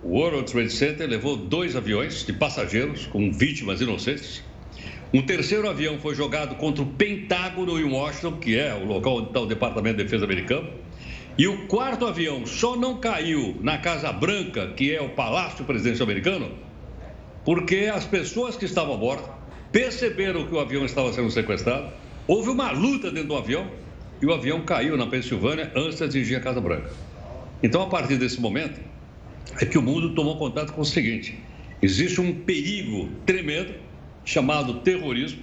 o 0.03 0.19
World 0.19 0.51
Trade 0.51 0.71
Center 0.71 1.09
levou 1.09 1.37
dois 1.37 1.77
aviões 1.77 2.25
de 2.25 2.33
passageiros 2.33 3.07
com 3.07 3.31
vítimas 3.31 3.81
inocentes. 3.81 4.43
Um 5.13 5.21
terceiro 5.21 5.69
avião 5.69 5.99
foi 5.99 6.15
jogado 6.15 6.55
contra 6.55 6.83
o 6.83 6.87
Pentágono 6.87 7.79
em 7.79 7.85
Washington, 7.85 8.39
que 8.39 8.59
é 8.59 8.75
o 8.75 8.87
local 8.87 9.19
onde 9.19 9.29
está 9.29 9.41
o 9.41 9.47
Departamento 9.47 9.99
de 9.99 10.05
Defesa 10.05 10.25
americano. 10.25 10.71
E 11.37 11.47
o 11.47 11.67
quarto 11.67 12.07
avião 12.07 12.47
só 12.47 12.77
não 12.77 12.97
caiu 12.97 13.57
na 13.61 13.79
Casa 13.79 14.11
Branca, 14.13 14.69
que 14.69 14.95
é 14.95 15.01
o 15.03 15.11
Palácio 15.11 15.65
Presidencial 15.65 16.09
americano, 16.09 16.51
porque 17.45 17.91
as 17.93 18.05
pessoas 18.05 18.57
que 18.57 18.65
estavam 18.65 18.95
a 18.95 18.97
bordo 18.97 19.29
perceberam 19.71 20.47
que 20.47 20.55
o 20.55 20.61
avião 20.61 20.85
estava 20.85 21.13
sendo 21.13 21.31
sequestrado. 21.31 21.93
Houve 22.27 22.51
uma 22.51 22.71
luta 22.71 23.11
dentro 23.11 23.29
do 23.29 23.37
avião 23.37 23.69
e 24.21 24.27
o 24.27 24.33
avião 24.33 24.61
caiu 24.63 24.97
na 24.97 25.07
Pensilvânia 25.07 25.73
antes 25.75 25.99
de 25.99 26.05
atingir 26.05 26.37
a 26.37 26.41
Casa 26.41 26.61
Branca. 26.61 26.91
Então, 27.63 27.83
a 27.83 27.87
partir 27.87 28.17
desse 28.17 28.41
momento, 28.41 28.81
é 29.61 29.67
que 29.67 29.79
o 29.79 29.83
mundo 29.83 30.15
tomou 30.15 30.37
contato 30.37 30.73
com 30.73 30.83
o 30.83 30.85
seguinte: 30.85 31.39
existe 31.81 32.21
um 32.21 32.33
perigo 32.33 33.09
tremendo 33.27 33.75
chamado 34.25 34.75
terrorismo, 34.81 35.43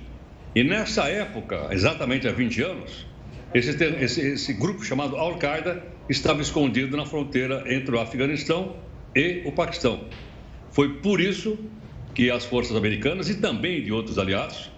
e 0.56 0.64
nessa 0.64 1.04
época, 1.08 1.68
exatamente 1.72 2.28
há 2.28 2.32
20 2.32 2.62
anos, 2.62 3.06
esse, 3.54 3.72
esse, 3.72 4.22
esse 4.22 4.54
grupo 4.54 4.84
chamado 4.84 5.18
Al-Qaeda 5.18 5.84
estava 6.10 6.42
escondido 6.42 6.96
na 6.96 7.06
fronteira 7.06 7.64
entre 7.68 7.96
o 7.96 8.00
Afeganistão 8.00 8.76
e 9.16 9.42
o 9.46 9.52
Paquistão. 9.52 10.06
Foi 10.72 10.94
por 11.00 11.20
isso 11.20 11.58
que 12.14 12.30
as 12.30 12.46
forças 12.46 12.76
americanas 12.76 13.30
e 13.30 13.36
também 13.36 13.84
de 13.84 13.92
outros 13.92 14.18
aliados 14.18 14.72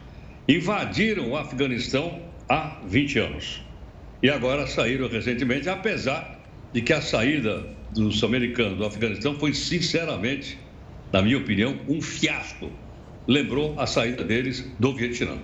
invadiram 0.48 1.32
o 1.32 1.38
Afeganistão 1.38 2.20
há 2.50 2.78
20 2.86 3.20
anos. 3.20 3.62
E 4.22 4.30
agora 4.30 4.68
saíram 4.68 5.08
recentemente, 5.08 5.70
apesar 5.70 6.40
de 6.74 6.82
que 6.82 6.94
a 6.94 7.02
saída 7.02 7.66
dos 7.92 8.24
americanos 8.24 8.78
do 8.78 8.86
Afeganistão 8.86 9.36
foi, 9.36 9.54
sinceramente, 9.54 10.58
na 11.12 11.22
minha 11.22 11.38
opinião, 11.38 11.80
um 11.88 12.02
fiasco. 12.02 12.70
Lembrou 13.28 13.80
a 13.80 13.86
saída 13.86 14.24
deles 14.24 14.66
do 14.80 14.94
Vietnã. 14.94 15.38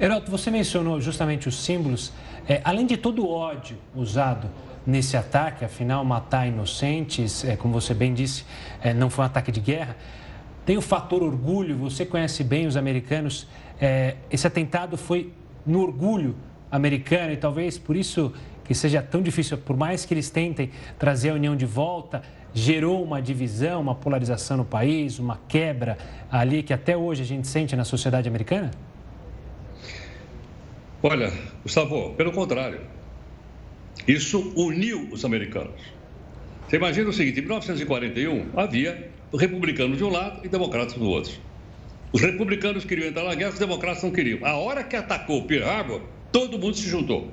Heroto, 0.00 0.30
você 0.30 0.50
mencionou 0.50 1.00
justamente 1.00 1.48
os 1.48 1.62
símbolos. 1.62 2.12
É, 2.48 2.60
além 2.64 2.86
de 2.86 2.96
todo 2.96 3.24
o 3.24 3.30
ódio 3.30 3.78
usado 3.94 4.50
nesse 4.86 5.16
ataque, 5.16 5.64
afinal, 5.64 6.04
matar 6.04 6.46
inocentes, 6.46 7.44
é, 7.44 7.56
como 7.56 7.72
você 7.72 7.94
bem 7.94 8.12
disse, 8.12 8.44
é, 8.82 8.92
não 8.92 9.08
foi 9.08 9.24
um 9.24 9.26
ataque 9.26 9.50
de 9.50 9.60
guerra. 9.60 9.96
Tem 10.64 10.76
o 10.76 10.80
fator 10.80 11.22
orgulho, 11.22 11.76
você 11.76 12.06
conhece 12.06 12.42
bem 12.42 12.66
os 12.66 12.76
americanos. 12.76 13.46
É, 13.80 14.16
esse 14.30 14.46
atentado 14.46 14.96
foi 14.96 15.32
no 15.66 15.80
orgulho 15.80 16.34
americano 16.70 17.32
e 17.32 17.36
talvez 17.36 17.78
por 17.78 17.96
isso 17.96 18.32
que 18.64 18.74
seja 18.74 19.02
tão 19.02 19.20
difícil, 19.20 19.58
por 19.58 19.76
mais 19.76 20.06
que 20.06 20.14
eles 20.14 20.30
tentem 20.30 20.70
trazer 20.98 21.30
a 21.30 21.34
união 21.34 21.54
de 21.54 21.66
volta, 21.66 22.22
gerou 22.54 23.02
uma 23.04 23.20
divisão, 23.20 23.80
uma 23.80 23.94
polarização 23.94 24.56
no 24.56 24.64
país, 24.64 25.18
uma 25.18 25.38
quebra 25.46 25.98
ali 26.30 26.62
que 26.62 26.72
até 26.72 26.96
hoje 26.96 27.22
a 27.22 27.26
gente 27.26 27.46
sente 27.46 27.76
na 27.76 27.84
sociedade 27.84 28.26
americana? 28.26 28.70
Olha, 31.02 31.30
Gustavo, 31.62 32.14
pelo 32.14 32.32
contrário. 32.32 32.80
Isso 34.08 34.52
uniu 34.56 35.08
os 35.12 35.24
americanos. 35.24 35.80
Você 36.66 36.76
imagina 36.76 37.10
o 37.10 37.12
seguinte: 37.12 37.40
em 37.40 37.42
1941 37.42 38.48
havia 38.56 39.10
republicanos 39.40 39.98
de 39.98 40.04
um 40.04 40.10
lado 40.10 40.40
e 40.44 40.48
democratas 40.48 40.94
do 40.94 41.08
outro. 41.08 41.32
Os 42.12 42.20
republicanos 42.20 42.84
queriam 42.84 43.08
entrar 43.08 43.24
na 43.24 43.34
guerra, 43.34 43.50
os 43.50 43.58
democratas 43.58 44.02
não 44.02 44.10
queriam. 44.10 44.38
A 44.46 44.54
hora 44.56 44.84
que 44.84 44.94
atacou 44.94 45.44
Pearl 45.44 45.68
Harbor, 45.68 46.00
todo 46.30 46.58
mundo 46.58 46.76
se 46.76 46.88
juntou. 46.88 47.32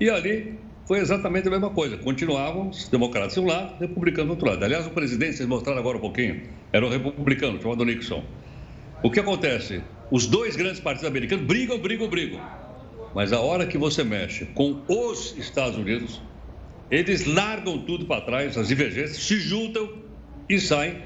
E 0.00 0.10
ali 0.10 0.58
foi 0.86 0.98
exatamente 0.98 1.46
a 1.46 1.50
mesma 1.50 1.70
coisa. 1.70 1.96
Continuavam 1.96 2.70
os 2.70 2.88
democratas 2.88 3.34
de 3.34 3.40
um 3.40 3.46
lado, 3.46 3.78
republicanos 3.78 4.26
do 4.26 4.32
outro 4.32 4.48
lado. 4.48 4.64
Aliás, 4.64 4.86
o 4.86 4.90
presidente, 4.90 5.36
vocês 5.36 5.48
mostraram 5.48 5.78
agora 5.78 5.98
um 5.98 6.00
pouquinho, 6.00 6.42
era 6.72 6.84
um 6.84 6.88
republicano, 6.88 7.62
chamado 7.62 7.84
Nixon. 7.84 8.24
O 9.02 9.10
que 9.10 9.20
acontece? 9.20 9.80
Os 10.10 10.26
dois 10.26 10.56
grandes 10.56 10.80
partidos 10.80 11.08
americanos 11.08 11.46
brigam, 11.46 11.78
brigam, 11.78 12.08
brigam. 12.08 12.40
Mas 13.14 13.32
a 13.32 13.40
hora 13.40 13.66
que 13.66 13.78
você 13.78 14.02
mexe 14.02 14.46
com 14.46 14.82
os 14.88 15.36
Estados 15.38 15.78
Unidos, 15.78 16.20
eles 16.90 17.24
largam 17.26 17.78
tudo 17.78 18.04
para 18.04 18.20
trás, 18.22 18.58
as 18.58 18.68
divergências, 18.68 19.18
se 19.18 19.36
juntam 19.36 19.88
e 20.48 20.58
saem, 20.58 21.02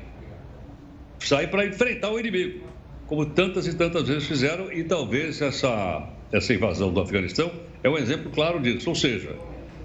saem 1.18 1.48
para 1.48 1.66
enfrentar 1.66 2.10
o 2.10 2.18
inimigo, 2.18 2.64
como 3.06 3.26
tantas 3.26 3.66
e 3.66 3.74
tantas 3.74 4.08
vezes 4.08 4.26
fizeram, 4.26 4.72
e 4.72 4.84
talvez 4.84 5.40
essa, 5.40 6.08
essa 6.32 6.52
invasão 6.52 6.92
do 6.92 7.00
Afeganistão 7.00 7.50
é 7.82 7.88
um 7.88 7.96
exemplo 7.96 8.30
claro 8.30 8.60
disso. 8.60 8.88
Ou 8.88 8.94
seja, 8.94 9.36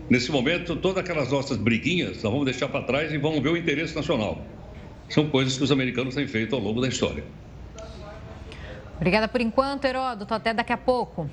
nesse 0.10 0.32
momento, 0.32 0.76
todas 0.76 0.98
aquelas 0.98 1.32
nossas 1.32 1.58
briguinhas 1.58 2.22
nós 2.24 2.32
vamos 2.32 2.46
deixar 2.46 2.68
para 2.70 2.84
trás 2.84 3.14
e 3.14 3.18
vamos 3.18 3.42
ver 3.42 3.50
o 3.50 3.58
interesse 3.58 3.96
nacional. 3.96 4.42
São 5.10 5.28
coisas 5.28 5.58
que 5.58 5.64
os 5.64 5.72
americanos 5.72 6.16
têm 6.16 6.28
feito 6.28 6.56
ao 6.56 6.62
longo 6.62 6.82
da 6.82 6.88
história. 6.88 7.24
Obrigada 8.96 9.28
por 9.28 9.42
enquanto, 9.42 9.86
Heródoto. 9.86 10.34
Até 10.34 10.54
daqui 10.54 10.72
a 10.72 10.78
pouco. 10.78 11.30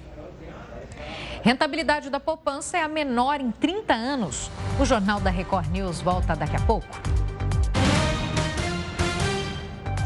Rentabilidade 1.42 2.10
da 2.10 2.18
poupança 2.18 2.76
é 2.76 2.82
a 2.82 2.88
menor 2.88 3.40
em 3.40 3.50
30 3.50 3.94
anos. 3.94 4.50
O 4.80 4.84
Jornal 4.84 5.20
da 5.20 5.30
Record 5.30 5.70
News 5.70 6.00
volta 6.00 6.34
daqui 6.34 6.56
a 6.56 6.60
pouco. 6.60 6.88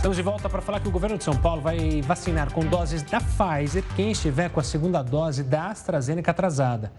Estamos 0.02 0.16
de 0.16 0.22
volta 0.24 0.50
para 0.50 0.60
falar 0.60 0.80
que 0.80 0.88
o 0.88 0.90
governo 0.90 1.16
de 1.16 1.22
São 1.22 1.36
Paulo 1.36 1.62
vai 1.62 2.02
vacinar 2.02 2.52
com 2.52 2.66
doses 2.66 3.04
da 3.04 3.20
Pfizer 3.20 3.84
quem 3.94 4.10
estiver 4.10 4.50
com 4.50 4.58
a 4.58 4.62
segunda 4.64 5.00
dose 5.00 5.44
da 5.44 5.68
AstraZeneca 5.68 6.32
atrasada. 6.32 6.92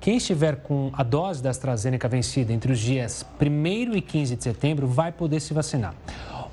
Quem 0.00 0.16
estiver 0.16 0.56
com 0.62 0.90
a 0.94 1.02
dose 1.02 1.42
da 1.42 1.50
AstraZeneca 1.50 2.08
vencida 2.08 2.54
entre 2.54 2.72
os 2.72 2.78
dias 2.78 3.26
1 3.38 3.94
e 3.94 4.00
15 4.00 4.36
de 4.36 4.42
setembro 4.42 4.86
vai 4.86 5.12
poder 5.12 5.40
se 5.40 5.52
vacinar. 5.52 5.94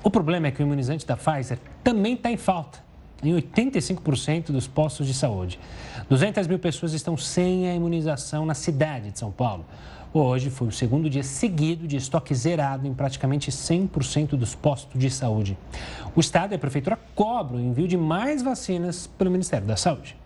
O 0.02 0.10
problema 0.10 0.46
é 0.46 0.50
que 0.50 0.62
o 0.62 0.66
imunizante 0.66 1.06
da 1.06 1.16
Pfizer 1.16 1.58
também 1.82 2.12
está 2.12 2.30
em 2.30 2.36
falta 2.36 2.84
em 3.22 3.34
85% 3.34 4.52
dos 4.52 4.66
postos 4.66 5.06
de 5.06 5.14
saúde. 5.14 5.58
200 6.10 6.46
mil 6.46 6.58
pessoas 6.58 6.92
estão 6.92 7.16
sem 7.16 7.66
a 7.66 7.74
imunização 7.74 8.44
na 8.44 8.52
cidade 8.52 9.10
de 9.10 9.18
São 9.18 9.30
Paulo. 9.30 9.64
Hoje 10.16 10.48
foi 10.48 10.68
o 10.68 10.70
segundo 10.70 11.10
dia 11.10 11.24
seguido 11.24 11.88
de 11.88 11.96
estoque 11.96 12.32
zerado 12.36 12.86
em 12.86 12.94
praticamente 12.94 13.50
100% 13.50 14.36
dos 14.36 14.54
postos 14.54 14.96
de 14.96 15.10
saúde. 15.10 15.58
O 16.14 16.20
Estado 16.20 16.52
e 16.52 16.54
a 16.54 16.58
Prefeitura 16.58 16.96
cobram 17.16 17.58
o 17.58 17.60
envio 17.60 17.88
de 17.88 17.96
mais 17.96 18.40
vacinas 18.40 19.08
pelo 19.08 19.28
Ministério 19.28 19.66
da 19.66 19.76
Saúde. 19.76 20.16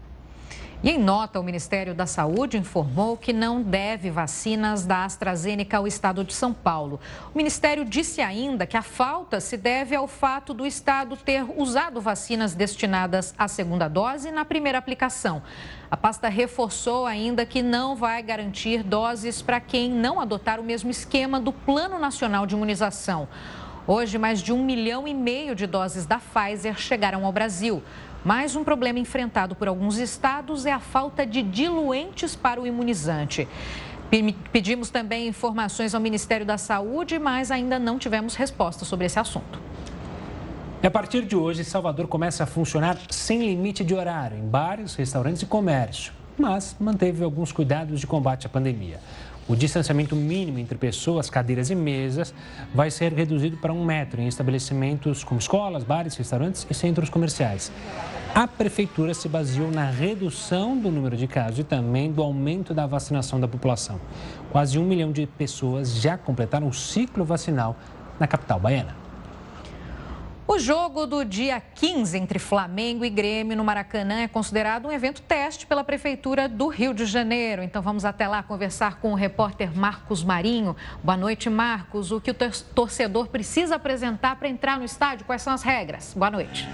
E 0.80 0.90
em 0.90 0.98
nota, 0.98 1.40
o 1.40 1.42
Ministério 1.42 1.92
da 1.92 2.06
Saúde 2.06 2.56
informou 2.56 3.16
que 3.16 3.32
não 3.32 3.60
deve 3.60 4.10
vacinas 4.10 4.86
da 4.86 5.04
AstraZeneca 5.04 5.76
ao 5.76 5.88
estado 5.88 6.22
de 6.22 6.32
São 6.32 6.54
Paulo. 6.54 7.00
O 7.34 7.36
Ministério 7.36 7.84
disse 7.84 8.20
ainda 8.20 8.64
que 8.64 8.76
a 8.76 8.82
falta 8.82 9.40
se 9.40 9.56
deve 9.56 9.96
ao 9.96 10.06
fato 10.06 10.54
do 10.54 10.64
estado 10.64 11.16
ter 11.16 11.44
usado 11.56 12.00
vacinas 12.00 12.54
destinadas 12.54 13.34
à 13.36 13.48
segunda 13.48 13.88
dose 13.88 14.30
na 14.30 14.44
primeira 14.44 14.78
aplicação. 14.78 15.42
A 15.90 15.96
pasta 15.96 16.28
reforçou 16.28 17.06
ainda 17.06 17.44
que 17.44 17.60
não 17.60 17.96
vai 17.96 18.22
garantir 18.22 18.84
doses 18.84 19.42
para 19.42 19.58
quem 19.58 19.90
não 19.90 20.20
adotar 20.20 20.60
o 20.60 20.64
mesmo 20.64 20.92
esquema 20.92 21.40
do 21.40 21.52
Plano 21.52 21.98
Nacional 21.98 22.46
de 22.46 22.54
Imunização. 22.54 23.26
Hoje, 23.84 24.18
mais 24.18 24.42
de 24.42 24.52
um 24.52 24.62
milhão 24.62 25.08
e 25.08 25.14
meio 25.14 25.54
de 25.54 25.66
doses 25.66 26.04
da 26.04 26.18
Pfizer 26.18 26.78
chegaram 26.78 27.24
ao 27.24 27.32
Brasil. 27.32 27.82
Mais 28.24 28.56
um 28.56 28.64
problema 28.64 28.98
enfrentado 28.98 29.54
por 29.54 29.68
alguns 29.68 29.96
estados 29.96 30.66
é 30.66 30.72
a 30.72 30.80
falta 30.80 31.24
de 31.24 31.42
diluentes 31.42 32.34
para 32.34 32.60
o 32.60 32.66
imunizante. 32.66 33.46
Pedimos 34.52 34.90
também 34.90 35.28
informações 35.28 35.94
ao 35.94 36.00
Ministério 36.00 36.44
da 36.44 36.58
Saúde, 36.58 37.18
mas 37.18 37.50
ainda 37.50 37.78
não 37.78 37.98
tivemos 37.98 38.34
resposta 38.34 38.84
sobre 38.84 39.06
esse 39.06 39.18
assunto. 39.18 39.60
A 40.82 40.90
partir 40.90 41.24
de 41.24 41.36
hoje, 41.36 41.64
Salvador 41.64 42.06
começa 42.06 42.44
a 42.44 42.46
funcionar 42.46 42.96
sem 43.10 43.40
limite 43.44 43.84
de 43.84 43.94
horário 43.94 44.38
em 44.38 44.48
bares, 44.48 44.94
restaurantes 44.94 45.42
e 45.42 45.46
comércio, 45.46 46.12
mas 46.38 46.76
manteve 46.78 47.22
alguns 47.22 47.52
cuidados 47.52 48.00
de 48.00 48.06
combate 48.06 48.46
à 48.46 48.48
pandemia. 48.48 49.00
O 49.48 49.56
distanciamento 49.56 50.14
mínimo 50.14 50.58
entre 50.58 50.76
pessoas, 50.76 51.30
cadeiras 51.30 51.70
e 51.70 51.74
mesas 51.74 52.34
vai 52.74 52.90
ser 52.90 53.14
reduzido 53.14 53.56
para 53.56 53.72
um 53.72 53.82
metro 53.82 54.20
em 54.20 54.28
estabelecimentos 54.28 55.24
como 55.24 55.40
escolas, 55.40 55.82
bares, 55.82 56.14
restaurantes 56.16 56.66
e 56.68 56.74
centros 56.74 57.08
comerciais. 57.08 57.72
A 58.34 58.46
prefeitura 58.46 59.14
se 59.14 59.26
baseou 59.26 59.70
na 59.70 59.88
redução 59.90 60.76
do 60.76 60.90
número 60.90 61.16
de 61.16 61.26
casos 61.26 61.60
e 61.60 61.64
também 61.64 62.12
do 62.12 62.22
aumento 62.22 62.74
da 62.74 62.86
vacinação 62.86 63.40
da 63.40 63.48
população. 63.48 63.98
Quase 64.52 64.78
um 64.78 64.84
milhão 64.84 65.10
de 65.10 65.26
pessoas 65.26 65.94
já 65.94 66.18
completaram 66.18 66.68
o 66.68 66.74
ciclo 66.74 67.24
vacinal 67.24 67.74
na 68.20 68.26
capital 68.26 68.60
baiana. 68.60 69.07
O 70.50 70.58
jogo 70.58 71.06
do 71.06 71.26
dia 71.26 71.60
15 71.74 72.16
entre 72.16 72.38
Flamengo 72.38 73.04
e 73.04 73.10
Grêmio 73.10 73.54
no 73.54 73.62
Maracanã 73.62 74.20
é 74.22 74.26
considerado 74.26 74.88
um 74.88 74.90
evento 74.90 75.20
teste 75.20 75.66
pela 75.66 75.84
Prefeitura 75.84 76.48
do 76.48 76.68
Rio 76.68 76.94
de 76.94 77.04
Janeiro. 77.04 77.62
Então 77.62 77.82
vamos 77.82 78.06
até 78.06 78.26
lá 78.26 78.42
conversar 78.42 78.98
com 78.98 79.12
o 79.12 79.14
repórter 79.14 79.76
Marcos 79.76 80.24
Marinho. 80.24 80.74
Boa 81.04 81.18
noite, 81.18 81.50
Marcos. 81.50 82.10
O 82.10 82.18
que 82.18 82.30
o 82.30 82.34
torcedor 82.74 83.28
precisa 83.28 83.76
apresentar 83.76 84.36
para 84.36 84.48
entrar 84.48 84.78
no 84.78 84.86
estádio? 84.86 85.26
Quais 85.26 85.42
são 85.42 85.52
as 85.52 85.62
regras? 85.62 86.14
Boa 86.16 86.30
noite. 86.30 86.66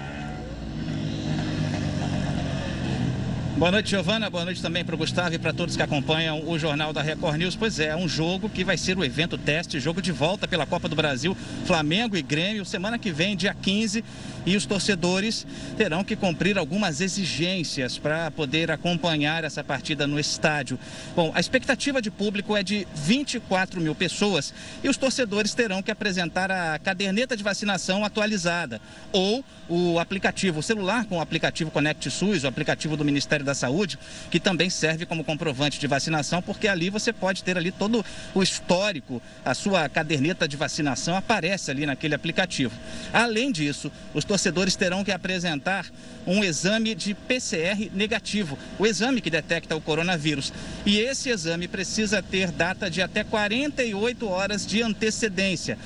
Boa 3.57 3.71
noite, 3.71 3.91
Giovana. 3.91 4.29
Boa 4.29 4.43
noite 4.43 4.61
também 4.61 4.83
para 4.83 4.95
o 4.95 4.97
Gustavo 4.97 5.33
e 5.33 5.39
para 5.39 5.53
todos 5.53 5.77
que 5.77 5.81
acompanham 5.81 6.45
o 6.45 6.59
Jornal 6.59 6.91
da 6.91 7.01
Record 7.01 7.37
News. 7.37 7.55
Pois 7.55 7.79
é, 7.79 7.95
um 7.95 8.05
jogo 8.05 8.49
que 8.49 8.65
vai 8.65 8.75
ser 8.75 8.97
o 8.97 9.03
evento 9.03 9.37
teste, 9.37 9.79
jogo 9.79 10.01
de 10.01 10.11
volta 10.11 10.45
pela 10.45 10.65
Copa 10.65 10.89
do 10.89 10.95
Brasil, 10.95 11.37
Flamengo 11.65 12.17
e 12.17 12.21
Grêmio, 12.21 12.65
semana 12.65 12.99
que 12.99 13.13
vem, 13.13 13.33
dia 13.33 13.53
15 13.53 14.03
e 14.45 14.57
os 14.57 14.65
torcedores 14.65 15.47
terão 15.77 16.03
que 16.03 16.17
cumprir 16.17 16.57
algumas 16.57 16.99
exigências 16.99 17.97
para 17.97 18.29
poder 18.29 18.69
acompanhar 18.69 19.45
essa 19.45 19.63
partida 19.63 20.05
no 20.05 20.19
estádio. 20.19 20.77
Bom, 21.15 21.31
a 21.33 21.39
expectativa 21.39 22.01
de 22.01 22.11
público 22.11 22.57
é 22.57 22.61
de 22.61 22.85
24 22.93 23.79
mil 23.79 23.95
pessoas 23.95 24.53
e 24.83 24.89
os 24.89 24.97
torcedores 24.97 25.53
terão 25.53 25.81
que 25.81 25.89
apresentar 25.89 26.51
a 26.51 26.77
caderneta 26.77 27.37
de 27.37 27.43
vacinação 27.43 28.03
atualizada 28.03 28.81
ou 29.13 29.43
o 29.67 29.97
aplicativo, 29.97 30.59
o 30.59 30.63
celular 30.63 31.05
com 31.05 31.17
o 31.17 31.21
aplicativo 31.21 31.71
Conect 31.71 32.11
SUS, 32.11 32.43
o 32.43 32.47
aplicativo 32.47 32.97
do 32.97 33.05
Ministério 33.05 33.44
da 33.45 33.53
Saúde, 33.55 33.97
que 34.29 34.39
também 34.39 34.69
serve 34.69 35.05
como 35.05 35.23
comprovante 35.23 35.79
de 35.79 35.87
vacinação, 35.87 36.41
porque 36.41 36.67
ali 36.67 36.89
você 36.89 37.13
pode 37.13 37.43
ter 37.43 37.57
ali 37.57 37.71
todo 37.71 38.03
o 38.33 38.43
histórico, 38.43 39.21
a 39.43 39.53
sua 39.53 39.87
caderneta 39.87 40.47
de 40.47 40.57
vacinação 40.57 41.15
aparece 41.15 41.71
ali 41.71 41.85
naquele 41.85 42.15
aplicativo. 42.15 42.73
Além 43.13 43.51
disso, 43.51 43.91
os 44.13 44.25
torcedores 44.25 44.75
terão 44.75 45.03
que 45.03 45.11
apresentar 45.11 45.85
um 46.25 46.43
exame 46.43 46.95
de 46.95 47.13
PCR 47.13 47.89
negativo, 47.93 48.57
o 48.79 48.85
exame 48.85 49.21
que 49.21 49.29
detecta 49.29 49.75
o 49.75 49.81
coronavírus. 49.81 50.51
E 50.85 50.97
esse 50.97 51.29
exame 51.29 51.67
precisa 51.67 52.21
ter 52.21 52.51
data 52.51 52.89
de 52.89 53.01
até 53.01 53.23
48 53.23 54.27
horas 54.27 54.65
de 54.65 54.81
antecedência. 54.81 55.77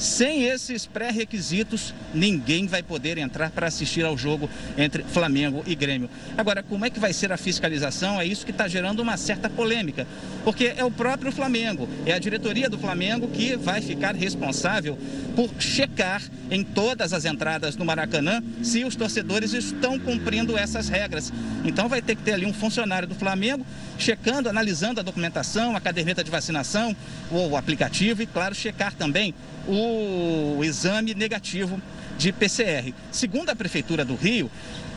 Sem 0.00 0.44
esses 0.44 0.86
pré-requisitos, 0.86 1.92
ninguém 2.14 2.66
vai 2.66 2.82
poder 2.82 3.18
entrar 3.18 3.50
para 3.50 3.66
assistir 3.66 4.02
ao 4.02 4.16
jogo 4.16 4.48
entre 4.78 5.02
Flamengo 5.02 5.62
e 5.66 5.74
Grêmio. 5.74 6.08
Agora, 6.38 6.62
como 6.62 6.86
é 6.86 6.90
que 6.90 6.98
vai 6.98 7.12
ser 7.12 7.30
a 7.32 7.36
fiscalização? 7.36 8.18
É 8.18 8.24
isso 8.24 8.46
que 8.46 8.50
está 8.50 8.66
gerando 8.66 9.00
uma 9.00 9.18
certa 9.18 9.50
polêmica, 9.50 10.06
porque 10.42 10.72
é 10.74 10.82
o 10.82 10.90
próprio 10.90 11.30
Flamengo, 11.30 11.86
é 12.06 12.14
a 12.14 12.18
diretoria 12.18 12.70
do 12.70 12.78
Flamengo 12.78 13.28
que 13.28 13.56
vai 13.56 13.82
ficar 13.82 14.14
responsável 14.14 14.98
por 15.36 15.50
checar 15.60 16.22
em 16.50 16.64
todas 16.64 17.12
as 17.12 17.26
entradas 17.26 17.76
no 17.76 17.84
Maracanã 17.84 18.42
se 18.62 18.86
os 18.86 18.96
torcedores 18.96 19.52
estão 19.52 19.98
cumprindo 19.98 20.56
essas 20.56 20.88
regras. 20.88 21.30
Então, 21.62 21.90
vai 21.90 22.00
ter 22.00 22.16
que 22.16 22.22
ter 22.22 22.32
ali 22.32 22.46
um 22.46 22.54
funcionário 22.54 23.06
do 23.06 23.14
Flamengo 23.14 23.66
checando, 24.00 24.48
analisando 24.48 25.00
a 25.00 25.02
documentação, 25.02 25.76
a 25.76 25.80
caderneta 25.80 26.24
de 26.24 26.30
vacinação, 26.30 26.96
o 27.30 27.56
aplicativo 27.56 28.22
e, 28.22 28.26
claro, 28.26 28.54
checar 28.54 28.94
também 28.94 29.34
o 29.68 30.60
exame 30.64 31.14
negativo 31.14 31.80
de 32.18 32.32
PCR. 32.32 32.92
Segundo 33.10 33.50
a 33.50 33.56
Prefeitura 33.56 34.04
do 34.04 34.14
Rio, 34.14 34.50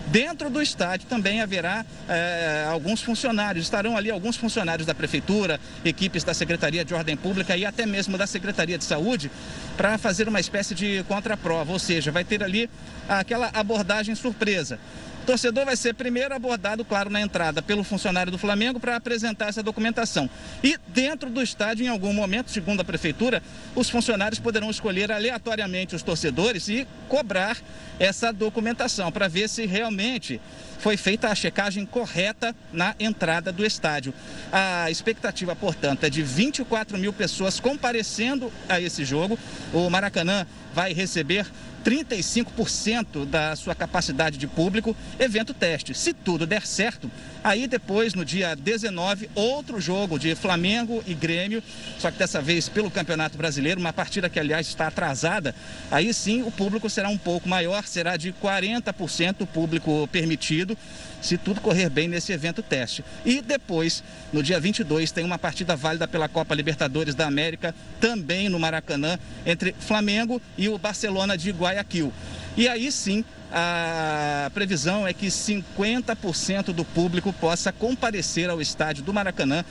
Dentro 0.08 0.50
do 0.50 0.62
estádio 0.62 1.08
também 1.08 1.42
haverá 1.42 1.86
é, 2.10 2.68
alguns 2.70 3.02
funcionários, 3.02 3.66
estarão 3.66 3.96
ali 3.96 4.12
alguns 4.12 4.36
funcionários 4.36 4.86
da 4.86 4.94
Prefeitura, 4.94 5.60
equipes 5.86 6.24
da 6.24 6.34
Secretaria 6.34 6.84
de 6.84 6.94
Ordem 6.94 7.16
Pública 7.16 7.56
e 7.56 7.66
até 7.66 7.86
mesmo 7.86 8.18
da 8.18 8.28
Secretaria 8.28 8.78
de 8.78 8.84
Saúde 8.84 9.32
para 9.78 9.98
fazer 9.98 10.28
uma 10.28 10.42
espécie 10.42 10.76
de 10.76 11.04
contraprova, 11.08 11.72
ou 11.72 11.80
seja, 11.80 12.12
vai 12.12 12.26
ter 12.26 12.44
ali 12.44 12.70
aquela 13.08 13.50
abordagem 13.54 14.14
surpresa. 14.14 14.78
O 15.24 15.26
torcedor 15.26 15.64
vai 15.64 15.78
ser 15.78 15.94
primeiro 15.94 16.36
abordado, 16.36 16.84
claro, 16.84 17.10
na 17.10 17.22
entrada 17.22 17.62
pelo 17.62 17.82
funcionário 17.82 18.30
do 18.30 18.38
Flamengo 18.38 18.78
para 18.78 18.98
apresentar 18.98 19.48
essa 19.48 19.64
documentação. 19.64 20.30
E 20.62 20.78
dentro 20.90 21.30
do 21.30 21.42
estádio, 21.42 21.86
em 21.86 21.88
algum 21.88 22.12
momento, 22.12 22.52
segundo 22.52 22.82
a 22.82 22.84
prefeitura, 22.84 23.42
os 23.74 23.90
funcionários 23.90 24.38
poderão 24.38 24.70
escolher 24.70 25.14
aleatoriamente 25.14 25.96
os 25.96 26.04
torcedores 26.04 26.68
e 26.68 26.86
cobrar 27.08 27.58
essa 27.98 28.34
documentação 28.34 29.14
para 29.14 29.30
ver 29.30 29.48
se 29.48 29.66
realmente 29.66 30.42
foi 30.80 30.98
feita 30.98 31.30
a 31.30 31.36
checagem 31.36 31.86
correta 31.86 32.56
na 32.72 32.96
entrada 33.00 33.52
do 33.52 33.66
estádio. 33.66 34.14
A 34.52 34.90
expectativa, 34.92 35.56
portanto, 35.56 36.04
é 36.04 36.10
de 36.10 36.22
24 36.22 36.98
mil 36.98 37.14
pessoas 37.14 37.60
comparecendo 37.60 38.52
a 38.68 38.80
esse 38.82 39.06
jogo. 39.06 39.38
O 39.74 39.90
Maracanã 39.90 40.46
vai 40.74 40.94
receber 40.94 41.46
35% 41.84 43.26
da 43.26 43.56
sua 43.56 43.76
capacidade 43.76 44.38
de 44.38 44.48
público, 44.48 44.96
evento 45.20 45.54
teste. 45.54 45.94
Se 45.94 46.14
tudo 46.14 46.48
der 46.48 46.66
certo, 46.66 47.12
aí 47.44 47.68
depois, 47.68 48.14
no 48.14 48.24
dia 48.24 48.56
19, 48.56 49.30
outro 49.36 49.80
jogo 49.82 50.18
de 50.18 50.34
Flamengo 50.34 51.04
e 51.06 51.14
Grêmio, 51.14 51.62
só 52.00 52.10
que 52.10 52.18
dessa 52.18 52.42
vez 52.42 52.70
pelo 52.70 52.90
Campeonato 52.90 53.38
Brasileiro, 53.38 53.80
uma 53.80 53.92
partida 53.92 54.30
que, 54.30 54.40
aliás, 54.40 54.68
está 54.68 54.88
atrasada. 54.88 55.54
Aí 55.92 56.14
sim 56.14 56.42
o 56.44 56.52
público 56.52 56.90
será 56.90 57.10
um 57.10 57.18
pouco 57.18 57.50
maior, 57.50 57.86
será 57.86 58.16
de 58.16 58.32
40% 58.34 59.42
o 59.42 59.48
público 59.48 60.08
permitido 60.12 60.73
se 61.22 61.38
tudo 61.38 61.62
correr 61.62 61.90
bem 61.90 62.08
nesse 62.08 62.34
evento 62.34 62.62
teste. 62.62 63.04
E 63.26 63.42
depois, 63.42 64.04
no 64.32 64.44
dia 64.44 64.60
22, 64.60 65.12
tem 65.12 65.24
uma 65.24 65.38
partida 65.38 65.76
válida 65.76 66.08
pela 66.08 66.28
Copa 66.28 66.54
Libertadores 66.54 67.16
da 67.16 67.26
América, 67.26 67.74
também 68.00 68.50
no 68.50 68.60
Maracanã, 68.60 69.18
entre 69.46 69.74
Flamengo 69.80 70.42
e 70.58 70.68
o 70.68 70.78
Barcelona 70.78 71.38
de 71.38 71.52
Guayaquil. 71.52 72.12
E 72.58 72.68
aí 72.68 72.92
sim, 72.92 73.24
a 73.52 74.52
previsão 74.54 75.08
é 75.08 75.14
que 75.14 75.28
50% 75.28 76.74
do 76.74 76.84
público 76.84 77.32
possa 77.32 77.72
comparecer 77.72 78.50
ao 78.50 78.62
estádio 78.62 79.04
do 79.04 79.14
Maracanã 79.14 79.64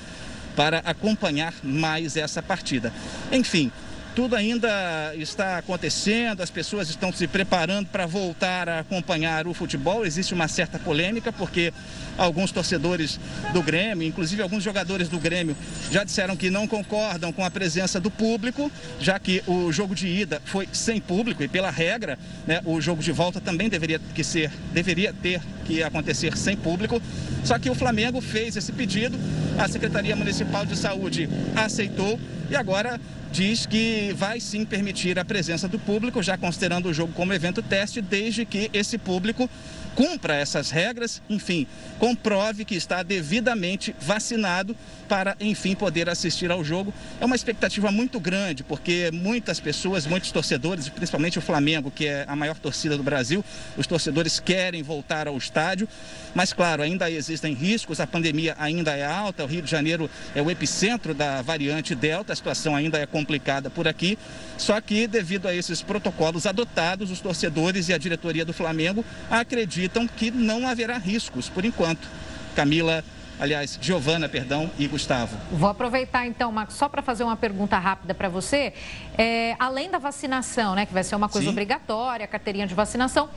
para 0.57 0.79
acompanhar 0.79 1.55
mais 1.62 2.17
essa 2.17 2.43
partida. 2.43 2.93
Enfim, 3.31 3.71
tudo 4.14 4.37
ainda 4.37 5.14
está 5.16 5.59
acontecendo, 5.59 6.42
as 6.42 6.51
pessoas 6.51 6.88
estão 6.90 7.12
se 7.12 7.27
preparando 7.27 7.87
para 7.88 8.07
voltar 8.07 8.68
a 8.68 8.81
acompanhar 8.81 9.46
o 9.46 9.55
futebol. 9.55 10.05
Existe 10.05 10.35
uma 10.35 10.48
certa 10.48 10.79
polêmica, 10.79 11.33
porque 11.33 11.72
alguns 12.18 12.53
torcedores 12.53 13.18
do 13.53 13.62
Grêmio, 13.62 14.07
inclusive 14.07 14.42
alguns 14.42 14.62
jogadores 14.62 15.09
do 15.09 15.18
Grêmio, 15.18 15.57
já 15.90 16.05
disseram 16.05 16.37
que 16.37 16.51
não 16.51 16.66
concordam 16.66 17.33
com 17.33 17.44
a 17.44 17.51
presença 17.51 17.98
do 17.98 18.11
público, 18.11 18.70
já 19.01 19.18
que 19.18 19.42
o 19.46 19.72
jogo 19.72 19.94
de 19.94 20.07
ida 20.07 20.42
foi 20.44 20.68
sem 20.72 21.01
público 21.01 21.42
e, 21.42 21.48
pela 21.48 21.70
regra, 21.70 22.18
né, 22.46 22.61
o 22.64 22.81
jogo 22.81 23.03
de 23.03 23.12
volta 23.12 23.40
também 23.40 23.68
deveria, 23.68 23.98
que 24.14 24.22
ser, 24.22 24.51
deveria 24.72 25.12
ter 25.12 25.40
que 25.64 25.83
acontecer 25.83 26.37
sem 26.37 26.57
público. 26.57 27.01
Só 27.44 27.59
que 27.59 27.70
o 27.70 27.75
Flamengo 27.75 28.20
fez 28.20 28.57
esse 28.57 28.72
pedido, 28.72 29.18
a 29.59 29.66
Secretaria 29.68 30.14
Municipal 30.14 30.66
de 30.66 30.77
Saúde 30.77 31.29
aceitou 31.57 32.20
e 32.53 32.57
agora 32.57 33.01
diz 33.31 33.65
que 33.65 34.12
vai 34.15 34.38
sim 34.38 34.62
permitir 34.62 35.19
a 35.19 35.25
presença 35.25 35.67
do 35.67 35.79
público, 35.79 36.23
já 36.23 36.37
considerando 36.37 36.91
o 36.91 36.93
jogo 36.93 37.15
como 37.15 37.33
evento 37.33 37.62
teste, 37.62 38.03
desde 38.03 38.45
que 38.45 38.71
esse 38.75 38.99
público 38.99 39.49
cumpra 39.95 40.35
essas 40.35 40.71
regras, 40.71 41.23
enfim, 41.31 41.67
comprove 41.99 42.67
que 42.67 42.75
está 42.75 43.03
devidamente 43.03 43.97
vacinado 43.99 44.77
para, 45.12 45.37
enfim, 45.40 45.75
poder 45.75 46.09
assistir 46.09 46.51
ao 46.51 46.64
jogo. 46.64 46.90
É 47.20 47.27
uma 47.27 47.37
expectativa 47.37 47.92
muito 47.92 48.18
grande, 48.18 48.64
porque 48.64 49.11
muitas 49.12 49.61
pessoas, 49.61 50.07
muitos 50.07 50.33
torcedores, 50.33 50.88
principalmente 50.88 51.38
o 51.38 51.42
Flamengo, 51.42 51.90
que 51.90 52.07
é 52.07 52.25
a 52.27 52.35
maior 52.35 52.59
torcida 52.59 52.96
do 52.96 53.03
Brasil, 53.03 53.44
os 53.77 53.87
torcedores 53.87 54.40
querem 54.40 54.83
voltar 54.83 55.29
ao 55.29 55.37
estádio, 55.37 55.87
mas, 56.35 56.55
claro, 56.55 56.83
ainda 56.83 57.11
existem 57.11 57.53
riscos, 57.53 58.01
a 58.01 58.07
pandemia 58.07 58.57
ainda 58.59 58.96
é 58.96 59.05
alta, 59.05 59.44
o 59.44 59.46
Rio 59.46 59.61
de 59.61 59.70
Janeiro 59.70 60.09
é 60.35 60.40
o 60.40 60.51
epicentro 60.51 61.12
da 61.12 61.42
variante 61.42 61.94
Delta, 61.94 62.33
a 62.33 62.37
situação 62.37 62.75
ainda 62.75 62.96
é 62.96 63.05
complicada 63.05 63.68
por 63.68 63.87
aqui, 63.87 64.18
só 64.57 64.81
que, 64.81 65.07
devido 65.07 65.46
a 65.46 65.55
esses 65.55 65.83
protocolos 65.83 66.46
adotados, 66.46 67.11
os 67.11 67.20
torcedores 67.20 67.90
e 67.90 67.92
a 67.92 67.98
diretoria 67.98 68.46
do 68.46 68.55
Flamengo 68.55 69.05
acreditam 69.31 70.09
que 70.09 70.31
não 70.31 70.66
haverá 70.66 70.96
riscos 70.96 71.51
por 71.51 71.66
enquanto. 71.66 72.09
Camila, 72.57 73.05
aliás, 73.42 73.76
Giovana, 73.83 74.28
perdão, 74.28 74.70
e 74.78 74.87
Gustavo. 74.87 75.37
Vou 75.50 75.68
aproveitar 75.68 76.24
então, 76.26 76.52
Marcos, 76.52 76.76
só 76.76 76.88
para 76.88 77.02
fazer 77.02 77.24
uma 77.24 77.37
pergunta 77.37 77.76
rápida 77.76 78.14
para 78.14 78.28
você. 78.28 78.72
É, 79.18 79.57
além 79.59 79.90
da 79.90 79.98
vacinação, 79.98 80.76
né, 80.76 80.87
que 80.87 80.94
vai 80.94 81.02
ser 81.02 81.16
uma 81.16 81.28
coisa 81.28 81.46
Sim. 81.46 81.52
obrigatória, 81.52 82.24
a 82.24 82.28
carteirinha 82.28 82.68
de 82.68 82.74
vacinação, 82.74 83.28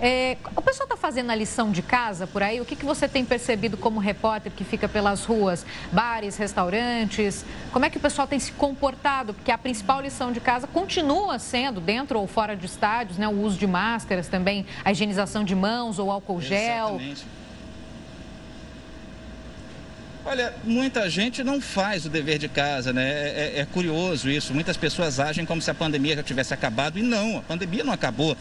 é, 0.00 0.36
o 0.56 0.60
pessoal 0.60 0.86
está 0.86 0.96
fazendo 0.96 1.30
a 1.30 1.36
lição 1.36 1.70
de 1.70 1.80
casa 1.80 2.26
por 2.26 2.42
aí? 2.42 2.60
O 2.60 2.64
que, 2.64 2.74
que 2.74 2.84
você 2.84 3.06
tem 3.06 3.24
percebido 3.24 3.76
como 3.76 4.00
repórter 4.00 4.50
que 4.50 4.64
fica 4.64 4.88
pelas 4.88 5.24
ruas, 5.24 5.64
bares, 5.92 6.36
restaurantes? 6.36 7.44
Como 7.72 7.84
é 7.84 7.90
que 7.90 7.96
o 7.96 8.00
pessoal 8.00 8.26
tem 8.26 8.40
se 8.40 8.50
comportado? 8.50 9.32
Porque 9.34 9.52
a 9.52 9.58
principal 9.58 10.00
lição 10.00 10.32
de 10.32 10.40
casa 10.40 10.66
continua 10.66 11.38
sendo, 11.38 11.80
dentro 11.80 12.18
ou 12.18 12.26
fora 12.26 12.56
de 12.56 12.66
estádios, 12.66 13.18
né, 13.18 13.28
o 13.28 13.40
uso 13.40 13.56
de 13.56 13.68
máscaras 13.68 14.26
também, 14.26 14.66
a 14.84 14.90
higienização 14.90 15.44
de 15.44 15.54
mãos 15.54 16.00
ou 16.00 16.10
álcool 16.10 16.40
gel. 16.40 16.96
Exatamente. 16.96 17.43
Olha, 20.26 20.54
muita 20.64 21.08
gente 21.10 21.44
não 21.44 21.60
faz 21.60 22.06
o 22.06 22.08
dever 22.08 22.38
de 22.38 22.48
casa, 22.48 22.94
né? 22.94 23.06
É, 23.06 23.52
é, 23.56 23.60
é, 23.60 23.66
curioso 23.66 24.30
isso. 24.30 24.54
Muitas 24.54 24.74
pessoas 24.74 25.20
agem 25.20 25.44
como 25.44 25.60
se 25.60 25.70
a 25.70 25.74
pandemia 25.74 26.16
já 26.16 26.22
tivesse 26.22 26.54
acabado 26.54 26.98
e 26.98 27.02
não, 27.02 27.38
a 27.38 27.42
pandemia 27.42 27.84
não 27.84 27.92
acabou. 27.92 28.34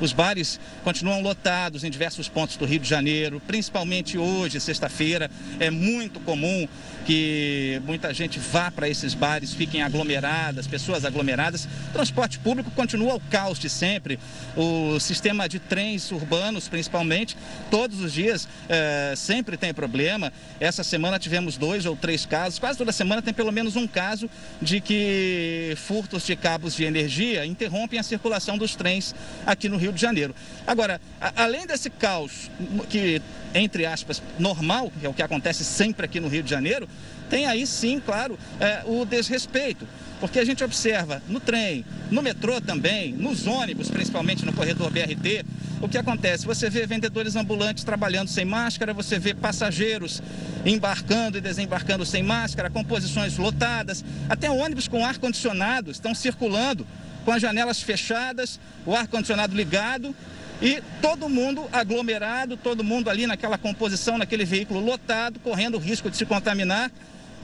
Os 0.00 0.14
bares 0.14 0.58
continuam 0.82 1.20
lotados 1.20 1.84
em 1.84 1.90
diversos 1.90 2.26
pontos 2.26 2.56
do 2.56 2.64
Rio 2.64 2.80
de 2.80 2.88
Janeiro, 2.88 3.40
principalmente 3.46 4.16
hoje, 4.16 4.58
sexta-feira. 4.58 5.30
É 5.58 5.70
muito 5.70 6.18
comum 6.20 6.66
que 7.04 7.80
muita 7.84 8.12
gente 8.14 8.38
vá 8.38 8.70
para 8.70 8.88
esses 8.88 9.14
bares, 9.14 9.52
fiquem 9.52 9.82
aglomeradas, 9.82 10.66
pessoas 10.66 11.04
aglomeradas. 11.04 11.68
Transporte 11.92 12.38
público 12.38 12.70
continua 12.70 13.14
o 13.14 13.20
caos 13.20 13.58
de 13.58 13.68
sempre. 13.68 14.18
O 14.56 14.98
sistema 14.98 15.48
de 15.48 15.58
trens 15.58 16.10
urbanos, 16.12 16.68
principalmente, 16.68 17.36
todos 17.70 18.00
os 18.00 18.12
dias 18.12 18.48
é, 18.68 19.14
sempre 19.16 19.56
tem 19.56 19.74
problema. 19.74 20.32
Essa 20.58 20.82
semana 20.82 21.18
tivemos 21.18 21.58
dois 21.58 21.84
ou 21.84 21.94
três 21.94 22.24
casos, 22.24 22.58
quase 22.58 22.78
toda 22.78 22.92
semana 22.92 23.20
tem 23.20 23.34
pelo 23.34 23.52
menos 23.52 23.76
um 23.76 23.86
caso 23.86 24.30
de 24.62 24.80
que 24.80 25.74
furtos 25.76 26.24
de 26.24 26.36
cabos 26.36 26.74
de 26.74 26.84
energia 26.84 27.44
interrompem 27.44 27.98
a 27.98 28.02
circulação 28.02 28.56
dos 28.56 28.74
trens 28.74 29.14
aqui 29.44 29.68
no 29.68 29.76
Rio 29.76 29.89
de 29.92 30.00
Janeiro. 30.00 30.34
Agora, 30.66 31.00
a, 31.20 31.44
além 31.44 31.66
desse 31.66 31.90
caos, 31.90 32.50
que, 32.88 33.20
entre 33.54 33.86
aspas, 33.86 34.22
normal, 34.38 34.92
que 34.98 35.06
é 35.06 35.08
o 35.08 35.14
que 35.14 35.22
acontece 35.22 35.64
sempre 35.64 36.06
aqui 36.06 36.20
no 36.20 36.28
Rio 36.28 36.42
de 36.42 36.50
Janeiro, 36.50 36.88
tem 37.28 37.46
aí 37.46 37.66
sim, 37.66 38.00
claro, 38.04 38.38
é, 38.58 38.82
o 38.84 39.04
desrespeito. 39.04 39.86
Porque 40.20 40.38
a 40.38 40.44
gente 40.44 40.62
observa 40.62 41.22
no 41.28 41.40
trem, 41.40 41.84
no 42.10 42.20
metrô 42.20 42.60
também, 42.60 43.12
nos 43.12 43.46
ônibus, 43.46 43.90
principalmente 43.90 44.44
no 44.44 44.52
corredor 44.52 44.90
BRT, 44.90 45.46
o 45.80 45.88
que 45.88 45.96
acontece? 45.96 46.44
Você 46.44 46.68
vê 46.68 46.84
vendedores 46.86 47.36
ambulantes 47.36 47.84
trabalhando 47.84 48.28
sem 48.28 48.44
máscara, 48.44 48.92
você 48.92 49.18
vê 49.18 49.32
passageiros 49.32 50.22
embarcando 50.66 51.38
e 51.38 51.40
desembarcando 51.40 52.04
sem 52.04 52.22
máscara, 52.22 52.68
composições 52.68 53.38
lotadas, 53.38 54.04
até 54.28 54.50
ônibus 54.50 54.86
com 54.86 55.02
ar-condicionado 55.06 55.90
estão 55.90 56.14
circulando 56.14 56.86
com 57.24 57.32
as 57.32 57.42
janelas 57.42 57.82
fechadas, 57.82 58.58
o 58.86 58.94
ar-condicionado 58.94 59.54
ligado 59.54 60.14
e 60.62 60.82
todo 61.00 61.28
mundo 61.28 61.66
aglomerado, 61.72 62.56
todo 62.56 62.84
mundo 62.84 63.08
ali 63.08 63.26
naquela 63.26 63.56
composição, 63.56 64.18
naquele 64.18 64.44
veículo 64.44 64.80
lotado, 64.80 65.40
correndo 65.40 65.76
o 65.76 65.80
risco 65.80 66.10
de 66.10 66.16
se 66.16 66.26
contaminar 66.26 66.90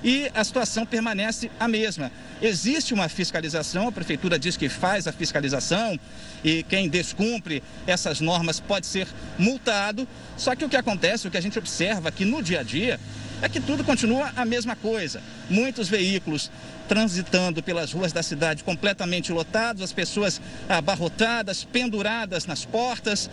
e 0.05 0.31
a 0.35 0.45
situação 0.45 0.85
permanece 0.85 1.51
a 1.59 1.67
mesma. 1.67 2.13
Existe 2.41 2.93
uma 2.93 3.09
fiscalização, 3.09 3.89
a 3.89 3.93
prefeitura 3.93 4.39
diz 4.39 4.57
que 4.57 4.69
faz 4.69 5.07
a 5.07 5.13
fiscalização 5.13 5.99
e 6.45 6.63
quem 6.65 6.89
descumpre 6.89 7.63
essas 7.87 8.21
normas 8.21 8.61
pode 8.61 8.87
ser 8.87 9.09
multado. 9.39 10.07
Só 10.37 10.55
que 10.55 10.65
o 10.65 10.69
que 10.69 10.77
acontece, 10.77 11.27
o 11.27 11.31
que 11.31 11.39
a 11.39 11.41
gente 11.41 11.59
observa 11.59 12.11
aqui 12.11 12.25
no 12.25 12.43
dia 12.43 12.61
a 12.61 12.63
dia, 12.63 13.01
é 13.43 13.49
que 13.49 13.61
tudo 13.61 13.85
continua 13.85 14.33
a 14.37 14.45
mesma 14.45 14.75
coisa. 14.75 15.23
Muitos 15.49 15.89
veículos 15.89 16.51
transitando 16.89 17.63
pelas 17.63 17.93
ruas 17.93 18.13
da 18.13 18.23
cidade 18.23 18.65
completamente 18.65 19.33
lotados, 19.33 19.83
as 19.83 19.93
pessoas 19.93 20.41
abarrotadas, 20.69 21.65
penduradas 21.65 22.47
nas 22.47 22.65
portas, 22.65 23.29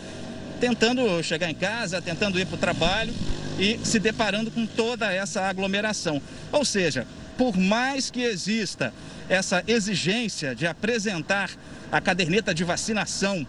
tentando 0.60 1.22
chegar 1.24 1.50
em 1.50 1.56
casa, 1.56 2.02
tentando 2.02 2.39
ir 2.39 2.46
para 2.46 2.56
o 2.56 2.60
trabalho 2.60 3.13
e 3.60 3.80
se 3.84 4.00
deparando 4.00 4.50
com 4.50 4.66
toda 4.66 5.12
essa 5.12 5.42
aglomeração. 5.44 6.22
Ou 6.52 6.66
seja, 6.66 7.06
por 7.38 7.58
mais 7.58 8.10
que 8.10 8.22
exista 8.22 8.94
essa 9.30 9.63
exigência 9.68 10.56
de 10.56 10.68
apresentar 10.68 11.50
a 11.92 12.02
caderneta 12.02 12.54
de 12.54 12.63
vacinação 12.63 13.46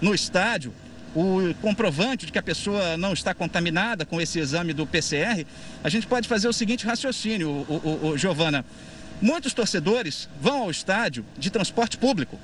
no 0.00 0.14
estádio, 0.14 0.72
o 1.16 1.54
comprovante 1.62 2.26
de 2.26 2.32
que 2.32 2.38
a 2.38 2.42
pessoa 2.42 2.98
não 2.98 3.14
está 3.14 3.32
contaminada 3.32 4.04
com 4.04 4.20
esse 4.20 4.38
exame 4.38 4.74
do 4.74 4.86
PCR, 4.86 5.46
a 5.82 5.88
gente 5.88 6.06
pode 6.06 6.28
fazer 6.28 6.46
o 6.46 6.52
seguinte 6.52 6.84
raciocínio, 6.84 7.48
o, 7.48 8.00
o, 8.02 8.08
o 8.08 8.18
Giovana. 8.18 8.62
Muitos 9.20 9.54
torcedores 9.54 10.28
vão 10.38 10.64
ao 10.64 10.70
estádio 10.70 11.24
de 11.38 11.48
transporte 11.48 11.96
público. 11.96 12.38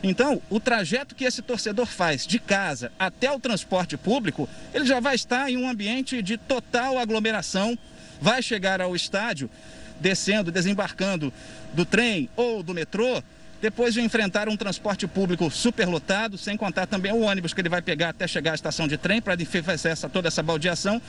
Então, 0.00 0.40
o 0.48 0.60
trajeto 0.60 1.14
que 1.14 1.24
esse 1.24 1.42
torcedor 1.42 1.86
faz 1.86 2.24
de 2.24 2.38
casa 2.38 2.92
até 2.96 3.32
o 3.32 3.40
transporte 3.40 3.96
público, 3.96 4.48
ele 4.72 4.86
já 4.86 5.00
vai 5.00 5.16
estar 5.16 5.50
em 5.50 5.56
um 5.56 5.68
ambiente 5.68 6.22
de 6.22 6.36
total 6.36 6.98
aglomeração, 6.98 7.76
vai 8.20 8.42
chegar 8.42 8.80
ao 8.80 8.94
estádio 8.94 9.50
descendo, 9.98 10.52
desembarcando 10.52 11.32
do 11.72 11.84
trem 11.84 12.28
ou 12.36 12.62
do 12.62 12.74
metrô, 12.74 13.22
depois 13.64 13.94
de 13.94 14.02
enfrentar 14.02 14.46
um 14.46 14.58
transporte 14.58 15.06
público 15.06 15.50
superlotado, 15.50 16.36
sem 16.36 16.54
contar 16.54 16.86
também 16.86 17.10
o 17.14 17.22
ônibus 17.22 17.54
que 17.54 17.62
ele 17.62 17.70
vai 17.70 17.80
pegar 17.80 18.10
até 18.10 18.28
chegar 18.28 18.52
à 18.52 18.54
estação 18.54 18.86
de 18.86 18.98
trem 18.98 19.22
para 19.22 19.38
fazer 19.64 19.88
essa, 19.88 20.06
toda 20.06 20.28
essa 20.28 20.42
baldeação, 20.42 21.00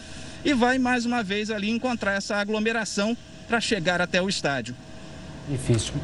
e 0.42 0.54
vai 0.54 0.80
mais 0.80 1.06
uma 1.06 1.22
vez 1.22 1.52
ali 1.52 1.70
encontrar 1.70 2.14
essa 2.14 2.38
aglomeração 2.38 3.18
para 3.46 3.60
chegar 3.60 4.00
até 4.00 4.22
o 4.22 4.30
estádio. 4.30 4.74
Difícil. 5.50 5.96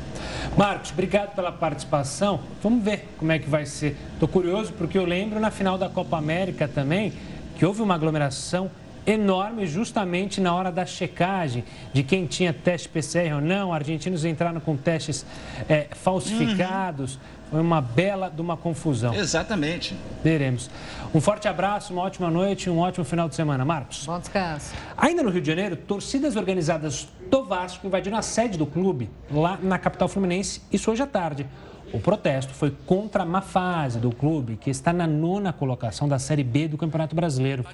Marcos, 0.57 0.91
obrigado 0.91 1.33
pela 1.35 1.53
participação. 1.53 2.41
Vamos 2.61 2.83
ver 2.83 3.07
como 3.17 3.31
é 3.31 3.39
que 3.39 3.49
vai 3.49 3.65
ser. 3.65 3.95
Estou 4.15 4.27
curioso 4.27 4.73
porque 4.73 4.97
eu 4.97 5.05
lembro 5.05 5.39
na 5.39 5.51
final 5.51 5.77
da 5.77 5.87
Copa 5.87 6.17
América 6.17 6.67
também 6.67 7.13
que 7.55 7.65
houve 7.65 7.81
uma 7.81 7.95
aglomeração 7.95 8.69
enorme 9.05 9.65
justamente 9.65 10.39
na 10.39 10.53
hora 10.53 10.71
da 10.71 10.85
checagem 10.85 11.63
de 11.93 12.03
quem 12.03 12.25
tinha 12.25 12.53
teste 12.53 12.89
PCR 12.89 13.35
ou 13.35 13.41
não. 13.41 13.73
Argentinos 13.73 14.25
entraram 14.25 14.59
com 14.59 14.75
testes 14.75 15.25
é, 15.67 15.87
falsificados. 15.91 17.15
Uhum. 17.15 17.41
Foi 17.51 17.59
uma 17.59 17.81
bela 17.81 18.29
de 18.29 18.41
uma 18.41 18.55
confusão. 18.55 19.13
Exatamente. 19.13 19.93
Veremos. 20.23 20.69
Um 21.13 21.19
forte 21.19 21.49
abraço, 21.49 21.91
uma 21.91 22.01
ótima 22.01 22.31
noite 22.31 22.67
e 22.67 22.69
um 22.69 22.79
ótimo 22.79 23.03
final 23.03 23.27
de 23.27 23.35
semana. 23.35 23.65
Marcos. 23.65 24.05
Bom 24.05 24.17
descanso. 24.19 24.73
Ainda 24.95 25.21
no 25.21 25.29
Rio 25.29 25.41
de 25.41 25.47
Janeiro, 25.47 25.75
torcidas 25.75 26.37
organizadas 26.37 27.09
do 27.29 27.43
Vasco 27.43 27.85
invadiram 27.85 28.17
a 28.17 28.21
sede 28.21 28.57
do 28.57 28.65
clube 28.65 29.09
lá 29.29 29.59
na 29.61 29.77
capital 29.77 30.07
fluminense, 30.07 30.61
isso 30.71 30.89
hoje 30.89 31.03
à 31.03 31.07
tarde. 31.07 31.45
O 31.93 31.99
protesto 31.99 32.53
foi 32.53 32.71
contra 32.85 33.23
a 33.23 33.25
má 33.25 33.41
fase 33.41 33.99
do 33.99 34.11
clube, 34.11 34.55
que 34.55 34.69
está 34.69 34.93
na 34.93 35.05
nona 35.05 35.51
colocação 35.51 36.07
da 36.07 36.17
Série 36.17 36.43
B 36.43 36.67
do 36.67 36.77
Campeonato 36.77 37.15
Brasileiro. 37.15 37.65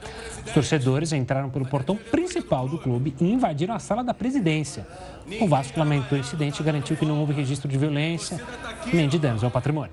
Os 0.45 0.51
torcedores 0.51 1.13
entraram 1.13 1.49
pelo 1.49 1.67
portão 1.67 1.95
principal 1.95 2.67
do 2.67 2.79
clube 2.79 3.15
e 3.19 3.31
invadiram 3.31 3.75
a 3.75 3.79
sala 3.79 4.03
da 4.03 4.13
presidência. 4.13 4.87
O 5.41 5.47
Vasco 5.47 5.77
lamentou 5.77 6.17
o 6.17 6.21
incidente 6.21 6.61
e 6.61 6.63
garantiu 6.63 6.95
que 6.95 7.05
não 7.05 7.19
houve 7.19 7.33
registro 7.33 7.67
de 7.67 7.77
violência 7.77 8.41
nem 8.93 9.09
de 9.09 9.19
danos 9.19 9.43
ao 9.43 9.51
patrimônio. 9.51 9.91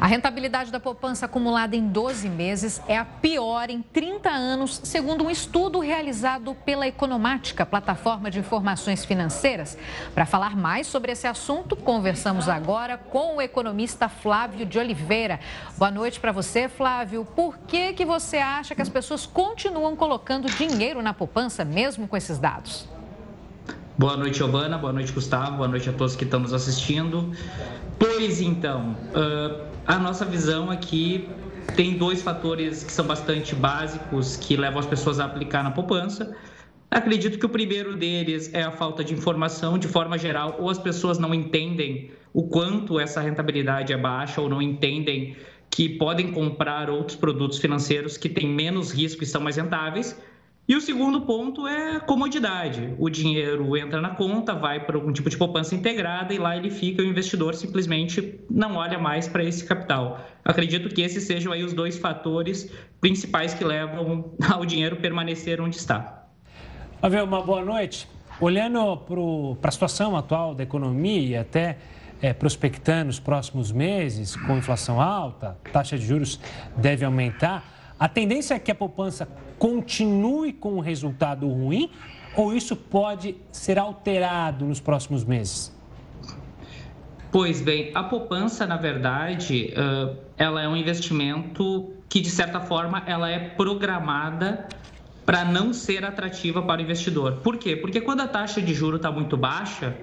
A 0.00 0.06
rentabilidade 0.06 0.70
da 0.70 0.78
poupança 0.78 1.26
acumulada 1.26 1.74
em 1.74 1.88
12 1.88 2.28
meses 2.28 2.80
é 2.86 2.98
a 2.98 3.04
pior 3.04 3.70
em 3.70 3.82
30 3.82 4.28
anos, 4.28 4.80
segundo 4.84 5.24
um 5.24 5.30
estudo 5.30 5.78
realizado 5.80 6.54
pela 6.64 6.86
Economática, 6.86 7.64
plataforma 7.64 8.30
de 8.30 8.38
informações 8.38 9.04
financeiras. 9.04 9.76
Para 10.14 10.26
falar 10.26 10.56
mais 10.56 10.86
sobre 10.86 11.12
esse 11.12 11.26
assunto, 11.26 11.76
conversamos 11.76 12.48
agora 12.48 12.98
com 12.98 13.36
o 13.36 13.42
economista 13.42 14.08
Flávio 14.08 14.66
de 14.66 14.78
Oliveira. 14.78 15.40
Boa 15.76 15.90
noite 15.90 16.20
para 16.20 16.32
você, 16.32 16.68
Flávio. 16.68 17.24
Por 17.24 17.58
que, 17.58 17.92
que 17.92 18.04
você 18.04 18.38
acha 18.38 18.74
que 18.74 18.82
as 18.82 18.88
pessoas 18.88 19.26
continuam 19.26 19.96
colocando 19.96 20.50
dinheiro 20.50 21.02
na 21.02 21.14
poupança, 21.14 21.64
mesmo 21.64 22.06
com 22.06 22.16
esses 22.16 22.38
dados? 22.38 22.95
Boa 23.98 24.14
noite, 24.14 24.36
Giovana. 24.36 24.76
Boa 24.76 24.92
noite, 24.92 25.10
Gustavo. 25.10 25.56
Boa 25.56 25.68
noite 25.68 25.88
a 25.88 25.92
todos 25.92 26.14
que 26.14 26.24
estão 26.24 26.38
nos 26.38 26.52
assistindo. 26.52 27.32
Pois 27.98 28.42
então, 28.42 28.94
uh, 29.14 29.64
a 29.86 29.98
nossa 29.98 30.22
visão 30.22 30.70
aqui 30.70 31.26
tem 31.74 31.96
dois 31.96 32.20
fatores 32.20 32.84
que 32.84 32.92
são 32.92 33.06
bastante 33.06 33.54
básicos 33.54 34.36
que 34.36 34.54
levam 34.54 34.80
as 34.80 34.84
pessoas 34.84 35.18
a 35.18 35.24
aplicar 35.24 35.64
na 35.64 35.70
poupança. 35.70 36.36
Acredito 36.90 37.38
que 37.38 37.46
o 37.46 37.48
primeiro 37.48 37.96
deles 37.96 38.52
é 38.52 38.62
a 38.62 38.70
falta 38.70 39.02
de 39.02 39.14
informação 39.14 39.78
de 39.78 39.88
forma 39.88 40.18
geral, 40.18 40.56
ou 40.58 40.68
as 40.68 40.78
pessoas 40.78 41.18
não 41.18 41.32
entendem 41.32 42.10
o 42.34 42.42
quanto 42.42 43.00
essa 43.00 43.22
rentabilidade 43.22 43.94
é 43.94 43.96
baixa, 43.96 44.42
ou 44.42 44.48
não 44.50 44.60
entendem 44.60 45.34
que 45.70 45.88
podem 45.88 46.32
comprar 46.32 46.90
outros 46.90 47.16
produtos 47.16 47.58
financeiros 47.58 48.18
que 48.18 48.28
têm 48.28 48.46
menos 48.46 48.92
risco 48.92 49.22
e 49.22 49.26
são 49.26 49.40
mais 49.40 49.56
rentáveis. 49.56 50.20
E 50.68 50.74
o 50.74 50.80
segundo 50.80 51.20
ponto 51.20 51.64
é 51.68 52.00
comodidade. 52.00 52.92
O 52.98 53.08
dinheiro 53.08 53.76
entra 53.76 54.00
na 54.00 54.10
conta, 54.10 54.52
vai 54.52 54.84
para 54.84 54.96
algum 54.96 55.12
tipo 55.12 55.30
de 55.30 55.36
poupança 55.36 55.76
integrada 55.76 56.34
e 56.34 56.38
lá 56.38 56.56
ele 56.56 56.70
fica, 56.70 57.02
o 57.02 57.04
investidor 57.04 57.54
simplesmente 57.54 58.40
não 58.50 58.74
olha 58.74 58.98
mais 58.98 59.28
para 59.28 59.44
esse 59.44 59.64
capital. 59.64 60.26
Acredito 60.44 60.88
que 60.88 61.02
esses 61.02 61.22
sejam 61.22 61.52
aí 61.52 61.62
os 61.62 61.72
dois 61.72 61.96
fatores 61.96 62.68
principais 63.00 63.54
que 63.54 63.62
levam 63.62 64.32
ao 64.52 64.66
dinheiro 64.66 64.96
permanecer 64.96 65.60
onde 65.60 65.76
está. 65.76 66.26
Avel, 67.00 67.24
uma 67.24 67.42
boa 67.42 67.64
noite. 67.64 68.08
Olhando 68.40 68.96
para 69.60 69.68
a 69.68 69.72
situação 69.72 70.16
atual 70.16 70.52
da 70.52 70.64
economia 70.64 71.28
e 71.28 71.36
até 71.36 71.78
é, 72.20 72.32
prospectando 72.32 73.10
os 73.10 73.20
próximos 73.20 73.70
meses, 73.70 74.34
com 74.34 74.56
inflação 74.56 75.00
alta, 75.00 75.56
taxa 75.72 75.96
de 75.96 76.04
juros 76.04 76.40
deve 76.76 77.04
aumentar, 77.04 77.75
a 77.98 78.08
tendência 78.08 78.54
é 78.54 78.58
que 78.58 78.70
a 78.70 78.74
poupança 78.74 79.28
continue 79.58 80.52
com 80.52 80.74
um 80.74 80.80
resultado 80.80 81.48
ruim 81.48 81.90
ou 82.36 82.54
isso 82.54 82.76
pode 82.76 83.36
ser 83.50 83.78
alterado 83.78 84.66
nos 84.66 84.80
próximos 84.80 85.24
meses? 85.24 85.74
Pois 87.32 87.60
bem, 87.60 87.90
a 87.94 88.02
poupança, 88.02 88.66
na 88.66 88.76
verdade, 88.76 89.72
ela 90.36 90.62
é 90.62 90.68
um 90.68 90.76
investimento 90.76 91.92
que, 92.08 92.20
de 92.20 92.30
certa 92.30 92.60
forma, 92.60 93.02
ela 93.06 93.30
é 93.30 93.38
programada 93.38 94.68
para 95.24 95.44
não 95.44 95.72
ser 95.72 96.04
atrativa 96.04 96.62
para 96.62 96.80
o 96.80 96.84
investidor. 96.84 97.40
Por 97.42 97.56
quê? 97.56 97.74
Porque 97.76 98.00
quando 98.00 98.20
a 98.20 98.28
taxa 98.28 98.62
de 98.62 98.72
juro 98.72 98.96
está 98.96 99.10
muito 99.10 99.36
baixa, 99.36 99.96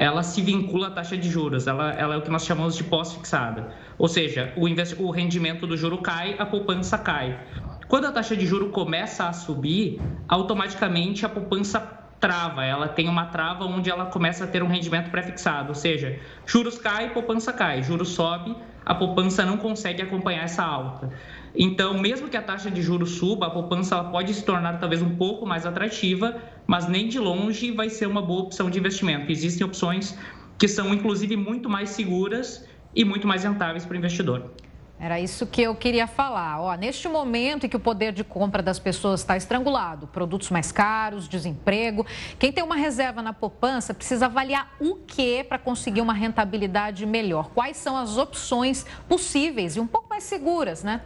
ela 0.00 0.22
se 0.22 0.40
vincula 0.40 0.86
à 0.86 0.90
taxa 0.90 1.14
de 1.14 1.28
juros, 1.28 1.66
ela, 1.66 1.92
ela 1.92 2.14
é 2.14 2.16
o 2.16 2.22
que 2.22 2.30
nós 2.30 2.46
chamamos 2.46 2.74
de 2.74 2.82
pós-fixada. 2.82 3.70
Ou 3.98 4.08
seja, 4.08 4.50
o, 4.56 4.64
o 5.04 5.10
rendimento 5.10 5.66
do 5.66 5.76
juro 5.76 5.98
cai, 5.98 6.36
a 6.38 6.46
poupança 6.46 6.96
cai. 6.96 7.38
Quando 7.86 8.06
a 8.06 8.10
taxa 8.10 8.34
de 8.34 8.46
juro 8.46 8.70
começa 8.70 9.28
a 9.28 9.32
subir, 9.34 10.00
automaticamente 10.26 11.26
a 11.26 11.28
poupança 11.28 11.80
trava, 12.18 12.64
ela 12.64 12.88
tem 12.88 13.10
uma 13.10 13.26
trava 13.26 13.66
onde 13.66 13.90
ela 13.90 14.06
começa 14.06 14.44
a 14.44 14.46
ter 14.46 14.62
um 14.62 14.68
rendimento 14.68 15.10
pré-fixado, 15.10 15.68
ou 15.68 15.74
seja, 15.74 16.18
juros 16.46 16.78
cai, 16.78 17.12
poupança 17.12 17.52
cai, 17.52 17.82
juros 17.82 18.08
sobe, 18.08 18.56
a 18.86 18.94
poupança 18.94 19.44
não 19.44 19.58
consegue 19.58 20.00
acompanhar 20.00 20.44
essa 20.44 20.62
alta. 20.62 21.10
Então, 21.54 21.98
mesmo 21.98 22.28
que 22.28 22.36
a 22.36 22.42
taxa 22.42 22.70
de 22.70 22.80
juros 22.80 23.16
suba, 23.16 23.46
a 23.46 23.50
poupança 23.50 24.02
pode 24.04 24.32
se 24.32 24.44
tornar 24.44 24.78
talvez 24.78 25.02
um 25.02 25.16
pouco 25.16 25.44
mais 25.44 25.66
atrativa, 25.66 26.36
mas 26.70 26.86
nem 26.86 27.08
de 27.08 27.18
longe 27.18 27.72
vai 27.72 27.90
ser 27.90 28.06
uma 28.06 28.22
boa 28.22 28.42
opção 28.42 28.70
de 28.70 28.78
investimento. 28.78 29.32
Existem 29.32 29.66
opções 29.66 30.16
que 30.56 30.68
são, 30.68 30.94
inclusive, 30.94 31.34
muito 31.36 31.68
mais 31.68 31.90
seguras 31.90 32.64
e 32.94 33.04
muito 33.04 33.26
mais 33.26 33.42
rentáveis 33.42 33.84
para 33.84 33.94
o 33.94 33.96
investidor. 33.96 34.52
Era 34.96 35.18
isso 35.18 35.48
que 35.48 35.62
eu 35.62 35.74
queria 35.74 36.06
falar. 36.06 36.60
Ó, 36.60 36.72
neste 36.76 37.08
momento 37.08 37.66
em 37.66 37.68
que 37.68 37.76
o 37.76 37.80
poder 37.80 38.12
de 38.12 38.22
compra 38.22 38.62
das 38.62 38.78
pessoas 38.78 39.18
está 39.18 39.36
estrangulado, 39.36 40.06
produtos 40.06 40.48
mais 40.48 40.70
caros, 40.70 41.28
desemprego, 41.28 42.06
quem 42.38 42.52
tem 42.52 42.62
uma 42.62 42.76
reserva 42.76 43.20
na 43.20 43.32
poupança 43.32 43.92
precisa 43.92 44.26
avaliar 44.26 44.72
o 44.78 44.94
que 44.94 45.42
para 45.42 45.58
conseguir 45.58 46.02
uma 46.02 46.14
rentabilidade 46.14 47.04
melhor. 47.04 47.50
Quais 47.52 47.78
são 47.78 47.96
as 47.96 48.16
opções 48.16 48.86
possíveis 49.08 49.74
e 49.74 49.80
um 49.80 49.88
pouco 49.88 50.08
mais 50.08 50.22
seguras, 50.22 50.84
né? 50.84 51.00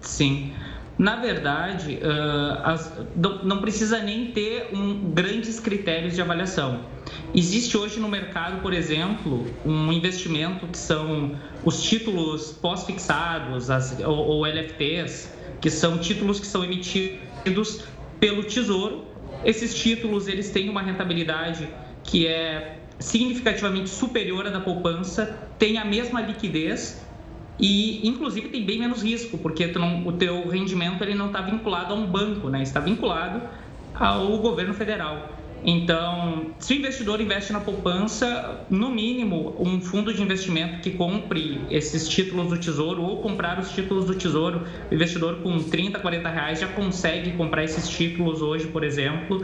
Sim. 0.00 0.52
Na 0.96 1.16
verdade, 1.16 1.98
as, 2.62 2.92
não, 3.16 3.60
precisa 3.60 3.98
nem 4.00 4.30
ter 4.30 4.68
grandes 5.12 5.58
critérios 5.58 6.14
de 6.14 6.22
avaliação. 6.22 6.82
Existe 7.34 7.76
hoje 7.76 7.98
no 7.98 8.08
mercado, 8.08 8.62
por 8.62 8.72
exemplo, 8.72 9.44
um 9.66 9.92
investimento 9.92 10.66
que 10.68 10.78
são 10.78 11.36
os 11.64 11.82
títulos 11.82 12.52
pós-fixados, 12.52 13.68
ou, 14.06 14.46
LFTs, 14.46 15.32
que 15.60 15.68
são 15.68 15.98
títulos 15.98 16.38
que 16.38 16.46
são 16.46 16.62
emitidos 16.62 17.84
pelo 18.20 18.44
Tesouro. 18.44 19.04
Esses 19.44 19.74
títulos 19.74 20.28
eles 20.28 20.50
têm 20.50 20.68
uma 20.68 20.80
rentabilidade 20.80 21.68
que 22.04 22.26
é 22.26 22.78
significativamente 23.00 23.90
superior 23.90 24.46
à 24.46 24.50
da 24.50 24.60
poupança, 24.60 25.36
tem 25.58 25.76
a 25.76 25.84
mesma 25.84 26.20
liquidez 26.20 27.03
e 27.58 28.06
inclusive 28.06 28.48
tem 28.48 28.64
bem 28.64 28.78
menos 28.78 29.02
risco, 29.02 29.38
porque 29.38 29.66
não, 29.66 30.06
o 30.06 30.12
teu 30.12 30.48
rendimento 30.48 31.02
ele 31.02 31.14
não 31.14 31.26
está 31.26 31.40
vinculado 31.40 31.94
a 31.94 31.96
um 31.96 32.06
banco, 32.06 32.48
né? 32.48 32.62
está 32.62 32.80
vinculado 32.80 33.42
ao 33.94 34.38
governo 34.38 34.74
federal. 34.74 35.34
Então, 35.66 36.54
se 36.58 36.74
o 36.74 36.76
investidor 36.76 37.22
investe 37.22 37.50
na 37.50 37.60
poupança, 37.60 38.66
no 38.68 38.90
mínimo, 38.90 39.56
um 39.58 39.80
fundo 39.80 40.12
de 40.12 40.20
investimento 40.20 40.80
que 40.82 40.90
compre 40.90 41.62
esses 41.70 42.06
títulos 42.06 42.50
do 42.50 42.58
Tesouro 42.58 43.02
ou 43.02 43.22
comprar 43.22 43.58
os 43.58 43.70
títulos 43.70 44.04
do 44.04 44.14
Tesouro, 44.14 44.62
o 44.90 44.94
investidor 44.94 45.36
com 45.36 45.58
30, 45.58 45.98
40 46.00 46.28
reais 46.28 46.60
já 46.60 46.68
consegue 46.68 47.32
comprar 47.32 47.64
esses 47.64 47.88
títulos 47.88 48.42
hoje, 48.42 48.66
por 48.66 48.84
exemplo. 48.84 49.42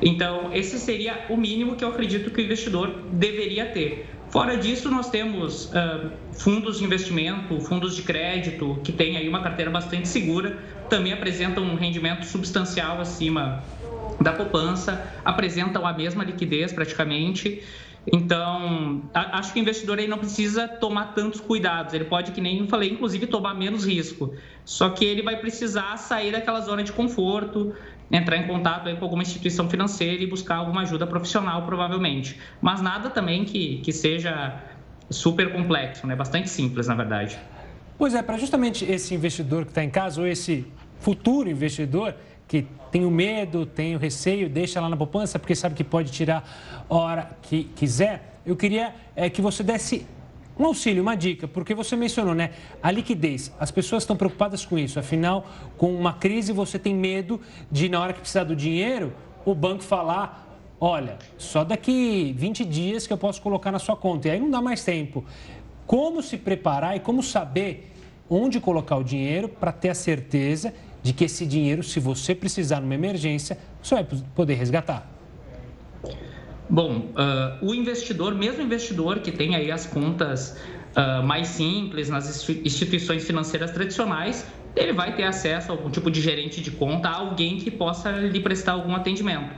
Então, 0.00 0.50
esse 0.52 0.78
seria 0.78 1.26
o 1.28 1.36
mínimo 1.36 1.74
que 1.74 1.82
eu 1.82 1.88
acredito 1.88 2.30
que 2.30 2.40
o 2.40 2.44
investidor 2.44 3.02
deveria 3.10 3.66
ter. 3.66 4.06
Fora 4.36 4.54
disso, 4.58 4.90
nós 4.90 5.08
temos 5.08 5.64
uh, 5.64 6.10
fundos 6.30 6.76
de 6.76 6.84
investimento, 6.84 7.58
fundos 7.58 7.96
de 7.96 8.02
crédito, 8.02 8.78
que 8.84 8.92
têm 8.92 9.16
aí 9.16 9.26
uma 9.26 9.42
carteira 9.42 9.70
bastante 9.70 10.06
segura, 10.06 10.58
também 10.90 11.10
apresentam 11.10 11.64
um 11.64 11.74
rendimento 11.74 12.26
substancial 12.26 13.00
acima 13.00 13.64
da 14.20 14.34
poupança, 14.34 15.10
apresentam 15.24 15.86
a 15.86 15.92
mesma 15.94 16.22
liquidez 16.22 16.70
praticamente. 16.70 17.62
Então, 18.12 19.02
acho 19.14 19.54
que 19.54 19.58
o 19.58 19.62
investidor 19.62 19.98
aí 19.98 20.06
não 20.06 20.18
precisa 20.18 20.68
tomar 20.68 21.14
tantos 21.14 21.40
cuidados. 21.40 21.94
Ele 21.94 22.04
pode, 22.04 22.32
que 22.32 22.40
nem 22.42 22.60
eu 22.60 22.68
falei, 22.68 22.90
inclusive 22.90 23.26
tomar 23.26 23.54
menos 23.54 23.86
risco. 23.86 24.34
Só 24.66 24.90
que 24.90 25.04
ele 25.04 25.22
vai 25.22 25.38
precisar 25.38 25.96
sair 25.96 26.30
daquela 26.30 26.60
zona 26.60 26.84
de 26.84 26.92
conforto, 26.92 27.74
entrar 28.10 28.36
em 28.36 28.46
contato 28.46 28.94
com 28.96 29.04
alguma 29.04 29.22
instituição 29.22 29.68
financeira 29.68 30.22
e 30.22 30.26
buscar 30.26 30.56
alguma 30.56 30.82
ajuda 30.82 31.06
profissional, 31.06 31.62
provavelmente. 31.66 32.38
Mas 32.60 32.80
nada 32.80 33.10
também 33.10 33.44
que, 33.44 33.78
que 33.78 33.92
seja 33.92 34.62
super 35.10 35.52
complexo, 35.52 36.06
né? 36.06 36.14
Bastante 36.14 36.48
simples, 36.48 36.86
na 36.86 36.94
verdade. 36.94 37.38
Pois 37.98 38.14
é, 38.14 38.22
para 38.22 38.36
justamente 38.38 38.84
esse 38.84 39.14
investidor 39.14 39.64
que 39.64 39.70
está 39.70 39.82
em 39.82 39.90
casa, 39.90 40.20
ou 40.20 40.26
esse 40.26 40.66
futuro 41.00 41.48
investidor 41.48 42.14
que 42.46 42.66
tem 42.90 43.04
o 43.04 43.10
medo, 43.10 43.66
tem 43.66 43.96
o 43.96 43.98
receio, 43.98 44.48
deixa 44.48 44.80
lá 44.80 44.88
na 44.88 44.96
poupança 44.96 45.38
porque 45.38 45.54
sabe 45.54 45.74
que 45.74 45.84
pode 45.84 46.10
tirar 46.12 46.48
a 46.88 46.94
hora 46.94 47.30
que 47.42 47.64
quiser, 47.74 48.38
eu 48.44 48.54
queria 48.54 48.94
é, 49.16 49.28
que 49.28 49.42
você 49.42 49.62
desse 49.62 50.06
um 50.58 50.64
auxílio, 50.64 51.02
uma 51.02 51.14
dica, 51.14 51.46
porque 51.46 51.74
você 51.74 51.94
mencionou, 51.96 52.34
né? 52.34 52.50
A 52.82 52.90
liquidez. 52.90 53.52
As 53.60 53.70
pessoas 53.70 54.02
estão 54.02 54.16
preocupadas 54.16 54.64
com 54.64 54.78
isso. 54.78 54.98
Afinal, 54.98 55.46
com 55.76 55.94
uma 55.94 56.14
crise, 56.14 56.52
você 56.52 56.78
tem 56.78 56.94
medo 56.94 57.40
de, 57.70 57.88
na 57.88 58.00
hora 58.00 58.12
que 58.12 58.20
precisar 58.20 58.44
do 58.44 58.56
dinheiro, 58.56 59.12
o 59.44 59.54
banco 59.54 59.82
falar: 59.82 60.58
olha, 60.80 61.18
só 61.36 61.62
daqui 61.62 62.34
20 62.36 62.64
dias 62.64 63.06
que 63.06 63.12
eu 63.12 63.18
posso 63.18 63.42
colocar 63.42 63.70
na 63.70 63.78
sua 63.78 63.96
conta. 63.96 64.28
E 64.28 64.30
aí 64.30 64.40
não 64.40 64.50
dá 64.50 64.62
mais 64.62 64.82
tempo. 64.82 65.24
Como 65.86 66.22
se 66.22 66.38
preparar 66.38 66.96
e 66.96 67.00
como 67.00 67.22
saber 67.22 67.92
onde 68.28 68.58
colocar 68.58 68.96
o 68.96 69.04
dinheiro 69.04 69.48
para 69.48 69.70
ter 69.72 69.90
a 69.90 69.94
certeza 69.94 70.74
de 71.02 71.12
que 71.12 71.24
esse 71.24 71.46
dinheiro, 71.46 71.82
se 71.82 72.00
você 72.00 72.34
precisar 72.34 72.80
numa 72.80 72.94
emergência, 72.94 73.56
você 73.80 73.94
vai 73.94 74.04
poder 74.34 74.54
resgatar? 74.54 75.08
Bom, 76.68 77.12
uh, 77.14 77.64
o 77.64 77.74
investidor, 77.74 78.34
mesmo 78.34 78.62
investidor 78.62 79.20
que 79.20 79.30
tem 79.30 79.54
aí 79.54 79.70
as 79.70 79.86
contas 79.86 80.58
uh, 80.96 81.22
mais 81.22 81.46
simples 81.48 82.08
nas 82.08 82.48
instituições 82.48 83.24
financeiras 83.24 83.70
tradicionais, 83.70 84.46
ele 84.74 84.92
vai 84.92 85.14
ter 85.14 85.22
acesso 85.22 85.70
a 85.70 85.74
algum 85.74 85.90
tipo 85.90 86.10
de 86.10 86.20
gerente 86.20 86.60
de 86.60 86.70
conta, 86.70 87.08
a 87.08 87.16
alguém 87.16 87.56
que 87.56 87.70
possa 87.70 88.10
lhe 88.10 88.40
prestar 88.40 88.72
algum 88.72 88.94
atendimento. 88.94 89.50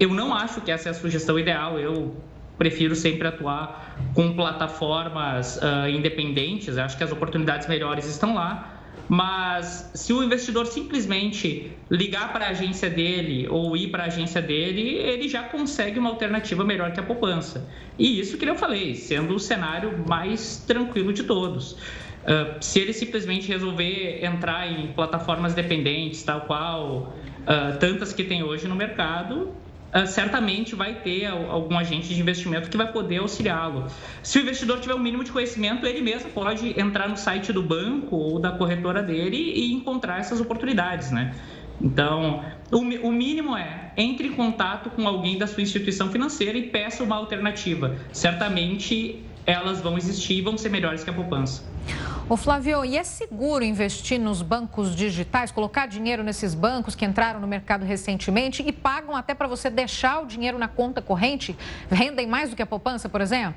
Eu 0.00 0.12
não 0.14 0.34
acho 0.34 0.60
que 0.60 0.70
essa 0.70 0.88
é 0.88 0.90
a 0.90 0.94
sugestão 0.94 1.38
ideal, 1.38 1.78
eu 1.78 2.16
prefiro 2.58 2.96
sempre 2.96 3.28
atuar 3.28 3.96
com 4.14 4.34
plataformas 4.34 5.58
uh, 5.58 5.88
independentes, 5.88 6.78
acho 6.78 6.96
que 6.96 7.04
as 7.04 7.12
oportunidades 7.12 7.68
melhores 7.68 8.06
estão 8.06 8.34
lá, 8.34 8.75
mas 9.08 9.90
se 9.94 10.12
o 10.12 10.22
investidor 10.22 10.66
simplesmente 10.66 11.70
ligar 11.90 12.32
para 12.32 12.46
a 12.46 12.48
agência 12.50 12.90
dele 12.90 13.46
ou 13.48 13.76
ir 13.76 13.88
para 13.88 14.04
a 14.04 14.06
agência 14.06 14.42
dele, 14.42 14.82
ele 14.82 15.28
já 15.28 15.44
consegue 15.44 15.98
uma 15.98 16.10
alternativa 16.10 16.64
melhor 16.64 16.92
que 16.92 16.98
a 16.98 17.02
poupança. 17.02 17.68
E 17.98 18.18
isso 18.18 18.36
que 18.36 18.44
eu 18.44 18.56
falei, 18.56 18.94
sendo 18.94 19.34
o 19.34 19.38
cenário 19.38 20.04
mais 20.08 20.64
tranquilo 20.66 21.12
de 21.12 21.22
todos. 21.22 21.72
Uh, 21.72 22.56
se 22.60 22.80
ele 22.80 22.92
simplesmente 22.92 23.46
resolver 23.46 24.24
entrar 24.24 24.66
em 24.68 24.88
plataformas 24.88 25.54
dependentes, 25.54 26.24
tal 26.24 26.40
qual 26.40 27.14
uh, 27.42 27.78
tantas 27.78 28.12
que 28.12 28.24
tem 28.24 28.42
hoje 28.42 28.66
no 28.66 28.74
mercado, 28.74 29.54
certamente 30.06 30.74
vai 30.74 30.94
ter 30.94 31.26
algum 31.26 31.78
agente 31.78 32.14
de 32.14 32.20
investimento 32.20 32.68
que 32.68 32.76
vai 32.76 32.90
poder 32.92 33.18
auxiliá-lo. 33.18 33.86
Se 34.22 34.38
o 34.38 34.42
investidor 34.42 34.80
tiver 34.80 34.94
o 34.94 34.96
um 34.96 35.00
mínimo 35.00 35.24
de 35.24 35.32
conhecimento, 35.32 35.86
ele 35.86 36.00
mesmo 36.00 36.30
pode 36.30 36.78
entrar 36.78 37.08
no 37.08 37.16
site 37.16 37.52
do 37.52 37.62
banco 37.62 38.16
ou 38.16 38.38
da 38.38 38.52
corretora 38.52 39.02
dele 39.02 39.36
e 39.36 39.72
encontrar 39.72 40.18
essas 40.18 40.40
oportunidades, 40.40 41.10
né? 41.10 41.34
Então, 41.80 42.42
o, 42.70 42.78
o 42.78 43.12
mínimo 43.12 43.56
é 43.56 43.92
entre 43.96 44.28
em 44.28 44.32
contato 44.32 44.90
com 44.90 45.06
alguém 45.06 45.38
da 45.38 45.46
sua 45.46 45.62
instituição 45.62 46.10
financeira 46.10 46.56
e 46.56 46.68
peça 46.68 47.02
uma 47.02 47.16
alternativa. 47.16 47.96
Certamente 48.12 49.25
elas 49.46 49.80
vão 49.80 49.96
existir 49.96 50.34
e 50.34 50.42
vão 50.42 50.58
ser 50.58 50.68
melhores 50.68 51.04
que 51.04 51.10
a 51.10 51.12
poupança. 51.12 51.62
Ô 52.28 52.36
Flávio, 52.36 52.84
e 52.84 52.96
é 52.96 53.04
seguro 53.04 53.62
investir 53.62 54.18
nos 54.18 54.42
bancos 54.42 54.96
digitais, 54.96 55.52
colocar 55.52 55.86
dinheiro 55.86 56.24
nesses 56.24 56.56
bancos 56.56 56.96
que 56.96 57.04
entraram 57.04 57.40
no 57.40 57.46
mercado 57.46 57.84
recentemente 57.84 58.64
e 58.66 58.72
pagam 58.72 59.14
até 59.14 59.32
para 59.32 59.46
você 59.46 59.70
deixar 59.70 60.24
o 60.24 60.26
dinheiro 60.26 60.58
na 60.58 60.66
conta 60.66 61.00
corrente? 61.00 61.56
Rendem 61.88 62.26
mais 62.26 62.50
do 62.50 62.56
que 62.56 62.62
a 62.62 62.66
poupança, 62.66 63.08
por 63.08 63.20
exemplo? 63.20 63.54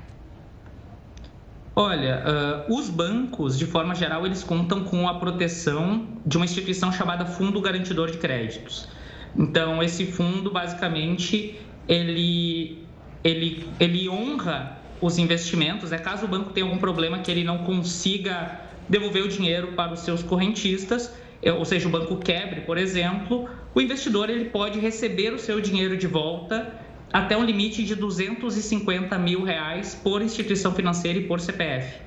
Olha, 1.74 2.66
uh, 2.68 2.78
os 2.78 2.88
bancos, 2.88 3.58
de 3.58 3.66
forma 3.66 3.94
geral, 3.94 4.24
eles 4.24 4.44
contam 4.44 4.84
com 4.84 5.08
a 5.08 5.18
proteção 5.18 6.06
de 6.24 6.36
uma 6.36 6.44
instituição 6.44 6.92
chamada 6.92 7.26
Fundo 7.26 7.60
Garantidor 7.60 8.10
de 8.10 8.18
Créditos. 8.18 8.88
Então, 9.36 9.82
esse 9.82 10.06
fundo, 10.06 10.52
basicamente, 10.52 11.60
ele, 11.88 12.84
ele, 13.24 13.68
ele 13.80 14.08
honra 14.08 14.79
os 15.00 15.18
investimentos, 15.18 15.92
é 15.92 15.98
caso 15.98 16.26
o 16.26 16.28
banco 16.28 16.50
tenha 16.50 16.66
algum 16.66 16.78
problema 16.78 17.18
que 17.18 17.30
ele 17.30 17.44
não 17.44 17.58
consiga 17.58 18.60
devolver 18.88 19.22
o 19.22 19.28
dinheiro 19.28 19.68
para 19.72 19.92
os 19.92 20.00
seus 20.00 20.22
correntistas, 20.22 21.14
é, 21.42 21.52
ou 21.52 21.64
seja, 21.64 21.88
o 21.88 21.90
banco 21.90 22.16
quebre, 22.16 22.62
por 22.62 22.76
exemplo, 22.76 23.48
o 23.74 23.80
investidor 23.80 24.28
ele 24.28 24.46
pode 24.46 24.78
receber 24.78 25.32
o 25.32 25.38
seu 25.38 25.60
dinheiro 25.60 25.96
de 25.96 26.06
volta 26.06 26.74
até 27.12 27.36
um 27.36 27.44
limite 27.44 27.82
de 27.84 27.94
250 27.94 29.16
mil 29.18 29.42
reais 29.42 29.94
por 29.94 30.22
instituição 30.22 30.74
financeira 30.74 31.18
e 31.18 31.22
por 31.22 31.40
CPF. 31.40 32.00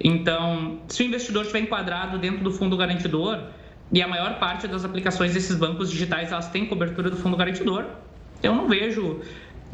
Então, 0.00 0.80
se 0.88 1.02
o 1.02 1.06
investidor 1.06 1.42
estiver 1.42 1.60
enquadrado 1.60 2.18
dentro 2.18 2.42
do 2.42 2.50
fundo 2.50 2.76
garantidor, 2.76 3.38
e 3.92 4.02
a 4.02 4.08
maior 4.08 4.38
parte 4.38 4.66
das 4.66 4.84
aplicações 4.84 5.34
desses 5.34 5.56
bancos 5.56 5.90
digitais 5.90 6.32
elas 6.32 6.48
têm 6.48 6.66
cobertura 6.66 7.10
do 7.10 7.16
fundo 7.16 7.36
garantidor, 7.36 7.84
eu 8.42 8.54
não 8.54 8.68
vejo 8.68 9.20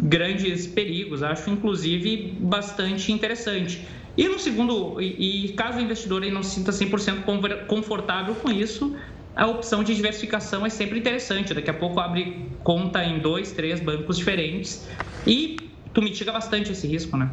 grandes 0.03 0.67
perigos. 0.67 1.23
Acho, 1.23 1.51
inclusive, 1.51 2.35
bastante 2.41 3.13
interessante. 3.13 3.87
E 4.17 4.29
no 4.29 4.39
segundo, 4.39 5.01
e, 5.01 5.53
caso 5.57 5.79
o 5.79 5.81
investidor 5.81 6.23
não 6.27 6.43
se 6.43 6.57
sinta 6.57 6.73
100% 6.73 7.67
confortável 7.67 8.35
com 8.35 8.51
isso, 8.51 8.97
a 9.37 9.47
opção 9.47 9.85
de 9.85 9.95
diversificação 9.95 10.67
é 10.67 10.69
sempre 10.69 10.99
interessante. 10.99 11.55
Daqui 11.55 11.71
a 11.71 11.75
pouco 11.75 12.01
abre 12.01 12.47
conta 12.63 13.05
em 13.05 13.21
dois, 13.21 13.53
três 13.53 13.81
bancos 13.81 14.19
diferentes 14.19 14.89
e 15.27 15.57
tu 15.95 16.03
mitiga 16.03 16.33
bastante 16.33 16.73
esse 16.73 16.87
risco, 16.87 17.17
né? 17.17 17.31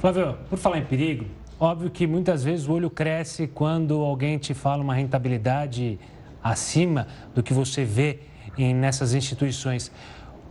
Flávio, 0.00 0.36
por 0.48 0.58
falar 0.58 0.78
em 0.78 0.84
perigo, 0.84 1.26
óbvio 1.58 1.90
que 1.90 2.06
muitas 2.06 2.44
vezes 2.44 2.68
o 2.68 2.72
olho 2.72 2.88
cresce 2.88 3.46
quando 3.46 3.94
alguém 3.96 4.38
te 4.38 4.54
fala 4.54 4.82
uma 4.82 4.94
rentabilidade 4.94 5.98
acima 6.42 7.08
do 7.34 7.42
que 7.42 7.52
você 7.52 7.84
vê 7.84 8.20
nessas 8.56 9.12
instituições. 9.14 9.90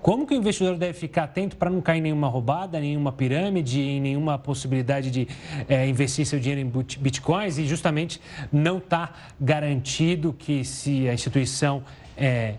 Como 0.05 0.27
que 0.27 0.35
o 0.35 0.37
investidor 0.37 0.77
deve 0.77 0.93
ficar 0.93 1.23
atento 1.23 1.57
para 1.57 1.67
não 1.67 1.81
cair 1.81 1.97
em 1.97 2.01
nenhuma 2.01 2.27
roubada, 2.27 2.79
nenhuma 2.79 3.11
pirâmide, 3.11 3.81
em 3.81 3.99
nenhuma 3.99 4.37
possibilidade 4.37 5.09
de 5.09 5.27
é, 5.67 5.87
investir 5.87 6.27
seu 6.27 6.39
dinheiro 6.39 6.61
em 6.61 6.71
bitcoins 6.99 7.57
e 7.57 7.65
justamente 7.65 8.21
não 8.53 8.77
está 8.77 9.11
garantido 9.41 10.31
que 10.31 10.63
se 10.63 11.09
a 11.09 11.13
instituição 11.15 11.83
é, 12.15 12.53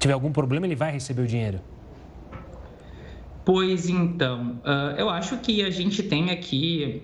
tiver 0.00 0.14
algum 0.14 0.32
problema, 0.32 0.64
ele 0.64 0.74
vai 0.74 0.90
receber 0.90 1.20
o 1.20 1.26
dinheiro? 1.26 1.60
Pois 3.44 3.90
então, 3.90 4.58
eu 4.96 5.10
acho 5.10 5.36
que 5.36 5.62
a 5.62 5.68
gente 5.68 6.02
tem 6.02 6.30
aqui 6.30 7.02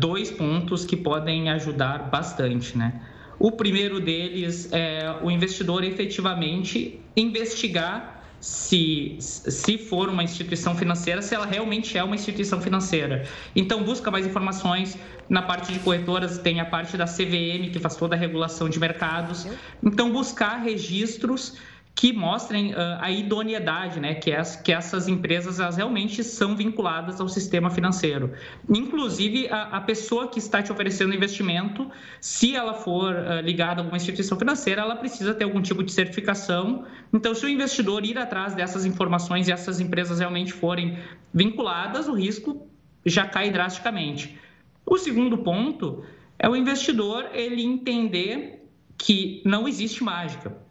dois 0.00 0.30
pontos 0.30 0.86
que 0.86 0.96
podem 0.96 1.50
ajudar 1.50 2.08
bastante, 2.08 2.78
né? 2.78 2.98
O 3.38 3.52
primeiro 3.52 4.00
deles 4.00 4.72
é 4.72 5.14
o 5.22 5.30
investidor 5.30 5.84
efetivamente 5.84 6.98
investigar 7.14 8.13
se, 8.44 9.16
se 9.20 9.78
for 9.78 10.10
uma 10.10 10.22
instituição 10.22 10.74
financeira, 10.74 11.22
se 11.22 11.34
ela 11.34 11.46
realmente 11.46 11.96
é 11.96 12.04
uma 12.04 12.14
instituição 12.14 12.60
financeira. 12.60 13.26
Então, 13.56 13.82
busca 13.82 14.10
mais 14.10 14.26
informações. 14.26 14.98
Na 15.30 15.40
parte 15.40 15.72
de 15.72 15.78
corretoras, 15.78 16.36
tem 16.36 16.60
a 16.60 16.66
parte 16.66 16.94
da 16.98 17.06
CVM, 17.06 17.70
que 17.72 17.78
faz 17.78 17.96
toda 17.96 18.14
a 18.14 18.18
regulação 18.18 18.68
de 18.68 18.78
mercados. 18.78 19.46
Então, 19.82 20.12
buscar 20.12 20.58
registros 20.58 21.54
que 21.94 22.12
mostrem 22.12 22.72
uh, 22.72 22.98
a 23.00 23.10
idoneidade, 23.10 24.00
né, 24.00 24.14
que, 24.14 24.32
as, 24.32 24.56
que 24.56 24.72
essas 24.72 25.06
empresas 25.06 25.60
elas 25.60 25.76
realmente 25.76 26.24
são 26.24 26.56
vinculadas 26.56 27.20
ao 27.20 27.28
sistema 27.28 27.70
financeiro. 27.70 28.32
Inclusive, 28.68 29.48
a, 29.48 29.76
a 29.76 29.80
pessoa 29.80 30.26
que 30.26 30.40
está 30.40 30.60
te 30.60 30.72
oferecendo 30.72 31.14
investimento, 31.14 31.88
se 32.20 32.56
ela 32.56 32.74
for 32.74 33.14
uh, 33.14 33.40
ligada 33.40 33.80
a 33.80 33.84
alguma 33.84 33.96
instituição 33.96 34.36
financeira, 34.36 34.82
ela 34.82 34.96
precisa 34.96 35.32
ter 35.34 35.44
algum 35.44 35.62
tipo 35.62 35.84
de 35.84 35.92
certificação. 35.92 36.84
Então, 37.12 37.32
se 37.32 37.46
o 37.46 37.48
investidor 37.48 38.04
ir 38.04 38.18
atrás 38.18 38.54
dessas 38.54 38.84
informações 38.84 39.46
e 39.46 39.52
essas 39.52 39.78
empresas 39.78 40.18
realmente 40.18 40.52
forem 40.52 40.98
vinculadas, 41.32 42.08
o 42.08 42.14
risco 42.14 42.66
já 43.06 43.24
cai 43.26 43.50
drasticamente. 43.52 44.36
O 44.84 44.98
segundo 44.98 45.38
ponto 45.38 46.04
é 46.38 46.48
o 46.48 46.56
investidor 46.56 47.30
ele 47.32 47.62
entender 47.62 48.68
que 48.98 49.42
não 49.44 49.68
existe 49.68 50.02
mágica. 50.02 50.64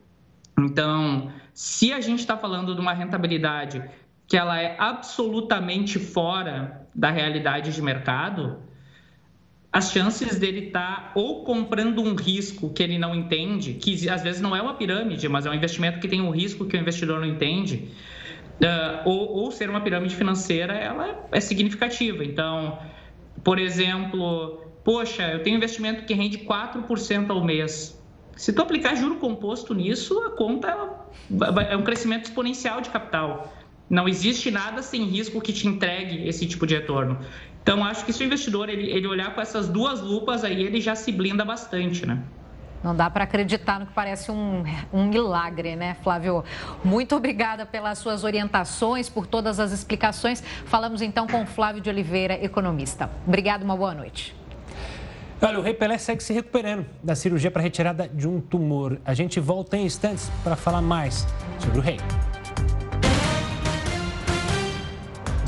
Então, 0.58 1.32
se 1.54 1.92
a 1.94 2.02
gente 2.02 2.20
está 2.20 2.38
falando 2.38 2.74
de 2.76 2.82
uma 2.82 2.94
rentabilidade 2.94 3.84
que 4.28 4.38
ela 4.38 4.60
é 4.62 4.76
absolutamente 4.80 6.00
fora 6.00 6.88
da 6.96 7.12
realidade 7.12 7.74
de 7.74 7.82
mercado, 7.82 8.58
as 9.72 9.92
chances 9.92 10.38
dele 10.38 10.68
estar 10.68 10.96
tá 10.96 11.12
ou 11.16 11.44
comprando 11.44 12.02
um 12.02 12.14
risco 12.14 12.72
que 12.72 12.84
ele 12.84 13.00
não 13.00 13.16
entende, 13.16 13.74
que 13.74 14.08
às 14.08 14.22
vezes 14.22 14.40
não 14.40 14.56
é 14.56 14.62
uma 14.62 14.76
pirâmide, 14.76 15.28
mas 15.28 15.48
é 15.48 15.50
um 15.50 15.54
investimento 15.54 16.00
que 16.00 16.08
tem 16.08 16.22
um 16.22 16.30
risco 16.30 16.66
que 16.66 16.78
o 16.78 16.80
investidor 16.80 17.20
não 17.20 17.28
entende, 17.28 17.90
uh, 18.62 19.10
ou, 19.10 19.30
ou, 19.30 19.52
ser 19.52 19.72
uma 19.72 19.82
pirâmide 19.82 20.16
financeira, 20.16 20.74
ela 20.74 21.28
é 21.32 21.40
significativa. 21.40 22.24
Então, 22.24 22.78
por 23.44 23.58
exemplo, 23.58 24.62
poxa, 24.84 25.24
eu 25.32 25.42
tenho 25.42 25.56
um 25.56 25.58
investimento 25.58 26.06
que 26.06 26.14
rende 26.14 26.38
4% 26.40 27.30
ao 27.32 27.44
mês. 27.44 28.00
Se 28.36 28.52
tu 28.52 28.62
aplicar 28.62 28.96
juro 28.96 29.16
composto 29.16 29.74
nisso, 29.74 30.20
a 30.22 30.32
conta 30.32 30.90
é 31.70 31.78
um 31.78 31.84
crescimento 31.84 32.26
exponencial 32.26 32.82
de 32.82 32.90
capital. 32.90 33.54
Não 33.90 34.08
existe 34.08 34.50
nada 34.50 34.82
sem 34.82 35.04
risco 35.04 35.40
que 35.40 35.54
te 35.54 35.68
entregue 35.68 36.28
esse 36.28 36.48
tipo 36.48 36.66
de 36.66 36.76
retorno. 36.76 37.20
Então, 37.62 37.84
acho 37.84 38.04
que 38.06 38.12
se 38.12 38.24
o 38.24 38.26
investidor 38.26 38.70
ele, 38.70 38.92
ele 38.92 39.08
olhar 39.08 39.34
com 39.34 39.40
essas 39.40 39.70
duas 39.70 40.02
lupas, 40.02 40.44
aí 40.44 40.64
ele 40.64 40.82
já 40.82 40.96
se 40.96 41.12
blinda 41.12 41.46
bastante, 41.46 42.06
né? 42.06 42.22
Não 42.84 42.94
dá 42.94 43.10
para 43.10 43.24
acreditar 43.24 43.80
no 43.80 43.86
que 43.86 43.94
parece 43.94 44.30
um, 44.30 44.66
um 44.92 45.06
milagre, 45.06 45.74
né, 45.74 45.96
Flávio? 46.04 46.44
Muito 46.84 47.16
obrigada 47.16 47.66
pelas 47.66 47.98
suas 47.98 48.26
orientações, 48.26 49.08
por 49.08 49.26
todas 49.26 49.58
as 49.58 49.72
explicações. 49.72 50.44
Falamos 50.66 51.02
então 51.02 51.26
com 51.26 51.46
Flávio 51.46 51.82
de 51.82 51.90
Oliveira, 51.90 52.34
economista. 52.44 53.10
Obrigado, 53.26 53.64
uma 53.64 53.78
boa 53.78 53.94
noite. 53.94 54.36
Olha, 55.46 55.60
o 55.60 55.62
Rei 55.62 55.74
Pelé 55.74 55.98
segue 55.98 56.24
se 56.24 56.32
recuperando 56.32 56.86
da 57.04 57.16
cirurgia 57.16 57.52
para 57.52 57.62
retirada 57.62 58.08
de 58.08 58.26
um 58.26 58.40
tumor. 58.40 58.98
A 59.04 59.14
gente 59.14 59.42
volta 59.42 59.76
em 59.76 59.86
instantes 59.86 60.32
para 60.42 60.56
falar 60.56 60.82
mais 60.82 61.28
sobre 61.60 61.80
o 61.80 61.82
Rei. 61.82 61.98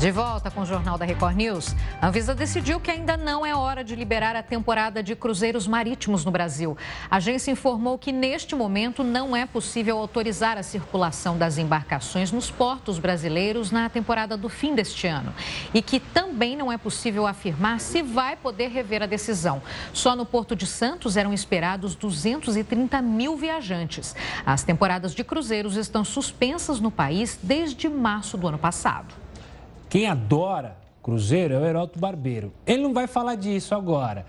De 0.06 0.12
volta 0.12 0.52
com 0.52 0.60
o 0.60 0.64
Jornal 0.64 0.96
da 0.96 1.04
Record 1.04 1.34
News, 1.34 1.74
a 2.00 2.06
Anvisa 2.06 2.32
decidiu 2.32 2.78
que 2.78 2.92
ainda 2.92 3.16
não 3.16 3.44
é 3.44 3.56
hora 3.56 3.82
de 3.82 3.96
liberar 3.96 4.36
a 4.36 4.42
temporada 4.42 5.02
de 5.02 5.16
cruzeiros 5.16 5.66
marítimos 5.66 6.24
no 6.24 6.30
Brasil. 6.30 6.78
A 7.10 7.16
agência 7.16 7.50
informou 7.50 7.98
que 7.98 8.12
neste 8.12 8.54
momento 8.54 9.02
não 9.02 9.34
é 9.34 9.44
possível 9.46 9.98
autorizar 9.98 10.58
a 10.58 10.62
circulação 10.62 11.36
das 11.36 11.58
embarcações 11.58 12.30
nos 12.30 12.48
portos 12.52 13.00
brasileiros 13.00 13.72
na 13.72 13.88
temporada 13.88 14.36
do 14.36 14.48
fim 14.48 14.76
deste 14.76 15.08
ano 15.08 15.34
e 15.74 15.82
que 15.82 15.98
também 15.98 16.56
não 16.56 16.70
é 16.70 16.78
possível 16.78 17.26
afirmar 17.26 17.80
se 17.80 18.00
vai 18.00 18.36
poder 18.36 18.68
rever 18.68 19.02
a 19.02 19.06
decisão. 19.06 19.60
Só 19.92 20.14
no 20.14 20.24
Porto 20.24 20.54
de 20.54 20.68
Santos 20.68 21.16
eram 21.16 21.32
esperados 21.32 21.96
230 21.96 23.02
mil 23.02 23.36
viajantes. 23.36 24.14
As 24.46 24.62
temporadas 24.62 25.16
de 25.16 25.24
cruzeiros 25.24 25.74
estão 25.74 26.04
suspensas 26.04 26.78
no 26.78 26.92
país 26.92 27.36
desde 27.42 27.88
março 27.88 28.36
do 28.36 28.46
ano 28.46 28.58
passado. 28.58 29.25
Quem 29.88 30.06
adora 30.06 30.76
cruzeiro 31.02 31.54
é 31.54 31.58
o 31.58 31.64
Heroto 31.64 31.98
Barbeiro. 31.98 32.52
Ele 32.66 32.82
não 32.82 32.92
vai 32.92 33.06
falar 33.06 33.36
disso 33.36 33.74
agora, 33.74 34.26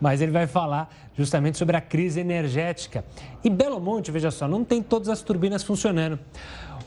mas 0.00 0.22
ele 0.22 0.32
vai 0.32 0.46
falar 0.46 0.88
justamente 1.14 1.58
sobre 1.58 1.76
a 1.76 1.80
crise 1.80 2.20
energética. 2.20 3.04
E 3.42 3.50
Belo 3.50 3.78
Monte, 3.78 4.10
veja 4.10 4.30
só, 4.30 4.48
não 4.48 4.64
tem 4.64 4.82
todas 4.82 5.08
as 5.08 5.20
turbinas 5.20 5.62
funcionando. 5.62 6.18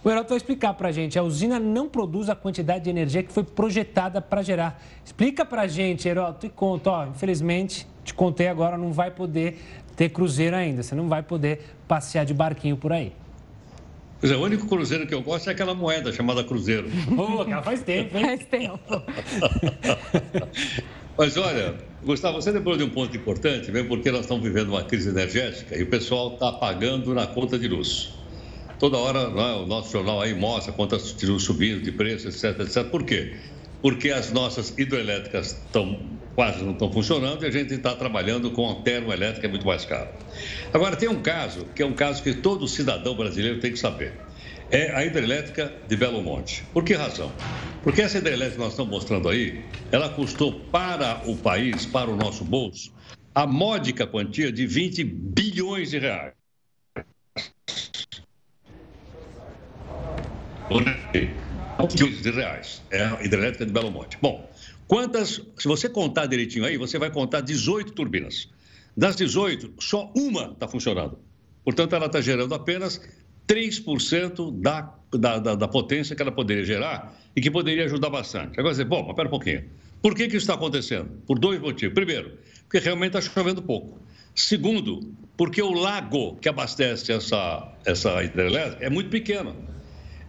O 0.04 0.10
Heroto 0.10 0.30
vai 0.30 0.38
explicar 0.38 0.74
para 0.74 0.90
a 0.90 0.92
gente. 0.92 1.20
A 1.20 1.24
usina 1.24 1.60
não 1.60 1.90
produz 1.90 2.30
a 2.30 2.36
quantidade 2.36 2.86
de 2.86 2.90
energia 2.90 3.22
que 3.22 3.32
foi 3.32 3.44
projetada 3.44 4.22
para 4.22 4.42
gerar. 4.42 4.82
Explica 5.04 5.46
para 5.46 5.64
a 5.64 5.68
gente, 5.68 6.08
Heroto, 6.08 6.46
e 6.46 6.50
conta. 6.50 6.90
Ó, 6.90 7.06
infelizmente, 7.08 7.86
te 8.04 8.14
contei 8.14 8.48
agora, 8.48 8.78
não 8.78 8.92
vai 8.92 9.12
poder 9.12 9.62
ter 9.96 10.10
cruzeiro 10.10 10.56
ainda. 10.56 10.82
Você 10.82 10.96
não 10.96 11.08
vai 11.08 11.22
poder 11.22 11.76
passear 11.88 12.26
de 12.26 12.34
barquinho 12.34 12.78
por 12.78 12.94
aí. 12.94 13.14
Pois 14.20 14.32
é, 14.32 14.36
o 14.36 14.42
único 14.42 14.68
cruzeiro 14.68 15.06
que 15.06 15.14
eu 15.14 15.22
gosto 15.22 15.50
é 15.50 15.54
aquela 15.54 15.76
moeda 15.76 16.12
chamada 16.12 16.44
cruzeiro. 16.44 16.90
Pô, 17.16 17.42
aquela 17.42 17.62
faz 17.62 17.84
tempo, 17.84 18.18
hein? 18.18 18.26
Faz 18.26 18.46
tempo. 18.46 18.80
Mas 21.18 21.36
olha, 21.36 21.76
Gustavo, 22.04 22.42
você 22.42 22.52
lembrou 22.52 22.78
de 22.78 22.84
um 22.84 22.90
ponto 22.90 23.16
importante, 23.16 23.72
mesmo 23.72 23.90
porque 23.90 24.12
nós 24.12 24.22
estamos 24.22 24.44
vivendo 24.44 24.70
uma 24.70 24.84
crise 24.84 25.10
energética 25.10 25.78
e 25.78 25.84
o 25.84 25.90
pessoal 25.90 26.34
está 26.34 26.52
pagando 26.52 27.14
na 27.14 27.26
conta 27.26 27.58
de 27.58 27.68
luz. 27.68 28.16
Toda 28.80 28.98
hora 28.98 29.20
é? 29.20 29.56
o 29.56 29.66
nosso 29.66 29.92
jornal 29.92 30.22
aí 30.22 30.36
mostra 30.36 30.72
contas 30.72 31.16
de 31.16 31.26
luz 31.26 31.44
subindo 31.44 31.82
de 31.82 31.92
preço, 31.92 32.28
etc, 32.28 32.60
etc. 32.60 32.88
Por 32.90 33.04
quê? 33.04 33.36
Porque 33.82 34.10
as 34.10 34.32
nossas 34.32 34.74
hidroelétricas 34.78 35.54
estão 35.54 36.18
quase 36.38 36.64
não 36.64 36.74
estão 36.74 36.94
funcionando 36.94 37.44
e 37.44 37.48
a 37.48 37.52
gente 37.52 37.74
está 37.74 37.96
trabalhando 37.96 38.52
com 38.52 38.70
a 38.70 38.76
termoelétrica 38.84 39.48
é 39.48 39.50
muito 39.50 39.66
mais 39.66 39.86
caro. 39.86 40.08
Agora, 40.72 40.96
tem 40.96 41.10
um 41.10 41.20
caso, 41.20 41.66
que 41.76 41.82
é 41.82 41.86
um 41.86 41.94
caso 41.94 42.22
que 42.22 42.32
todo 42.32 42.68
cidadão 42.68 43.16
brasileiro 43.16 43.60
tem 43.60 43.72
que 43.72 43.80
saber. 43.80 44.14
É 44.70 44.92
a 44.96 45.04
hidrelétrica 45.04 45.74
de 45.88 45.96
Belo 45.96 46.22
Monte. 46.22 46.64
Por 46.74 46.84
que 46.84 46.94
razão? 46.94 47.32
Porque 47.82 48.04
essa 48.04 48.20
hidrelétrica 48.20 48.58
que 48.58 48.60
nós 48.60 48.74
estamos 48.74 48.92
mostrando 48.92 49.30
aí, 49.30 49.64
ela 49.92 50.10
custou 50.10 50.54
para 50.72 51.24
o 51.26 51.36
país, 51.38 51.88
para 51.88 52.12
o 52.12 52.16
nosso 52.16 52.44
bolso, 52.46 52.94
a 53.34 53.48
módica 53.48 54.06
quantia 54.06 54.52
de 54.52 54.68
20 54.68 55.04
bilhões 55.04 55.90
de 55.90 55.98
reais. 55.98 56.34
Bilhões 61.86 62.22
de 62.22 62.32
reais. 62.32 62.82
É 62.92 63.04
a 63.04 63.24
hidrelétrica 63.24 63.66
de 63.66 63.72
Belo 63.72 63.92
Monte. 63.92 64.18
Bom, 64.22 64.50
Quantas, 64.88 65.42
se 65.58 65.68
você 65.68 65.90
contar 65.90 66.28
direitinho 66.28 66.64
aí, 66.64 66.78
você 66.78 66.98
vai 66.98 67.12
contar 67.12 67.42
18 67.42 67.92
turbinas. 67.92 68.48
Das 68.96 69.16
18, 69.18 69.74
só 69.80 70.12
uma 70.16 70.52
está 70.54 70.68
funcionando. 70.68 71.20
Portanto, 71.64 71.94
ela 71.94 72.06
está 72.06 72.22
gerando 72.22 72.56
apenas 72.56 73.02
3% 73.48 74.62
da, 74.62 74.94
da, 75.12 75.40
da, 75.40 75.56
da, 75.56 75.68
potência 75.68 76.16
que 76.16 76.22
ela 76.22 76.32
poderia 76.32 76.64
gerar 76.64 77.14
e 77.36 77.42
que 77.42 77.52
poderia 77.52 77.84
ajudar 77.84 78.10
bastante. 78.10 78.58
Agora, 78.58 78.74
você, 78.74 78.86
bom, 78.86 79.02
mas 79.02 79.10
espera 79.10 79.28
um 79.28 79.32
pouquinho. 79.32 79.66
Por 80.02 80.16
que, 80.16 80.24
que 80.30 80.38
isso 80.38 80.46
está 80.46 80.54
acontecendo? 80.54 81.10
Por 81.28 81.38
dois 81.38 81.60
motivos. 81.60 81.94
Primeiro, 81.94 82.38
porque 82.62 82.80
realmente 82.80 83.18
está 83.18 83.22
chovendo 83.22 83.62
pouco. 83.62 84.00
Segundo, 84.34 85.14
porque 85.36 85.62
o 85.62 85.74
lago 85.74 86.38
que 86.38 86.48
abastece 86.48 87.12
essa, 87.12 87.74
essa 87.86 88.24
hidrelétrica 88.24 88.86
é 88.86 88.90
muito 88.90 89.10
pequeno. 89.10 89.54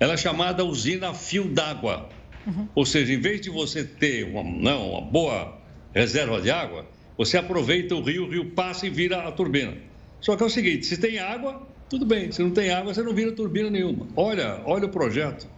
Ela 0.00 0.14
é 0.14 0.16
chamada 0.16 0.64
usina 0.64 1.12
fio 1.12 1.44
d'água. 1.44 2.08
Uhum. 2.46 2.68
Ou 2.74 2.86
seja, 2.86 3.12
em 3.12 3.20
vez 3.20 3.40
de 3.40 3.50
você 3.50 3.84
ter 3.84 4.24
uma, 4.24 4.42
não, 4.42 4.90
uma 4.90 5.00
boa 5.00 5.58
reserva 5.94 6.40
de 6.40 6.50
água, 6.50 6.86
você 7.16 7.36
aproveita 7.36 7.94
o 7.94 8.02
rio, 8.02 8.26
o 8.26 8.30
rio 8.30 8.50
passa 8.50 8.86
e 8.86 8.90
vira 8.90 9.26
a 9.26 9.32
turbina. 9.32 9.76
Só 10.20 10.36
que 10.36 10.42
é 10.42 10.46
o 10.46 10.50
seguinte, 10.50 10.86
se 10.86 10.96
tem 10.96 11.18
água, 11.18 11.66
tudo 11.88 12.04
bem. 12.04 12.30
Se 12.30 12.42
não 12.42 12.50
tem 12.50 12.70
água, 12.70 12.94
você 12.94 13.02
não 13.02 13.14
vira 13.14 13.32
turbina 13.32 13.70
nenhuma. 13.70 14.06
Olha, 14.14 14.60
olha 14.64 14.86
o 14.86 14.88
projeto. 14.88 15.48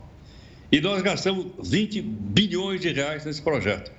E 0.73 0.81
nós 0.81 1.03
gastamos 1.03 1.47
20 1.69 2.01
bilhões 2.01 2.81
de 2.81 2.93
reais 2.93 3.25
nesse 3.25 3.43
projeto. 3.43 3.91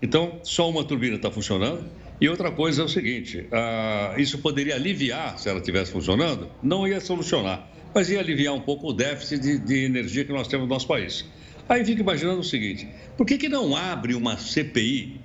Então, 0.00 0.38
só 0.42 0.68
uma 0.68 0.84
turbina 0.84 1.16
está 1.16 1.30
funcionando. 1.30 1.84
E 2.20 2.28
outra 2.28 2.50
coisa 2.50 2.82
é 2.82 2.84
o 2.84 2.88
seguinte: 2.88 3.46
ah, 3.52 4.14
isso 4.18 4.38
poderia 4.38 4.74
aliviar, 4.74 5.38
se 5.38 5.48
ela 5.48 5.58
estivesse 5.58 5.92
funcionando, 5.92 6.48
não 6.62 6.86
ia 6.86 7.00
solucionar, 7.00 7.66
mas 7.94 8.10
ia 8.10 8.20
aliviar 8.20 8.54
um 8.54 8.60
pouco 8.60 8.88
o 8.88 8.92
déficit 8.92 9.40
de, 9.40 9.58
de 9.58 9.84
energia 9.84 10.24
que 10.24 10.32
nós 10.32 10.48
temos 10.48 10.68
no 10.68 10.74
nosso 10.74 10.86
país. 10.86 11.24
Aí 11.68 11.84
fica 11.84 12.00
imaginando 12.00 12.40
o 12.40 12.44
seguinte: 12.44 12.88
por 13.16 13.26
que, 13.26 13.36
que 13.36 13.48
não 13.48 13.76
abre 13.76 14.14
uma 14.14 14.36
CPI 14.36 15.20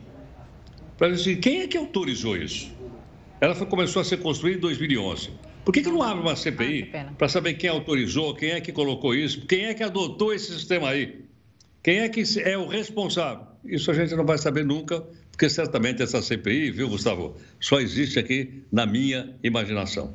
para 0.98 1.10
dizer 1.10 1.38
quem 1.38 1.62
é 1.62 1.68
que 1.68 1.78
autorizou 1.78 2.36
isso? 2.36 2.72
Ela 3.40 3.56
foi, 3.56 3.68
começou 3.68 4.02
a 4.02 4.06
ser 4.06 4.18
construída 4.18 4.58
em 4.58 4.62
2011. 4.62 5.30
Por 5.66 5.74
que, 5.74 5.82
que 5.82 5.90
não 5.90 6.02
abre 6.02 6.22
uma 6.22 6.36
CPI 6.36 6.92
ah, 6.94 7.14
para 7.18 7.30
saber 7.30 7.54
quem 7.54 7.70
autorizou, 7.70 8.36
quem 8.36 8.52
é 8.52 8.62
que 8.62 8.72
colocou 8.72 9.16
isso, 9.16 9.46
quem 9.46 9.66
é 9.66 9.74
que 9.74 9.84
adotou 9.84 10.34
esse 10.34 10.54
sistema 10.54 10.90
aí? 10.90 11.24
Quem 11.82 12.00
é 12.00 12.10
que 12.10 12.24
é 12.40 12.58
o 12.58 12.68
responsável? 12.68 13.46
Isso 13.64 13.90
a 13.92 13.94
gente 13.94 14.14
não 14.16 14.26
vai 14.26 14.38
saber 14.38 14.66
nunca, 14.66 15.02
porque 15.32 15.50
certamente 15.50 16.02
essa 16.02 16.22
CPI, 16.22 16.72
viu, 16.72 16.90
Gustavo, 16.90 17.36
só 17.60 17.80
existe 17.80 18.20
aqui 18.20 18.64
na 18.72 18.86
minha 18.86 19.36
imaginação. 19.44 20.14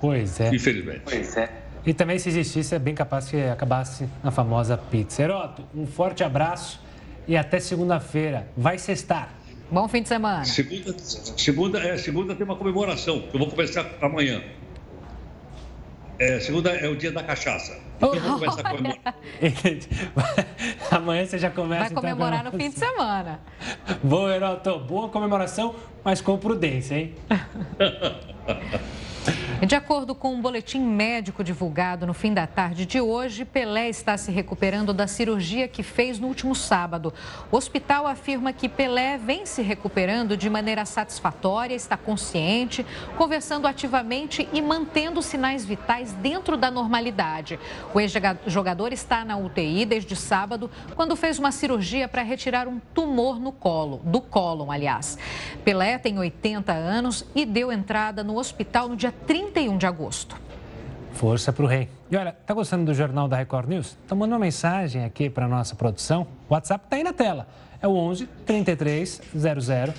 Pois 0.00 0.40
é. 0.40 0.54
Infelizmente. 0.54 1.02
Pois 1.04 1.36
é. 1.36 1.65
E 1.84 1.94
também, 1.94 2.18
se 2.18 2.28
existisse, 2.28 2.74
é 2.74 2.78
bem 2.78 2.94
capaz 2.94 3.28
que 3.28 3.40
acabasse 3.42 4.08
na 4.22 4.30
famosa 4.30 4.76
pizza. 4.76 5.22
Heroto, 5.22 5.64
um 5.74 5.86
forte 5.86 6.24
abraço 6.24 6.80
e 7.28 7.36
até 7.36 7.60
segunda-feira. 7.60 8.48
Vai 8.56 8.78
sextar. 8.78 9.30
Bom 9.70 9.88
fim 9.88 10.02
de 10.02 10.08
semana. 10.08 10.44
Segunda, 10.44 10.94
segunda, 10.98 11.78
é, 11.80 11.96
segunda 11.96 12.34
tem 12.34 12.44
uma 12.44 12.56
comemoração. 12.56 13.24
Eu 13.32 13.38
vou 13.38 13.48
começar 13.48 13.84
amanhã. 14.00 14.42
É, 16.18 16.40
segunda 16.40 16.70
é 16.70 16.88
o 16.88 16.96
dia 16.96 17.12
da 17.12 17.22
cachaça. 17.22 17.78
Oh, 18.00 18.12
Amanhã 20.94 21.26
você 21.26 21.38
já 21.38 21.50
começa. 21.50 21.94
Vai 21.94 21.94
comemorar 21.94 22.40
então, 22.40 22.52
no 22.52 22.58
fim 22.58 22.70
de 22.70 22.78
semana. 22.78 23.40
Boa, 24.02 24.34
Heroto. 24.34 24.78
Boa 24.80 25.08
comemoração, 25.08 25.74
mas 26.04 26.20
com 26.20 26.38
prudência, 26.38 26.94
hein? 26.94 27.14
De 29.62 29.74
acordo 29.74 30.14
com 30.14 30.34
um 30.34 30.40
boletim 30.42 30.80
médico 30.80 31.42
divulgado 31.42 32.06
no 32.06 32.12
fim 32.12 32.34
da 32.34 32.46
tarde 32.46 32.84
de 32.84 33.00
hoje, 33.00 33.42
Pelé 33.42 33.88
está 33.88 34.18
se 34.18 34.30
recuperando 34.30 34.92
da 34.92 35.06
cirurgia 35.06 35.66
que 35.66 35.82
fez 35.82 36.20
no 36.20 36.28
último 36.28 36.54
sábado. 36.54 37.12
O 37.50 37.56
hospital 37.56 38.06
afirma 38.06 38.52
que 38.52 38.68
Pelé 38.68 39.16
vem 39.16 39.46
se 39.46 39.62
recuperando 39.62 40.36
de 40.36 40.50
maneira 40.50 40.84
satisfatória, 40.84 41.74
está 41.74 41.96
consciente, 41.96 42.84
conversando 43.16 43.66
ativamente 43.66 44.46
e 44.52 44.60
mantendo 44.60 45.22
sinais 45.22 45.64
vitais 45.64 46.12
dentro 46.12 46.58
da 46.58 46.70
normalidade. 46.70 47.58
O 47.94 47.98
ex-jogador 47.98 48.92
está 48.92 49.24
na 49.24 49.38
UTI 49.38 49.86
desde 49.86 50.14
sábado, 50.14 50.70
quando 50.94 51.16
fez 51.16 51.38
uma 51.38 51.50
cirurgia 51.50 52.06
para 52.06 52.20
retirar 52.20 52.68
um 52.68 52.78
tumor 52.92 53.40
no 53.40 53.52
colo, 53.52 54.02
do 54.04 54.20
cólon, 54.20 54.70
aliás. 54.70 55.18
Pelé 55.64 55.96
tem 55.96 56.18
80 56.18 56.74
anos 56.74 57.24
e 57.34 57.46
deu 57.46 57.72
entrada 57.72 58.22
no 58.22 58.36
hospital 58.36 58.90
no 58.90 58.96
dia 58.96 59.12
31 59.52 59.78
de 59.78 59.86
agosto. 59.86 60.36
Força 61.12 61.52
para 61.52 61.64
o 61.64 61.66
rei. 61.66 61.88
E 62.10 62.16
olha, 62.16 62.32
tá 62.32 62.52
gostando 62.52 62.84
do 62.84 62.94
Jornal 62.94 63.26
da 63.26 63.36
Record 63.36 63.68
News? 63.68 63.96
Então 64.04 64.16
manda 64.18 64.34
uma 64.34 64.40
mensagem 64.40 65.04
aqui 65.04 65.30
para 65.30 65.48
nossa 65.48 65.74
produção. 65.74 66.26
O 66.48 66.54
WhatsApp 66.54 66.84
está 66.84 66.96
aí 66.96 67.02
na 67.02 67.12
tela. 67.12 67.48
É 67.80 67.88
o 67.88 67.92
11 67.92 68.26
33 68.44 69.22
00 69.34 69.94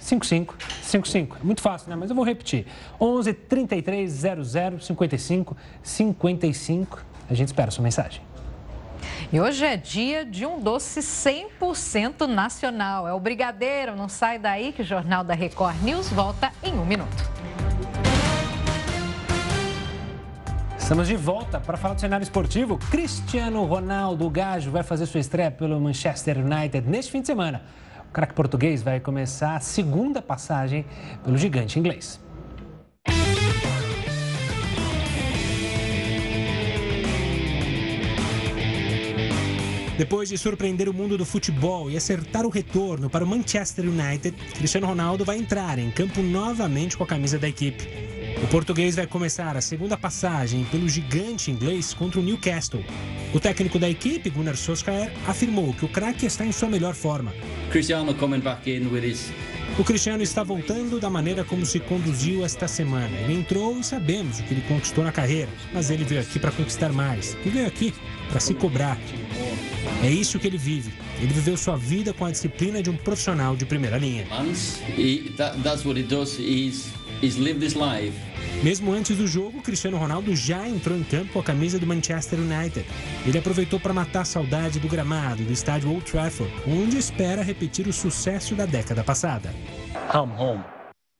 55 0.00 0.56
55. 0.82 1.36
É 1.40 1.44
muito 1.44 1.60
fácil, 1.60 1.90
né? 1.90 1.96
Mas 1.96 2.10
eu 2.10 2.16
vou 2.16 2.24
repetir. 2.24 2.66
11 3.00 3.32
33 3.32 4.10
00 4.10 4.80
55 4.80 5.56
55. 5.82 7.04
A 7.28 7.34
gente 7.34 7.48
espera 7.48 7.68
a 7.68 7.72
sua 7.72 7.82
mensagem. 7.82 8.22
E 9.32 9.40
hoje 9.40 9.64
é 9.64 9.76
dia 9.76 10.24
de 10.24 10.44
um 10.44 10.60
doce 10.60 11.00
100% 11.00 12.26
nacional. 12.26 13.06
É 13.06 13.12
o 13.12 13.20
brigadeiro. 13.20 13.96
Não 13.96 14.08
sai 14.08 14.38
daí 14.38 14.72
que 14.72 14.82
o 14.82 14.84
Jornal 14.84 15.24
da 15.24 15.34
Record 15.34 15.82
News 15.82 16.08
volta 16.10 16.52
em 16.62 16.74
um 16.74 16.84
minuto. 16.84 17.39
Estamos 20.90 21.06
de 21.06 21.14
volta 21.14 21.60
para 21.60 21.76
falar 21.76 21.94
do 21.94 22.00
cenário 22.00 22.24
esportivo. 22.24 22.76
Cristiano 22.90 23.64
Ronaldo 23.64 24.28
Gajo 24.28 24.72
vai 24.72 24.82
fazer 24.82 25.06
sua 25.06 25.20
estreia 25.20 25.48
pelo 25.48 25.80
Manchester 25.80 26.44
United 26.44 26.90
neste 26.90 27.12
fim 27.12 27.20
de 27.20 27.28
semana. 27.28 27.62
O 28.08 28.12
craque 28.12 28.34
português 28.34 28.82
vai 28.82 28.98
começar 28.98 29.54
a 29.54 29.60
segunda 29.60 30.20
passagem 30.20 30.84
pelo 31.22 31.38
gigante 31.38 31.78
inglês. 31.78 32.20
Depois 39.96 40.28
de 40.28 40.36
surpreender 40.36 40.88
o 40.88 40.92
mundo 40.92 41.16
do 41.16 41.24
futebol 41.24 41.88
e 41.88 41.96
acertar 41.96 42.44
o 42.44 42.48
retorno 42.48 43.08
para 43.08 43.22
o 43.24 43.28
Manchester 43.28 43.84
United, 43.84 44.36
Cristiano 44.56 44.88
Ronaldo 44.88 45.24
vai 45.24 45.38
entrar 45.38 45.78
em 45.78 45.88
campo 45.88 46.20
novamente 46.20 46.96
com 46.96 47.04
a 47.04 47.06
camisa 47.06 47.38
da 47.38 47.48
equipe. 47.48 48.10
O 48.42 48.46
português 48.48 48.96
vai 48.96 49.06
começar 49.06 49.56
a 49.56 49.60
segunda 49.60 49.96
passagem 49.96 50.64
pelo 50.64 50.88
gigante 50.88 51.50
inglês 51.50 51.92
contra 51.92 52.18
o 52.18 52.22
Newcastle. 52.22 52.84
O 53.34 53.38
técnico 53.38 53.78
da 53.78 53.88
equipe, 53.88 54.30
Gunnar 54.30 54.56
Solskjaer, 54.56 55.12
afirmou 55.26 55.74
que 55.74 55.84
o 55.84 55.88
craque 55.88 56.26
está 56.26 56.44
em 56.44 56.52
sua 56.52 56.68
melhor 56.68 56.94
forma. 56.94 57.32
Cristiano 57.70 58.14
coming 58.14 58.40
back 58.40 58.70
in 58.70 58.86
with 58.86 59.04
his 59.04 59.30
o 59.78 59.84
Cristiano 59.84 60.22
está 60.22 60.42
voltando 60.42 61.00
da 61.00 61.08
maneira 61.08 61.42
como 61.42 61.64
se 61.64 61.80
conduziu 61.80 62.44
esta 62.44 62.68
semana. 62.68 63.16
Ele 63.20 63.34
entrou 63.34 63.78
e 63.78 63.84
sabemos 63.84 64.38
o 64.38 64.42
que 64.42 64.52
ele 64.52 64.60
conquistou 64.68 65.02
na 65.02 65.12
carreira, 65.12 65.48
mas 65.72 65.90
ele 65.90 66.04
veio 66.04 66.20
aqui 66.20 66.38
para 66.38 66.50
conquistar 66.50 66.92
mais. 66.92 67.36
E 67.46 67.48
veio 67.48 67.66
aqui 67.66 67.94
para 68.28 68.40
se 68.40 68.52
cobrar. 68.52 68.98
É 70.02 70.10
isso 70.10 70.38
que 70.38 70.46
ele 70.46 70.58
vive. 70.58 70.92
Ele 71.18 71.32
viveu 71.32 71.56
sua 71.56 71.76
vida 71.76 72.12
com 72.12 72.26
a 72.26 72.30
disciplina 72.30 72.82
de 72.82 72.90
um 72.90 72.96
profissional 72.96 73.56
de 73.56 73.64
primeira 73.64 73.96
linha. 73.96 74.26
That's 75.36 75.84
what 75.86 75.98
he 75.98 76.02
does. 76.02 76.38
He's, 76.38 76.92
he's 77.20 77.36
lived 77.36 77.64
his 77.64 77.74
life 77.74 78.14
mesmo 78.62 78.92
antes 78.92 79.16
do 79.16 79.26
jogo, 79.26 79.62
Cristiano 79.62 79.96
Ronaldo 79.96 80.36
já 80.36 80.68
entrou 80.68 80.94
em 80.96 81.02
campo 81.02 81.32
com 81.32 81.38
a 81.38 81.42
camisa 81.42 81.78
do 81.78 81.86
Manchester 81.86 82.38
United. 82.38 82.84
Ele 83.26 83.38
aproveitou 83.38 83.80
para 83.80 83.94
matar 83.94 84.20
a 84.20 84.24
saudade 84.24 84.78
do 84.78 84.86
gramado 84.86 85.42
do 85.42 85.50
estádio 85.50 85.90
Old 85.90 86.04
Trafford, 86.04 86.52
onde 86.68 86.98
espera 86.98 87.42
repetir 87.42 87.88
o 87.88 87.92
sucesso 87.92 88.54
da 88.54 88.66
década 88.66 89.02
passada. 89.02 89.50
Come 90.12 90.34
home. 90.38 90.62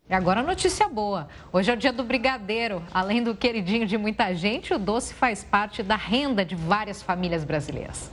E 0.07 0.13
agora 0.13 0.43
notícia 0.43 0.87
boa. 0.87 1.29
Hoje 1.51 1.71
é 1.71 1.75
o 1.75 1.77
dia 1.79 1.95
do 1.95 2.05
brigadeiro. 2.05 2.83
Além 2.93 3.23
do 3.23 3.35
queridinho 3.35 3.87
de 3.87 3.97
muita 3.97 4.35
gente, 4.35 4.75
o 4.75 4.79
doce 4.79 5.15
faz 5.15 5.43
parte 5.43 5.83
da 5.83 5.97
renda 5.97 6.45
de 6.45 6.55
várias 6.55 7.03
famílias 7.03 7.43
brasileiras. 7.43 8.11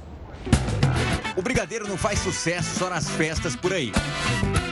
O 1.38 1.42
brigadeiro 1.42 1.88
não 1.88 1.96
faz 1.96 2.18
sucesso 2.18 2.80
só 2.80 2.90
nas 2.90 3.08
festas 3.12 3.56
por 3.56 3.72
aí. 3.72 3.92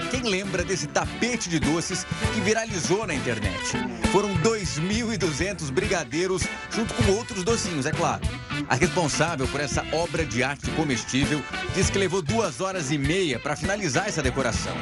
Quem 0.09 0.23
lembra 0.23 0.63
desse 0.63 0.87
tapete 0.87 1.47
de 1.47 1.59
doces 1.59 2.07
que 2.33 2.41
viralizou 2.41 3.05
na 3.05 3.13
internet? 3.13 3.73
Foram 4.11 4.35
2.200 4.37 5.69
brigadeiros, 5.71 6.41
junto 6.71 6.91
com 6.95 7.11
outros 7.11 7.43
docinhos, 7.43 7.85
é 7.85 7.91
claro. 7.91 8.23
A 8.67 8.73
responsável 8.73 9.47
por 9.47 9.61
essa 9.61 9.85
obra 9.93 10.25
de 10.25 10.43
arte 10.43 10.71
comestível 10.71 11.39
diz 11.75 11.91
que 11.91 11.99
levou 11.99 12.23
duas 12.23 12.59
horas 12.59 12.89
e 12.91 12.97
meia 12.97 13.39
para 13.39 13.55
finalizar 13.55 14.07
essa 14.07 14.23
decoração. 14.23 14.73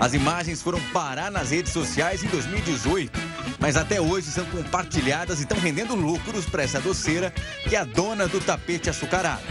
As 0.00 0.14
imagens 0.14 0.60
foram 0.60 0.80
parar 0.92 1.30
nas 1.30 1.52
redes 1.52 1.72
sociais 1.72 2.24
em 2.24 2.28
2018, 2.28 3.16
mas 3.60 3.76
até 3.76 4.00
hoje 4.00 4.26
são 4.32 4.44
compartilhadas 4.46 5.38
e 5.38 5.42
estão 5.42 5.58
rendendo 5.60 5.94
lucros 5.94 6.46
para 6.46 6.64
essa 6.64 6.80
doceira 6.80 7.32
que 7.68 7.76
é 7.76 7.78
a 7.78 7.84
dona 7.84 8.26
do 8.26 8.40
tapete 8.40 8.90
açucarado. 8.90 9.42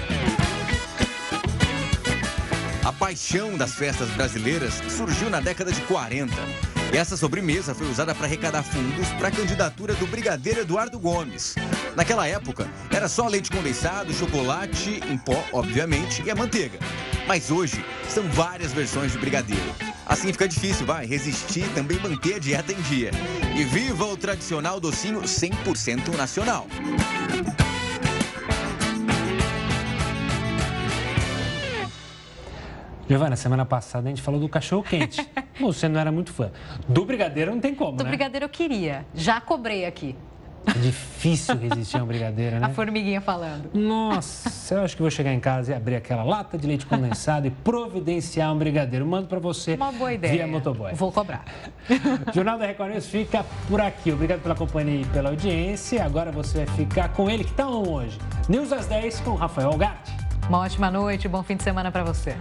A 2.87 2.93
paixão 2.93 3.57
das 3.57 3.75
festas 3.75 4.07
brasileiras 4.11 4.75
surgiu 4.95 5.29
na 5.29 5.41
década 5.41 5.73
de 5.73 5.81
40. 5.81 6.33
E 6.93 6.95
essa 6.95 7.17
sobremesa 7.17 7.75
foi 7.75 7.85
usada 7.85 8.15
para 8.15 8.27
arrecadar 8.27 8.63
fundos 8.63 9.09
para 9.19 9.27
a 9.27 9.31
candidatura 9.31 9.93
do 9.93 10.07
brigadeiro 10.07 10.61
Eduardo 10.61 10.97
Gomes. 10.97 11.53
Naquela 11.97 12.25
época, 12.25 12.65
era 12.89 13.09
só 13.09 13.27
leite 13.27 13.51
condensado, 13.51 14.13
chocolate 14.13 15.01
em 15.05 15.17
pó, 15.17 15.43
obviamente, 15.51 16.23
e 16.23 16.31
a 16.31 16.35
manteiga. 16.35 16.79
Mas 17.27 17.51
hoje, 17.51 17.83
são 18.07 18.23
várias 18.29 18.71
versões 18.71 19.11
de 19.11 19.17
brigadeiro. 19.17 19.75
Assim 20.05 20.31
fica 20.31 20.47
difícil, 20.47 20.85
vai, 20.85 21.05
resistir 21.05 21.67
também 21.75 21.99
manter 21.99 22.35
a 22.35 22.39
dieta 22.39 22.71
em 22.71 22.79
dia. 22.83 23.11
E 23.53 23.65
viva 23.65 24.05
o 24.05 24.15
tradicional 24.15 24.79
docinho 24.79 25.23
100% 25.23 26.15
nacional. 26.15 26.65
Giovana, 33.09 33.35
semana 33.35 33.65
passada 33.65 34.07
a 34.07 34.09
gente 34.09 34.21
falou 34.21 34.39
do 34.39 34.49
cachorro 34.49 34.83
quente. 34.83 35.25
Você 35.61 35.87
não 35.87 35.99
era 35.99 36.11
muito 36.11 36.31
fã. 36.31 36.51
Do 36.87 37.05
brigadeiro 37.05 37.51
não 37.51 37.59
tem 37.61 37.73
como, 37.73 37.93
Do 37.97 38.03
né? 38.03 38.09
brigadeiro 38.09 38.45
eu 38.45 38.49
queria. 38.49 39.05
Já 39.15 39.39
cobrei 39.39 39.85
aqui. 39.85 40.15
É 40.67 40.77
difícil 40.79 41.55
resistir 41.57 41.97
a 41.97 42.03
um 42.03 42.05
brigadeiro, 42.05 42.59
né? 42.59 42.65
A 42.65 42.69
formiguinha 42.71 43.21
falando. 43.21 43.69
Nossa, 43.73 44.75
eu 44.75 44.81
acho 44.83 44.97
que 44.97 45.01
vou 45.01 45.09
chegar 45.09 45.31
em 45.33 45.39
casa 45.39 45.71
e 45.71 45.75
abrir 45.75 45.95
aquela 45.95 46.23
lata 46.23 46.57
de 46.57 46.67
leite 46.67 46.85
condensado 46.85 47.47
e 47.47 47.49
providenciar 47.49 48.53
um 48.53 48.57
brigadeiro. 48.57 49.05
Mando 49.07 49.27
para 49.29 49.39
você 49.39 49.75
Uma 49.75 49.93
boa 49.93 50.11
ideia. 50.11 50.33
via 50.33 50.47
motoboy. 50.47 50.93
Vou 50.93 51.09
cobrar. 51.09 51.45
Jornal 52.35 52.59
da 52.59 52.65
Record 52.65 52.91
News 52.91 53.07
fica 53.07 53.45
por 53.69 53.79
aqui. 53.79 54.11
Obrigado 54.11 54.41
pela 54.41 54.55
companhia 54.55 55.01
e 55.01 55.05
pela 55.05 55.29
audiência. 55.29 56.03
Agora 56.03 56.29
você 56.33 56.65
vai 56.65 56.75
ficar 56.75 57.07
com 57.13 57.29
ele, 57.29 57.45
que 57.45 57.53
tá 57.53 57.69
hoje. 57.69 58.19
News 58.49 58.73
às 58.73 58.87
10 58.87 59.21
com 59.21 59.35
Rafael 59.35 59.71
Gatti. 59.77 60.26
Uma 60.49 60.59
ótima 60.59 60.89
noite, 60.89 61.27
bom 61.27 61.43
fim 61.43 61.57
de 61.57 61.63
semana 61.63 61.91
para 61.91 62.05
você. 62.05 62.33